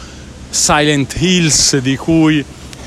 Silent 0.50 1.16
Hills 1.20 1.78
di 1.78 1.96
cui 1.96 2.44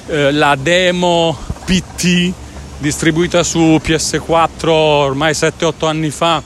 eh, 0.07 0.33
la 0.33 0.57
demo 0.61 1.37
PT 1.65 2.33
distribuita 2.79 3.43
su 3.43 3.81
PS4 3.83 4.69
ormai 4.69 5.33
7-8 5.33 5.87
anni 5.87 6.11
fa 6.11 6.43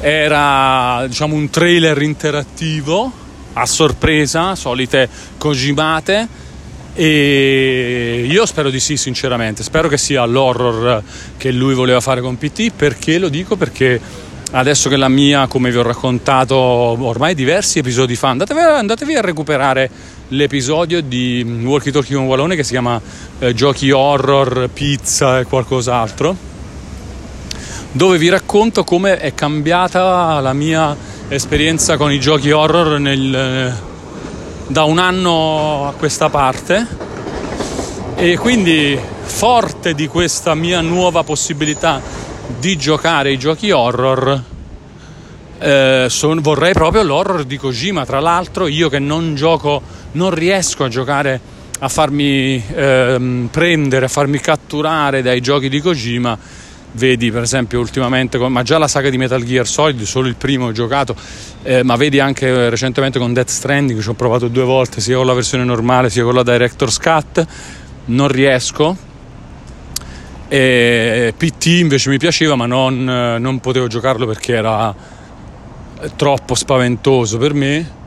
era 0.00 1.04
diciamo 1.06 1.34
un 1.34 1.50
trailer 1.50 2.00
interattivo 2.00 3.19
a 3.54 3.66
sorpresa, 3.66 4.54
solite 4.54 5.08
cogimate 5.38 6.48
e 6.94 8.26
io 8.28 8.44
spero 8.46 8.68
di 8.68 8.80
sì 8.80 8.96
sinceramente, 8.96 9.62
spero 9.62 9.88
che 9.88 9.96
sia 9.96 10.24
l'horror 10.24 11.02
che 11.36 11.52
lui 11.52 11.74
voleva 11.74 12.00
fare 12.00 12.20
con 12.20 12.36
PT, 12.36 12.72
perché 12.74 13.18
lo 13.18 13.28
dico? 13.28 13.56
Perché 13.56 14.00
adesso 14.52 14.88
che 14.88 14.96
la 14.96 15.08
mia, 15.08 15.46
come 15.46 15.70
vi 15.70 15.76
ho 15.76 15.82
raccontato 15.82 16.56
ormai 16.56 17.34
diversi 17.34 17.78
episodi 17.78 18.16
fa, 18.16 18.30
andatevi, 18.30 18.60
andatevi 18.60 19.14
a 19.14 19.20
recuperare 19.20 19.88
l'episodio 20.28 21.00
di 21.00 21.62
Walkie 21.64 21.92
Talkie 21.92 22.16
con 22.16 22.26
Wallone 22.26 22.56
che 22.56 22.64
si 22.64 22.70
chiama 22.72 23.00
eh, 23.38 23.54
Giochi 23.54 23.90
horror, 23.90 24.68
pizza 24.72 25.38
e 25.38 25.44
qualcos'altro, 25.44 26.36
dove 27.92 28.18
vi 28.18 28.28
racconto 28.28 28.82
come 28.84 29.18
è 29.18 29.32
cambiata 29.32 30.40
la 30.40 30.52
mia 30.52 30.96
esperienza 31.30 31.96
con 31.96 32.10
i 32.10 32.18
giochi 32.18 32.50
horror 32.50 32.98
nel, 32.98 33.72
da 34.66 34.82
un 34.82 34.98
anno 34.98 35.86
a 35.86 35.92
questa 35.92 36.28
parte 36.28 36.84
e 38.16 38.36
quindi 38.36 38.98
forte 39.22 39.94
di 39.94 40.08
questa 40.08 40.56
mia 40.56 40.80
nuova 40.80 41.22
possibilità 41.22 42.02
di 42.58 42.76
giocare 42.76 43.30
i 43.30 43.38
giochi 43.38 43.70
horror 43.70 44.42
eh, 45.60 46.06
son, 46.08 46.40
vorrei 46.40 46.72
proprio 46.72 47.04
l'horror 47.04 47.44
di 47.44 47.56
Kojima. 47.58 48.04
Tra 48.04 48.18
l'altro, 48.18 48.66
io 48.66 48.88
che 48.88 48.98
non 48.98 49.36
gioco, 49.36 49.80
non 50.12 50.30
riesco 50.30 50.82
a 50.82 50.88
giocare 50.88 51.40
a 51.78 51.88
farmi 51.88 52.62
ehm, 52.74 53.48
prendere, 53.52 54.06
a 54.06 54.08
farmi 54.08 54.40
catturare 54.40 55.22
dai 55.22 55.40
giochi 55.40 55.68
di 55.68 55.80
Kojima. 55.80 56.36
Vedi 56.92 57.30
per 57.30 57.42
esempio 57.42 57.78
ultimamente, 57.78 58.36
ma 58.36 58.62
già 58.62 58.76
la 58.76 58.88
saga 58.88 59.10
di 59.10 59.16
Metal 59.16 59.42
Gear 59.44 59.66
Solid, 59.66 60.02
solo 60.02 60.26
il 60.26 60.34
primo 60.34 60.66
ho 60.66 60.72
giocato, 60.72 61.14
eh, 61.62 61.84
ma 61.84 61.94
vedi 61.94 62.18
anche 62.18 62.68
recentemente 62.68 63.20
con 63.20 63.32
Death 63.32 63.48
Stranding, 63.48 64.00
ci 64.00 64.08
ho 64.08 64.14
provato 64.14 64.48
due 64.48 64.64
volte 64.64 65.00
sia 65.00 65.16
con 65.16 65.26
la 65.26 65.32
versione 65.34 65.62
normale 65.62 66.10
sia 66.10 66.24
con 66.24 66.34
la 66.34 66.42
Director's 66.42 66.98
Cut, 66.98 67.46
non 68.06 68.26
riesco. 68.26 69.08
E 70.48 71.32
PT 71.36 71.66
invece 71.66 72.10
mi 72.10 72.18
piaceva, 72.18 72.56
ma 72.56 72.66
non, 72.66 73.04
non 73.04 73.60
potevo 73.60 73.86
giocarlo 73.86 74.26
perché 74.26 74.54
era 74.54 74.92
troppo 76.16 76.56
spaventoso 76.56 77.38
per 77.38 77.54
me. 77.54 77.98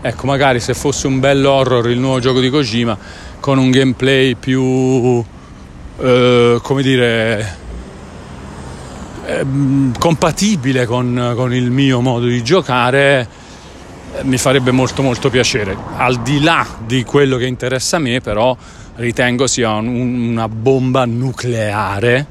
Ecco, 0.00 0.26
magari 0.26 0.60
se 0.60 0.74
fosse 0.74 1.08
un 1.08 1.18
bel 1.18 1.44
horror 1.44 1.90
il 1.90 1.98
nuovo 1.98 2.20
gioco 2.20 2.38
di 2.38 2.50
Kojima 2.50 2.96
con 3.40 3.58
un 3.58 3.72
gameplay 3.72 4.36
più 4.36 5.24
eh, 6.00 6.58
come 6.62 6.82
dire 6.82 7.66
eh, 9.28 9.44
compatibile 9.98 10.86
con, 10.86 11.34
con, 11.36 11.52
il 11.52 11.70
mio 11.70 12.00
modo 12.00 12.24
di 12.24 12.42
giocare 12.42 13.28
eh, 14.16 14.24
mi 14.24 14.38
farebbe 14.38 14.70
molto 14.70 15.02
molto 15.02 15.28
piacere. 15.28 15.76
Al 15.96 16.22
di 16.22 16.40
là 16.40 16.66
di 16.86 17.04
quello 17.04 17.36
che 17.36 17.44
interessa 17.44 17.96
a 17.96 17.98
me, 18.00 18.22
però 18.22 18.56
ritengo 18.96 19.46
sia 19.46 19.72
un, 19.72 20.30
una 20.30 20.48
bomba 20.48 21.04
nucleare 21.04 22.26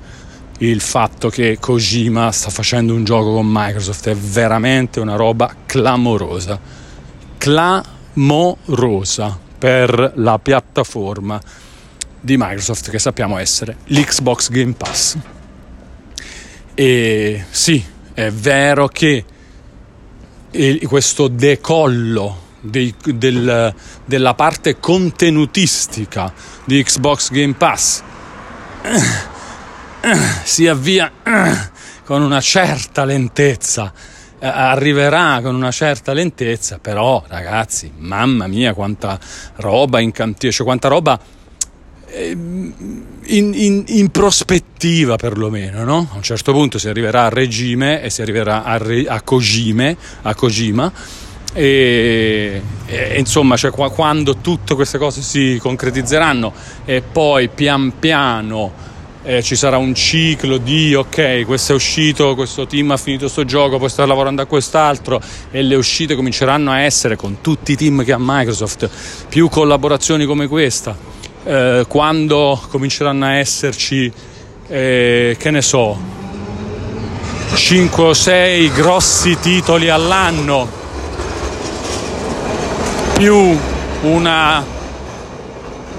il 0.59 0.81
fatto 0.81 1.29
che 1.29 1.59
Kojima 1.59 2.31
sta 2.31 2.49
facendo 2.49 2.95
un 2.95 3.03
gioco 3.03 3.31
con 3.33 3.45
Microsoft. 3.47 4.09
È 4.09 4.15
veramente 4.15 4.99
una 4.99 5.15
roba 5.15 5.53
clamorosa. 5.67 6.59
Clamorosa 7.37 7.85
per 9.59 10.13
la 10.15 10.39
piattaforma 10.39 11.39
di 12.19 12.37
Microsoft 12.37 12.89
che 12.89 12.97
sappiamo 12.97 13.37
essere 13.37 13.77
l'Xbox 13.85 14.49
Game 14.49 14.73
Pass 14.73 15.17
e 16.79 17.43
sì 17.49 17.83
è 18.13 18.29
vero 18.29 18.87
che 18.87 19.25
questo 20.85 21.27
decollo 21.27 22.43
dei, 22.59 22.93
del, 23.03 23.73
della 24.05 24.33
parte 24.35 24.79
contenutistica 24.79 26.31
di 26.65 26.83
Xbox 26.83 27.31
Game 27.31 27.55
Pass 27.55 28.03
si 30.43 30.67
avvia 30.67 31.11
con 32.05 32.21
una 32.21 32.41
certa 32.41 33.05
lentezza, 33.05 33.91
eh, 34.37 34.45
arriverà 34.45 35.39
con 35.41 35.55
una 35.55 35.71
certa 35.71 36.13
lentezza, 36.13 36.77
però 36.77 37.23
ragazzi, 37.27 37.91
mamma 37.97 38.45
mia 38.45 38.75
quanta 38.75 39.19
roba 39.55 39.99
in 39.99 40.11
cantiere, 40.11 40.55
quanta 40.63 40.89
roba 40.89 41.19
in, 42.13 43.53
in, 43.53 43.83
in, 43.85 44.09
prospettiva 44.09 45.17
perlomeno, 45.17 45.83
no? 45.83 46.07
A 46.11 46.15
un 46.15 46.23
certo 46.23 46.53
punto 46.53 46.77
si 46.79 46.87
arriverà 46.87 47.25
a 47.25 47.29
regime 47.29 48.01
e 48.01 48.09
si 48.09 48.21
arriverà 48.21 48.63
a, 48.63 48.77
re, 48.77 49.05
a 49.05 49.21
Kojime, 49.21 49.97
a 50.21 50.33
Kojima 50.33 50.91
e, 51.53 52.61
e, 52.85 53.19
insomma 53.19 53.57
cioè, 53.57 53.71
quando 53.71 54.37
tutte 54.37 54.75
queste 54.75 54.97
cose 54.97 55.21
si 55.21 55.57
concretizzeranno 55.59 56.53
e 56.85 57.01
poi 57.01 57.49
pian 57.49 57.93
piano 57.99 58.85
eh, 59.23 59.41
ci 59.41 59.55
sarà 59.55 59.77
un 59.77 59.93
ciclo 59.93 60.57
di 60.57 60.93
ok, 60.93 61.45
questo 61.45 61.73
è 61.73 61.75
uscito, 61.75 62.33
questo 62.35 62.65
team 62.65 62.91
ha 62.91 62.97
finito 62.97 63.23
questo 63.23 63.43
gioco, 63.43 63.77
poi 63.77 63.89
sta 63.89 64.05
lavorando 64.05 64.41
a 64.41 64.45
quest'altro 64.45 65.19
e 65.51 65.63
le 65.63 65.75
uscite 65.75 66.15
cominceranno 66.15 66.71
a 66.71 66.79
essere 66.79 67.17
con 67.17 67.41
tutti 67.41 67.73
i 67.73 67.75
team 67.75 68.05
che 68.05 68.13
ha 68.13 68.17
Microsoft, 68.19 68.89
più 69.27 69.49
collaborazioni 69.49 70.25
come 70.25 70.47
questa, 70.47 70.95
eh, 71.47 71.85
quando 71.87 72.61
cominceranno 72.69 73.25
a 73.25 73.33
esserci, 73.35 74.11
eh, 74.67 75.35
che 75.39 75.49
ne 75.49 75.61
so, 75.61 75.97
5 77.53 78.03
o 78.03 78.13
6 78.13 78.71
grossi 78.71 79.37
titoli 79.39 79.89
all'anno, 79.89 80.67
più 83.17 83.57
una, 84.01 84.63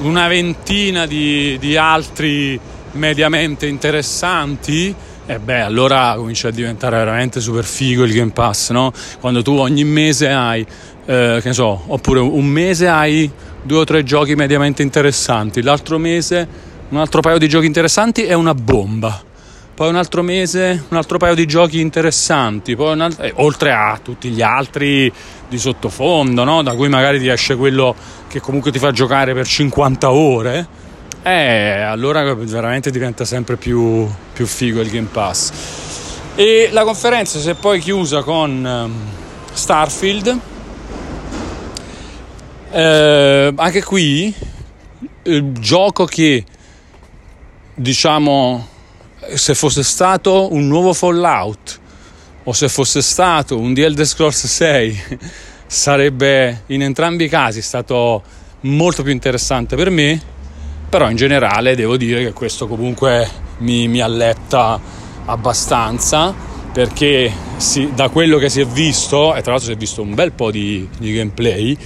una 0.01 0.29
ventina 0.29 1.07
di, 1.07 1.57
di 1.59 1.79
altri 1.79 2.61
mediamente 2.93 3.67
interessanti, 3.67 4.95
e 5.25 5.33
eh 5.33 5.39
beh, 5.39 5.61
allora 5.61 6.15
comincia 6.17 6.49
a 6.49 6.51
diventare 6.51 6.97
veramente 6.97 7.41
super 7.41 7.65
figo 7.65 8.05
il 8.05 8.13
Game 8.13 8.33
Pass, 8.33 8.71
no? 8.71 8.93
Quando 9.19 9.41
tu 9.43 9.53
ogni 9.53 9.85
mese 9.85 10.29
hai, 10.29 10.61
eh, 11.07 11.39
che 11.41 11.49
ne 11.49 11.55
so, 11.55 11.85
oppure 11.87 12.21
un 12.21 12.47
mese 12.47 12.87
hai 12.87 13.31
due 13.63 13.79
o 13.79 13.85
tre 13.85 14.03
giochi 14.03 14.35
mediamente 14.35 14.83
interessanti, 14.83 15.63
l'altro 15.63 15.99
mese 15.99 16.67
un 16.91 16.99
altro 16.99 17.21
paio 17.21 17.39
di 17.39 17.49
giochi 17.49 17.67
interessanti 17.67 18.23
è 18.25 18.33
una 18.33 18.55
bomba. 18.55 19.23
Poi 19.75 19.89
un 19.91 19.97
altro 19.97 20.23
mese, 20.23 20.85
un 20.89 20.97
altro 20.97 21.19
paio 21.19 21.35
di 21.35 21.47
giochi 21.47 21.81
interessanti, 21.81 22.73
altro, 22.73 23.25
eh, 23.25 23.33
oltre 23.37 23.73
a 23.73 24.01
tutti 24.03 24.31
gli 24.31 24.43
altri 24.43 25.13
di 25.49 25.59
sottofondo, 25.59 26.45
no? 26.45 26.63
da 26.63 26.75
cui 26.75 26.89
magari 26.89 27.21
ti 27.21 27.29
esce 27.29 27.57
quello 27.57 27.95
che 28.27 28.41
comunque 28.41 28.73
ti 28.73 28.79
fa 28.79 28.91
giocare 28.91 29.35
per 29.35 29.47
50 29.47 30.11
ore 30.11 30.67
eh, 31.23 31.83
allora 31.83 32.33
veramente 32.35 32.91
diventa 32.91 33.25
sempre 33.25 33.57
più, 33.57 34.09
più 34.33 34.47
figo 34.47 34.81
il 34.81 34.89
Game 34.89 35.09
Pass. 35.11 35.53
E 36.35 36.69
la 36.73 36.85
conferenza 36.85 37.39
si 37.39 37.51
è 37.51 37.55
poi 37.55 37.81
chiusa 37.81 38.23
con 38.23 38.65
um, 38.65 38.93
Starfield. 39.53 40.39
Eh, 42.71 43.53
anche 43.57 43.83
qui 43.83 44.35
il 45.23 45.53
gioco 45.53 46.05
che 46.05 46.45
diciamo 47.75 48.67
se 49.35 49.55
fosse 49.55 49.83
stato 49.83 50.53
un 50.53 50.67
nuovo 50.67 50.93
Fallout 50.93 51.81
o 52.45 52.53
se 52.53 52.69
fosse 52.69 53.03
stato 53.03 53.59
un 53.59 53.75
The 53.75 53.85
Elder 53.85 54.07
Scrolls 54.07 54.47
6 54.47 55.03
sarebbe 55.67 56.63
in 56.67 56.83
entrambi 56.83 57.25
i 57.25 57.29
casi 57.29 57.63
stato 57.63 58.23
molto 58.61 59.03
più 59.03 59.13
interessante 59.13 59.77
per 59.77 59.91
me. 59.91 60.21
Però 60.89 61.11
in 61.11 61.17
generale 61.17 61.77
devo 61.77 61.99
dire 61.99 62.25
che 62.25 62.33
questo 62.33 62.67
comunque 62.67 63.29
mi, 63.59 63.89
mi 63.89 64.01
alletta 64.01 64.81
abbastanza 65.27 66.35
perché 66.73 67.31
si, 67.59 67.91
da 67.95 68.09
quello 68.09 68.39
che 68.39 68.49
si 68.49 68.61
è 68.61 68.67
visto, 68.67 69.35
e 69.35 69.43
tra 69.43 69.53
l'altro 69.53 69.69
si 69.69 69.75
è 69.75 69.77
visto 69.77 70.01
un 70.01 70.15
bel 70.15 70.33
po' 70.33 70.51
di, 70.51 70.89
di 70.99 71.13
gameplay, 71.13 71.77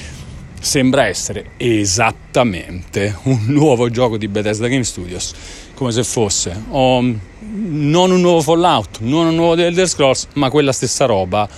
sembra 0.63 1.07
essere 1.07 1.51
esattamente 1.57 3.17
un 3.25 3.47
nuovo 3.53 3.91
gioco 3.91 4.17
di 4.17 4.29
Bethesda 4.29 4.69
Game 4.69 4.85
Studios, 4.85 5.35
come 5.75 5.91
se 5.91 6.05
fosse 6.05 6.57
oh, 6.69 7.01
non 7.01 8.11
un 8.11 8.21
nuovo 8.21 8.41
Fallout, 8.41 9.01
non 9.01 9.27
un 9.27 9.35
nuovo 9.35 9.57
The 9.57 9.67
Elder 9.67 9.89
Scrolls, 9.89 10.29
ma 10.35 10.51
quella 10.51 10.73
stessa 10.73 11.05
roba 11.05 11.49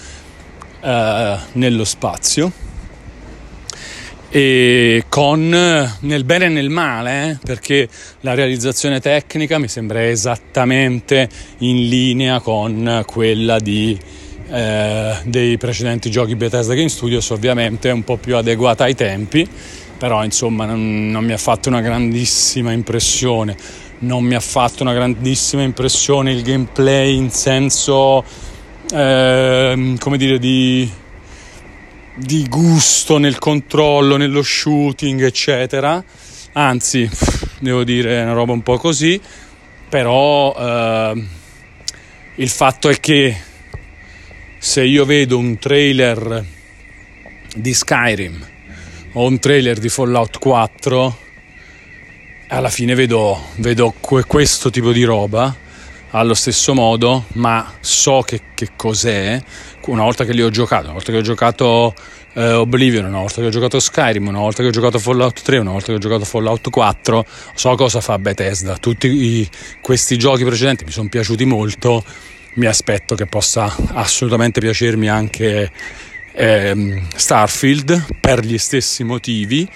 eh, 0.81 1.37
nello 1.53 1.85
spazio. 1.85 2.51
E 4.31 5.05
con 5.09 5.49
nel 5.49 6.25
bene 6.25 6.47
e 6.47 6.49
nel 6.49 6.69
male, 6.69 7.31
eh, 7.31 7.39
perché 7.45 7.89
la 8.21 8.35
realizzazione 8.35 8.99
tecnica 9.01 9.59
mi 9.59 9.69
sembra 9.69 10.05
esattamente 10.09 11.29
in 11.59 11.89
linea 11.89 12.41
con 12.41 13.05
quella 13.07 13.61
di, 13.61 13.97
eh, 14.55 15.17
dei 15.25 15.59
precedenti 15.59 16.11
giochi 16.11 16.37
Bethesda 16.37 16.75
Game 16.75 16.89
Studios, 16.89 17.29
ovviamente 17.31 17.91
un 17.91 18.05
po' 18.05 18.17
più 18.17 18.37
adeguata 18.37 18.85
ai 18.85 18.95
tempi, 18.95 19.49
però 19.99 20.23
insomma 20.23 20.65
non, 20.65 21.11
non 21.11 21.25
mi 21.25 21.33
ha 21.33 21.39
fatto 21.39 21.69
una 21.69 21.81
grandissima 21.81 22.71
impressione, 22.71 23.57
non 24.01 24.23
mi 24.23 24.35
ha 24.35 24.41
fatto 24.41 24.85
una 24.85 24.93
grandissima 24.93 25.63
impressione 25.63 26.33
il 26.33 26.43
gameplay 26.43 27.17
in 27.17 27.31
senso, 27.31 28.25
eh, 28.93 29.95
come 29.99 30.17
dire, 30.17 30.39
di 30.39 30.89
di 32.17 32.47
gusto 32.49 33.19
nel 33.19 33.39
controllo, 33.39 34.17
nello 34.17 34.43
shooting, 34.43 35.25
eccetera. 35.25 36.03
Anzi, 36.53 37.11
devo 37.59 37.83
dire, 37.83 38.21
è 38.21 38.23
una 38.23 38.35
roba 38.35 38.53
un 38.53 38.63
po' 38.63 38.79
così, 38.79 39.21
però 39.89 40.55
eh, 40.57 41.25
il 42.37 42.49
fatto 42.49 42.89
è 42.89 43.01
che 43.01 43.37
se 44.65 44.83
io 44.83 45.05
vedo 45.05 45.37
un 45.37 45.59
trailer 45.59 46.43
di 47.55 47.75
Skyrim 47.75 48.47
o 49.13 49.27
un 49.27 49.39
trailer 49.39 49.79
di 49.79 49.91
Fallout 49.91 50.39
4, 50.39 51.19
alla 52.49 52.71
fine 52.71 52.95
vedo, 52.95 53.39
vedo 53.57 53.93
questo 54.01 54.71
tipo 54.71 54.93
di 54.93 55.05
roba 55.05 55.55
allo 56.13 56.33
stesso 56.33 56.73
modo, 56.73 57.27
ma 57.35 57.75
so 57.81 58.23
che, 58.25 58.41
che 58.55 58.71
cos'è 58.75 59.39
una 59.85 60.03
volta 60.03 60.25
che 60.25 60.33
li 60.33 60.43
ho 60.43 60.49
giocati, 60.49 60.85
una 60.85 60.95
volta 60.95 61.13
che 61.13 61.19
ho 61.19 61.23
giocato 61.23 61.95
eh, 62.33 62.53
Oblivion, 62.53 63.05
una 63.05 63.19
volta 63.19 63.43
che 63.43 63.49
ho 63.49 63.51
giocato 63.51 63.79
Skyrim, 63.79 64.27
una 64.29 64.39
volta 64.39 64.63
che 64.63 64.71
ho 64.71 64.73
giocato 64.73 64.99
Fallout 64.99 65.43
3, 65.43 65.59
una 65.59 65.73
volta 65.73 65.89
che 65.89 65.95
ho 65.95 65.99
giocato 65.99 66.25
Fallout 66.25 66.71
4, 66.71 67.27
so 67.55 67.75
cosa 67.75 68.01
fa 68.01 68.19
Bethesda. 68.19 68.79
Tutti 68.79 69.09
i, 69.09 69.49
questi 69.83 70.17
giochi 70.17 70.43
precedenti 70.43 70.87
mi 70.87 70.91
sono 70.91 71.11
piaciuti 71.11 71.45
molto 71.45 72.03
mi 72.55 72.67
aspetto 72.67 73.15
che 73.15 73.27
possa 73.27 73.75
assolutamente 73.93 74.61
piacermi 74.61 75.09
anche 75.09 75.71
ehm, 76.33 77.07
Starfield 77.15 78.19
per 78.21 78.45
gli 78.45 78.59
stessi 78.59 79.05
motivi 79.05 79.69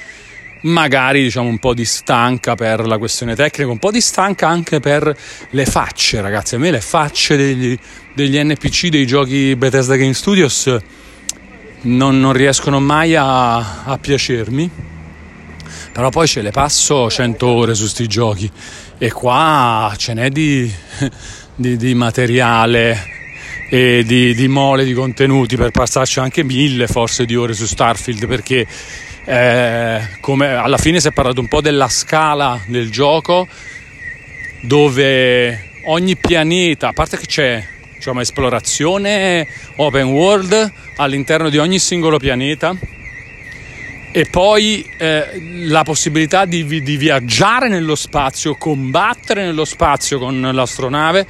magari 0.63 1.23
diciamo 1.23 1.49
un 1.49 1.59
po' 1.59 1.75
di 1.75 1.85
stanca 1.85 2.55
per 2.55 2.87
la 2.87 2.99
questione 2.99 3.35
tecnica, 3.35 3.71
un 3.71 3.79
po' 3.79 3.91
di 3.91 4.01
stanca 4.01 4.49
anche 4.49 4.81
per 4.81 5.17
le 5.51 5.67
facce, 5.67 6.21
ragazzi. 6.21 6.57
A 6.57 6.59
me 6.59 6.71
le 6.71 6.81
facce 6.81 7.37
degli, 7.37 7.79
degli 8.15 8.43
NPC 8.43 8.89
dei 8.89 9.07
giochi 9.07 9.55
Bethesda 9.57 9.97
Game 9.97 10.15
Studios 10.15 10.77
non, 11.83 12.19
non 12.19 12.33
riescono 12.33 12.81
mai 12.81 13.15
a, 13.15 13.85
a, 13.85 13.99
piacermi. 13.99 14.71
Però 15.93 16.11
poi 16.11 16.27
ce 16.27 16.43
le 16.43 16.51
passo 16.51 17.11
100 17.11 17.47
ore 17.47 17.75
su 17.75 17.87
sti 17.87 18.07
giochi 18.07 18.51
e 18.99 19.13
qua 19.13 19.93
ce 19.97 20.15
n'è 20.15 20.31
di, 20.31 20.73
di, 21.59 21.77
di 21.77 21.95
materiale 21.95 23.17
e 23.69 24.05
di, 24.07 24.33
di 24.33 24.49
mole 24.49 24.85
di 24.85 24.93
contenuti 24.93 25.57
per 25.57 25.73
passarci 25.73 26.21
anche 26.21 26.45
mille 26.45 26.87
forse 26.87 27.27
di 27.27 27.35
ore 27.35 27.53
su 27.53 27.67
Starfield 27.67 28.27
perché 28.29 28.65
eh, 29.25 30.01
come 30.21 30.55
alla 30.55 30.79
fine 30.79 31.01
si 31.01 31.09
è 31.09 31.13
parlato 31.13 31.41
un 31.41 31.49
po' 31.49 31.61
della 31.61 31.89
scala 31.89 32.63
del 32.67 32.91
gioco 32.91 33.49
dove 34.61 35.71
ogni 35.87 36.17
pianeta, 36.17 36.89
a 36.89 36.93
parte 36.93 37.19
che 37.19 37.27
c'è 37.27 37.67
diciamo, 37.97 38.21
esplorazione 38.21 39.47
open 39.77 40.07
world 40.07 40.73
all'interno 40.97 41.49
di 41.49 41.59
ogni 41.59 41.81
singolo 41.81 42.19
pianeta 42.19 42.77
e 44.19 44.25
poi 44.25 44.85
eh, 44.97 45.41
la 45.67 45.85
possibilità 45.85 46.45
di, 46.45 46.67
di 46.83 46.97
viaggiare 46.97 47.69
nello 47.69 47.95
spazio, 47.95 48.57
combattere 48.57 49.45
nello 49.45 49.65
spazio 49.65 50.19
con 50.19 50.41
l'astronave 50.53 51.25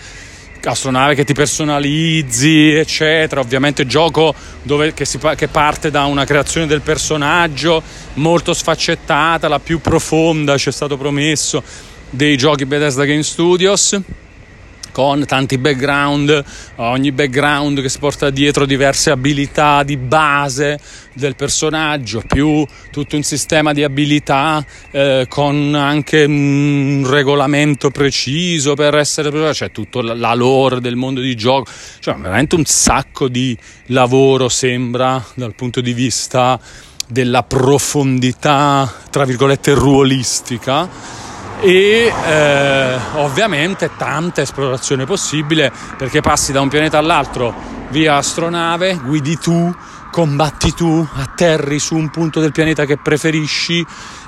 astronave 0.61 1.15
che 1.15 1.25
ti 1.25 1.35
personalizzi, 1.35 2.71
eccetera. 2.71 3.43
Ovviamente 3.43 3.87
gioco 3.87 4.35
dove, 4.63 4.95
che, 4.95 5.05
si, 5.05 5.19
che 5.37 5.49
parte 5.49 5.91
da 5.91 6.07
una 6.07 6.25
creazione 6.25 6.67
del 6.67 6.81
personaggio 6.81 7.83
molto 8.15 8.55
sfaccettata, 8.55 9.49
la 9.49 9.61
più 9.61 9.81
profonda, 9.81 10.57
ci 10.57 10.71
è 10.71 10.73
stato 10.73 10.97
promesso, 10.97 11.63
dei 12.09 12.39
giochi 12.39 12.65
Bethesda 12.65 13.05
Game 13.05 13.23
Studios 13.23 14.01
con 14.99 15.25
tanti 15.27 15.59
background, 15.59 16.45
ogni 16.75 17.13
background 17.13 17.81
che 17.81 17.89
si 17.89 18.01
porta 18.01 18.31
dietro 18.31 18.67
diverse 18.67 19.11
abilità 19.13 19.85
di 19.85 19.97
base 19.97 20.81
del 21.15 21.37
personaggio, 21.37 22.21
più 22.27 22.67
tutto 22.91 23.15
un 23.15 23.23
sistema 23.23 23.73
di 23.73 23.85
abilità 23.85 24.67
eh, 24.91 25.27
con 25.29 25.77
anche 25.77 26.25
un 26.25 27.07
regolamento 27.09 27.91
preciso 27.91 28.75
per 28.75 28.97
essere 28.97 29.55
cioè 29.55 29.71
tutto 29.71 30.01
la 30.01 30.35
lore 30.35 30.81
del 30.81 30.97
mondo 30.97 31.21
di 31.21 31.37
gioco, 31.37 31.71
cioè 32.01 32.17
veramente 32.17 32.57
un 32.57 32.65
sacco 32.65 33.29
di 33.29 33.57
lavoro 33.87 34.49
sembra 34.49 35.25
dal 35.35 35.55
punto 35.55 35.81
di 35.81 35.93
vista 35.93 36.59
della 37.07 37.45
profondità, 37.45 38.93
tra 39.11 39.25
virgolette, 39.25 39.75
ruolistica 39.75 41.28
e 41.61 42.13
eh, 42.27 42.99
ovviamente 43.15 43.91
tanta 43.97 44.43
esplorazione 44.43 45.05
possibile 45.05 45.73
perché 45.97 46.21
passi 46.21 46.53
da 46.53 46.61
un 46.61 46.69
pianeta 46.69 46.99
all'altro 46.99 47.55
via 47.91 48.17
astronave, 48.17 49.01
guidi 49.03 49.39
tu, 49.39 49.75
combatti 50.11 50.73
tu, 50.75 51.07
atterri 51.15 51.79
su 51.79 51.97
un 51.97 52.11
punto 52.11 52.41
del 52.41 52.53
pianeta 52.53 52.85
che 52.85 52.97
preferisci 52.97 53.85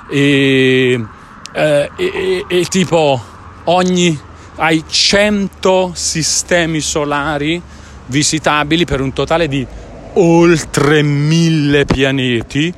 e, 0.09 1.05
eh, 1.53 1.91
e, 1.95 2.45
e 2.47 2.65
tipo 2.65 3.21
ogni 3.65 4.19
hai 4.55 4.83
100 4.87 5.91
sistemi 5.95 6.81
solari 6.81 7.61
visitabili 8.07 8.85
per 8.85 9.01
un 9.01 9.13
totale 9.13 9.47
di 9.47 9.65
oltre 10.13 11.01
mille 11.01 11.85
pianeti. 11.85 12.73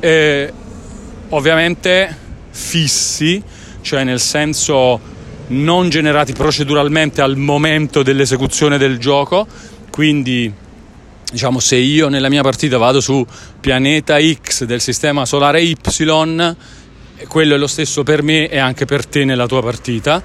E 0.00 0.52
ovviamente 1.30 2.16
fissi, 2.58 3.40
cioè 3.82 4.02
nel 4.02 4.20
senso 4.20 5.00
non 5.48 5.88
generati 5.88 6.32
proceduralmente 6.32 7.22
al 7.22 7.36
momento 7.36 8.02
dell'esecuzione 8.02 8.76
del 8.76 8.98
gioco, 8.98 9.46
quindi 9.90 10.52
diciamo 11.30 11.60
se 11.60 11.76
io 11.76 12.08
nella 12.08 12.28
mia 12.28 12.42
partita 12.42 12.76
vado 12.76 13.00
su 13.00 13.24
pianeta 13.60 14.18
X 14.20 14.64
del 14.64 14.80
sistema 14.80 15.24
solare 15.24 15.62
Y, 15.62 15.76
quello 17.28 17.54
è 17.54 17.58
lo 17.58 17.66
stesso 17.66 18.02
per 18.02 18.22
me 18.22 18.48
e 18.48 18.58
anche 18.58 18.84
per 18.84 19.06
te 19.06 19.24
nella 19.24 19.46
tua 19.46 19.62
partita. 19.62 20.22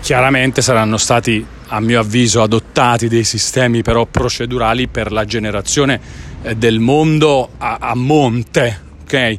Chiaramente 0.00 0.62
saranno 0.62 0.96
stati 0.96 1.44
a 1.68 1.80
mio 1.80 2.00
avviso 2.00 2.42
adottati 2.42 3.08
dei 3.08 3.24
sistemi 3.24 3.82
però 3.82 4.06
procedurali 4.06 4.88
per 4.88 5.12
la 5.12 5.24
generazione 5.24 6.00
eh, 6.42 6.56
del 6.56 6.78
mondo 6.78 7.50
a, 7.58 7.78
a 7.80 7.94
monte, 7.94 8.80
ok? 9.02 9.38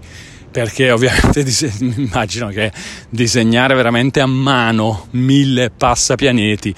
Perché 0.52 0.92
ovviamente 0.92 1.46
immagino 1.80 2.48
che 2.50 2.72
disegnare 3.10 3.76
veramente 3.76 4.20
a 4.20 4.26
mano 4.26 5.08
mille 5.12 5.70
passapianeti 5.70 6.76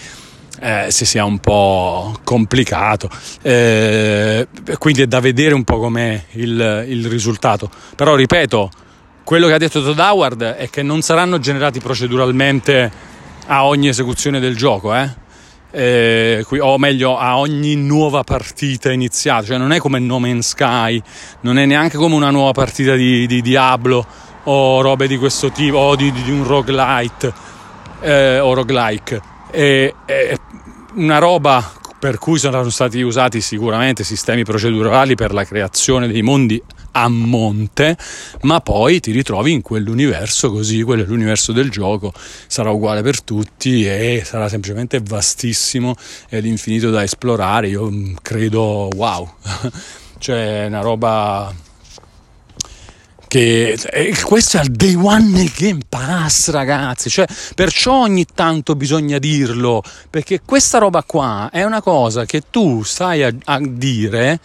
eh, 0.59 0.86
si 0.89 1.05
sia 1.05 1.26
un 1.26 1.39
po' 1.39 2.19
complicato 2.24 3.09
eh, 3.41 4.47
quindi 4.78 5.01
è 5.01 5.07
da 5.07 5.19
vedere 5.19 5.53
un 5.53 5.63
po' 5.63 5.80
com'è 5.80 6.24
il, 6.32 6.86
il 6.88 7.07
risultato 7.07 7.69
però 7.95 8.15
ripeto 8.15 8.69
quello 9.24 9.47
che 9.47 9.53
ha 9.53 9.57
detto 9.57 9.82
Todd 9.82 9.99
Howard 9.99 10.43
è 10.43 10.69
che 10.69 10.84
non 10.84 11.01
saranno 11.01 11.39
generati 11.39 11.80
proceduralmente 11.80 12.91
a 13.47 13.65
ogni 13.65 13.88
esecuzione 13.88 14.39
del 14.39 14.55
gioco 14.55 14.93
eh? 14.93 15.09
Eh, 15.72 16.45
o 16.59 16.78
meglio 16.78 17.17
a 17.17 17.38
ogni 17.38 17.76
nuova 17.76 18.24
partita 18.24 18.91
iniziata, 18.91 19.45
cioè 19.45 19.57
non 19.57 19.72
è 19.72 19.80
come 19.80 19.99
No 19.99 20.19
Man's 20.19 20.49
Sky, 20.49 21.01
non 21.41 21.57
è 21.57 21.65
neanche 21.65 21.97
come 21.97 22.15
una 22.15 22.30
nuova 22.30 22.51
partita 22.51 22.95
di, 22.95 23.26
di 23.26 23.41
Diablo 23.41 24.05
o 24.43 24.82
robe 24.82 25.07
di 25.07 25.17
questo 25.17 25.51
tipo, 25.51 25.78
o 25.78 25.95
di, 25.95 26.11
di 26.11 26.32
un 26.32 26.45
roguelite 26.45 27.34
eh, 28.01 28.39
o 28.39 28.53
roguelike. 28.53 29.22
È, 29.49 29.93
è 30.05 30.38
una 30.95 31.17
roba 31.17 31.72
per 31.97 32.17
cui 32.17 32.39
saranno 32.39 32.72
stati 32.72 33.01
usati 33.01 33.41
sicuramente 33.41 34.03
sistemi 34.03 34.43
procedurali 34.43 35.13
per 35.15 35.34
la 35.34 35.45
creazione 35.45 36.07
dei 36.07 36.24
mondi 36.24 36.61
a 36.91 37.07
monte, 37.07 37.97
ma 38.41 38.59
poi 38.61 38.99
ti 38.99 39.11
ritrovi 39.11 39.51
in 39.51 39.61
quell'universo 39.61 40.51
così, 40.51 40.81
quello 40.83 41.03
è 41.03 41.05
l'universo 41.05 41.51
del 41.51 41.69
gioco, 41.69 42.13
sarà 42.47 42.71
uguale 42.71 43.01
per 43.01 43.21
tutti 43.21 43.85
e 43.85 44.23
sarà 44.25 44.49
semplicemente 44.49 45.01
vastissimo 45.03 45.95
ed 46.29 46.45
infinito 46.45 46.89
da 46.89 47.03
esplorare. 47.03 47.67
Io 47.69 47.89
mm, 47.89 48.15
credo, 48.21 48.89
wow, 48.95 49.29
cioè 50.19 50.65
una 50.67 50.81
roba 50.81 51.53
che 53.31 53.77
questo 54.25 54.57
è 54.57 54.61
il 54.61 54.71
day 54.71 54.93
one 54.93 55.49
Game 55.55 55.79
Pass 55.87 56.49
ragazzi 56.49 57.09
cioè 57.09 57.25
perciò 57.55 58.01
ogni 58.01 58.25
tanto 58.25 58.75
bisogna 58.75 59.19
dirlo 59.19 59.81
perché 60.09 60.41
questa 60.43 60.79
roba 60.79 61.01
qua 61.03 61.47
è 61.49 61.63
una 61.63 61.81
cosa 61.81 62.25
che 62.25 62.43
tu 62.49 62.83
stai 62.83 63.23
a, 63.23 63.33
a 63.45 63.59
dire 63.61 64.37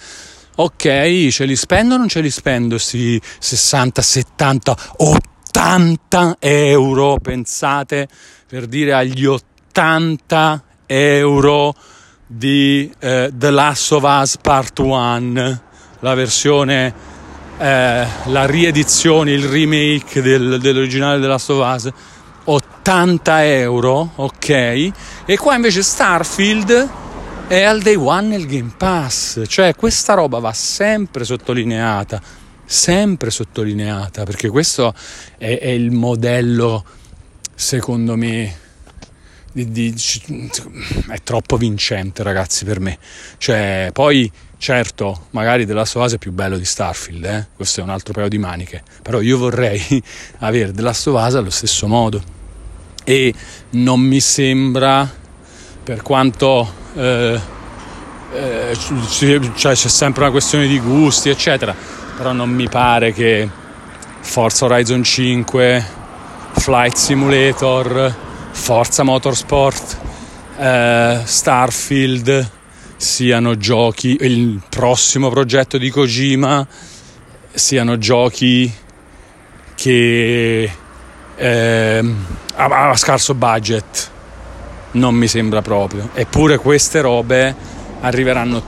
ok, 0.56 1.28
ce 1.28 1.44
li 1.44 1.56
spendo 1.56 1.94
o 1.94 1.98
non 1.98 2.08
ce 2.08 2.20
li 2.20 2.30
spendo? 2.30 2.78
Sì, 2.78 3.20
60, 3.38 4.02
70, 4.02 4.76
80 4.96 6.36
euro, 6.40 7.18
pensate, 7.20 8.08
per 8.46 8.66
dire 8.66 8.92
agli 8.92 9.24
80 9.24 10.62
euro 10.86 11.74
di 12.26 12.90
eh, 12.98 13.30
The 13.32 13.50
Last 13.50 13.92
of 13.92 14.02
Us 14.02 14.36
Part 14.38 14.78
1, 14.78 15.60
la 16.00 16.14
versione, 16.14 16.94
eh, 17.58 18.06
la 18.24 18.46
riedizione, 18.46 19.32
il 19.32 19.44
remake 19.44 20.22
del, 20.22 20.58
dell'originale 20.60 21.20
The 21.20 21.26
Last 21.26 21.50
of 21.50 21.74
Us, 21.74 21.90
80 22.44 23.44
euro, 23.46 24.10
ok? 24.16 24.48
E 25.24 25.36
qua 25.36 25.54
invece 25.54 25.82
Starfield 25.82 26.88
è 27.48 27.62
al 27.62 27.80
day 27.80 27.94
one 27.94 28.26
nel 28.26 28.46
Game 28.46 28.72
Pass, 28.76 29.42
cioè 29.46 29.74
questa 29.76 30.14
roba 30.14 30.40
va 30.40 30.52
sempre 30.52 31.24
sottolineata, 31.24 32.20
sempre 32.64 33.30
sottolineata, 33.30 34.24
perché 34.24 34.48
questo 34.48 34.92
è, 35.38 35.58
è 35.58 35.68
il 35.68 35.92
modello, 35.92 36.84
secondo 37.54 38.16
me, 38.16 38.56
di, 39.52 39.70
di, 39.70 39.94
è 41.08 41.22
troppo 41.22 41.56
vincente 41.56 42.24
ragazzi 42.24 42.64
per 42.64 42.80
me. 42.80 42.98
Cioè, 43.38 43.90
poi 43.92 44.30
certo, 44.58 45.26
magari 45.30 45.64
The 45.66 45.72
Last 45.72 45.96
è 46.14 46.18
più 46.18 46.32
bello 46.32 46.58
di 46.58 46.64
Starfield, 46.64 47.24
eh? 47.24 47.46
questo 47.54 47.78
è 47.80 47.82
un 47.84 47.90
altro 47.90 48.12
paio 48.12 48.28
di 48.28 48.38
maniche, 48.38 48.82
però 49.02 49.20
io 49.20 49.38
vorrei 49.38 49.80
avere 50.38 50.72
The 50.72 50.82
Last 50.82 51.06
allo 51.06 51.50
stesso 51.50 51.86
modo 51.86 52.34
e 53.04 53.32
non 53.70 54.00
mi 54.00 54.18
sembra, 54.18 55.08
per 55.86 56.02
quanto 56.02 56.68
eh, 56.96 57.40
eh, 58.32 58.76
cioè 59.08 59.38
c'è 59.54 59.88
sempre 59.88 60.22
una 60.22 60.32
questione 60.32 60.66
di 60.66 60.80
gusti, 60.80 61.28
eccetera. 61.28 61.72
Però 62.16 62.32
non 62.32 62.50
mi 62.50 62.68
pare 62.68 63.12
che 63.12 63.48
Forza 64.18 64.64
Horizon 64.64 65.04
5, 65.04 65.86
Flight 66.54 66.96
Simulator, 66.96 68.12
Forza 68.50 69.04
Motorsport 69.04 69.98
eh, 70.58 71.20
Starfield 71.22 72.50
siano 72.96 73.56
giochi, 73.56 74.16
il 74.22 74.60
prossimo 74.68 75.30
progetto 75.30 75.78
di 75.78 75.88
Kojima 75.90 76.66
siano 77.52 77.96
giochi 77.96 78.74
che 79.76 80.70
eh, 81.36 82.14
a, 82.56 82.88
a 82.88 82.96
scarso 82.96 83.34
budget 83.34 84.14
non 84.96 85.14
mi 85.14 85.28
sembra 85.28 85.62
proprio 85.62 86.10
eppure 86.14 86.58
queste 86.58 87.00
robe 87.00 87.54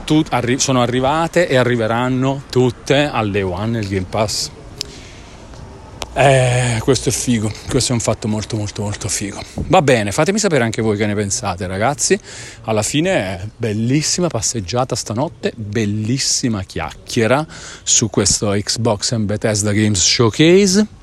tu- 0.05 0.23
arri- 0.29 0.59
sono 0.59 0.81
arrivate 0.81 1.47
e 1.47 1.55
arriveranno 1.57 2.43
tutte 2.49 3.07
al 3.07 3.31
day 3.31 3.41
one 3.41 3.67
nel 3.67 3.87
Game 3.87 4.05
Pass 4.09 4.51
eh, 6.13 6.79
questo 6.81 7.09
è 7.09 7.11
figo, 7.13 7.49
questo 7.69 7.91
è 7.91 7.95
un 7.95 8.01
fatto 8.01 8.27
molto 8.27 8.57
molto 8.57 8.81
molto 8.81 9.07
figo. 9.07 9.39
Va 9.67 9.81
bene, 9.81 10.11
fatemi 10.11 10.37
sapere 10.37 10.65
anche 10.65 10.81
voi 10.81 10.97
che 10.97 11.05
ne 11.05 11.15
pensate 11.15 11.65
ragazzi. 11.65 12.19
Alla 12.63 12.81
fine 12.81 13.51
bellissima 13.55 14.27
passeggiata 14.27 14.95
stanotte, 14.95 15.53
bellissima 15.55 16.63
chiacchiera 16.63 17.45
su 17.83 18.09
questo 18.09 18.49
Xbox 18.49 19.13
and 19.13 19.25
Bethesda 19.25 19.71
Games 19.71 20.01
Showcase. 20.03 20.98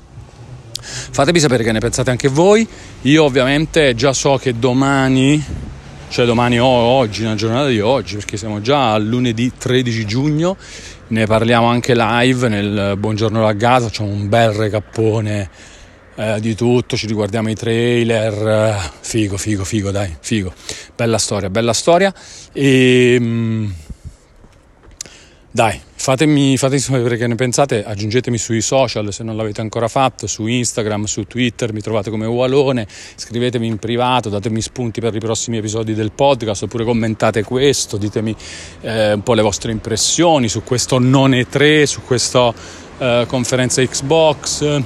Fatemi 1.11 1.39
sapere 1.39 1.63
che 1.63 1.71
ne 1.71 1.79
pensate 1.79 2.09
anche 2.09 2.27
voi. 2.27 2.67
Io 3.01 3.23
ovviamente 3.23 3.95
già 3.95 4.13
so 4.13 4.37
che 4.37 4.57
domani, 4.57 5.43
cioè 6.09 6.25
domani 6.25 6.59
o 6.59 6.65
oggi, 6.65 7.23
una 7.23 7.35
giornata 7.35 7.67
di 7.67 7.79
oggi, 7.79 8.15
perché 8.15 8.37
siamo 8.37 8.61
già 8.61 8.93
a 8.93 8.97
lunedì 8.97 9.51
13 9.57 10.05
giugno, 10.05 10.57
ne 11.07 11.25
parliamo 11.25 11.67
anche 11.67 11.93
live 11.95 12.47
nel 12.47 12.95
Buongiorno 12.97 13.41
Ragazzo, 13.41 13.87
facciamo 13.87 14.09
un 14.09 14.27
bel 14.27 14.51
recappone 14.51 15.49
eh, 16.15 16.39
di 16.39 16.55
tutto, 16.55 16.97
ci 16.97 17.07
riguardiamo 17.07 17.49
i 17.49 17.55
trailer, 17.55 18.91
figo, 18.99 19.37
figo, 19.37 19.63
figo, 19.63 19.91
dai, 19.91 20.15
figo, 20.19 20.53
bella 20.95 21.17
storia, 21.17 21.49
bella 21.49 21.73
storia 21.73 22.13
e... 22.51 23.85
Dai, 25.49 25.79
fatemi, 25.95 26.57
fatemi 26.57 26.79
sapere 26.79 27.15
che 27.15 27.25
ne 27.25 27.35
pensate, 27.35 27.83
aggiungetemi 27.83 28.37
sui 28.37 28.61
social 28.61 29.11
se 29.13 29.23
non 29.23 29.37
l'avete 29.37 29.61
ancora 29.61 29.87
fatto, 29.87 30.27
su 30.27 30.45
Instagram, 30.45 31.05
su 31.05 31.23
Twitter, 31.23 31.71
mi 31.71 31.81
trovate 31.81 32.09
come 32.09 32.25
Ualone, 32.25 32.85
scrivetemi 33.15 33.65
in 33.65 33.77
privato, 33.77 34.27
datemi 34.29 34.61
spunti 34.61 34.99
per 34.99 35.15
i 35.15 35.19
prossimi 35.19 35.57
episodi 35.57 35.93
del 35.93 36.11
podcast 36.11 36.63
oppure 36.63 36.83
commentate 36.83 37.43
questo, 37.43 37.95
ditemi 37.97 38.35
eh, 38.81 39.13
un 39.13 39.23
po' 39.23 39.33
le 39.33 39.41
vostre 39.41 39.71
impressioni 39.71 40.49
su 40.49 40.63
questo 40.63 40.99
non 40.99 41.31
E3, 41.31 41.83
su 41.83 42.01
questa 42.03 42.53
eh, 42.97 43.25
conferenza 43.27 43.81
Xbox. 43.81 44.81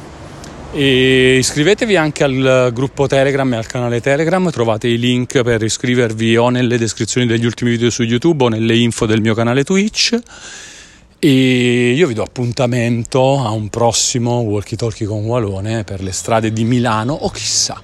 E 0.74 1.36
iscrivetevi 1.38 1.98
anche 1.98 2.24
al 2.24 2.72
gruppo 2.74 3.06
Telegram 3.06 3.54
e 3.54 3.58
al 3.58 3.66
canale 3.66 4.00
Telegram, 4.00 4.50
trovate 4.52 4.88
i 4.88 4.98
link 4.98 5.42
per 5.42 5.62
iscrivervi 5.62 6.38
o 6.38 6.48
nelle 6.48 6.78
descrizioni 6.78 7.28
degli 7.28 7.46
ultimi 7.46 7.72
video 7.72 7.90
su 7.90 8.04
YouTube 8.04 8.46
o 8.46 8.48
nelle 8.48 8.78
info 8.78 9.06
del 9.06 9.20
mio 9.20 9.34
canale 9.34 9.66
Twitch. 9.66 10.18
E 11.20 11.92
io 11.92 12.08
vi 12.08 12.14
do 12.14 12.24
appuntamento 12.24 13.44
a 13.44 13.50
un 13.50 13.68
prossimo 13.68 14.40
walkie 14.40 14.78
talkie 14.78 15.06
con 15.06 15.26
Walone 15.26 15.84
per 15.84 16.02
le 16.02 16.14
strade 16.14 16.54
di 16.54 16.64
Milano 16.64 17.14
o 17.14 17.30
chissà, 17.30 17.80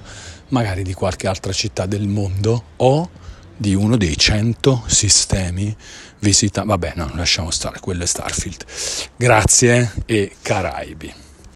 magari 0.48 0.82
di 0.82 0.94
qualche 0.94 1.26
altra 1.26 1.52
città 1.52 1.84
del 1.84 2.08
mondo 2.08 2.62
o 2.76 3.10
di 3.54 3.74
uno 3.74 3.98
dei 3.98 4.16
100 4.16 4.84
sistemi 4.86 5.76
visitati. 6.20 6.66
Vabbè, 6.66 6.94
no, 6.96 7.10
lasciamo 7.16 7.50
stare, 7.50 7.80
quello 7.80 8.04
è 8.04 8.06
Starfield. 8.06 8.64
Grazie 9.14 9.92
e 10.06 10.32
Caraibi. 10.40 11.26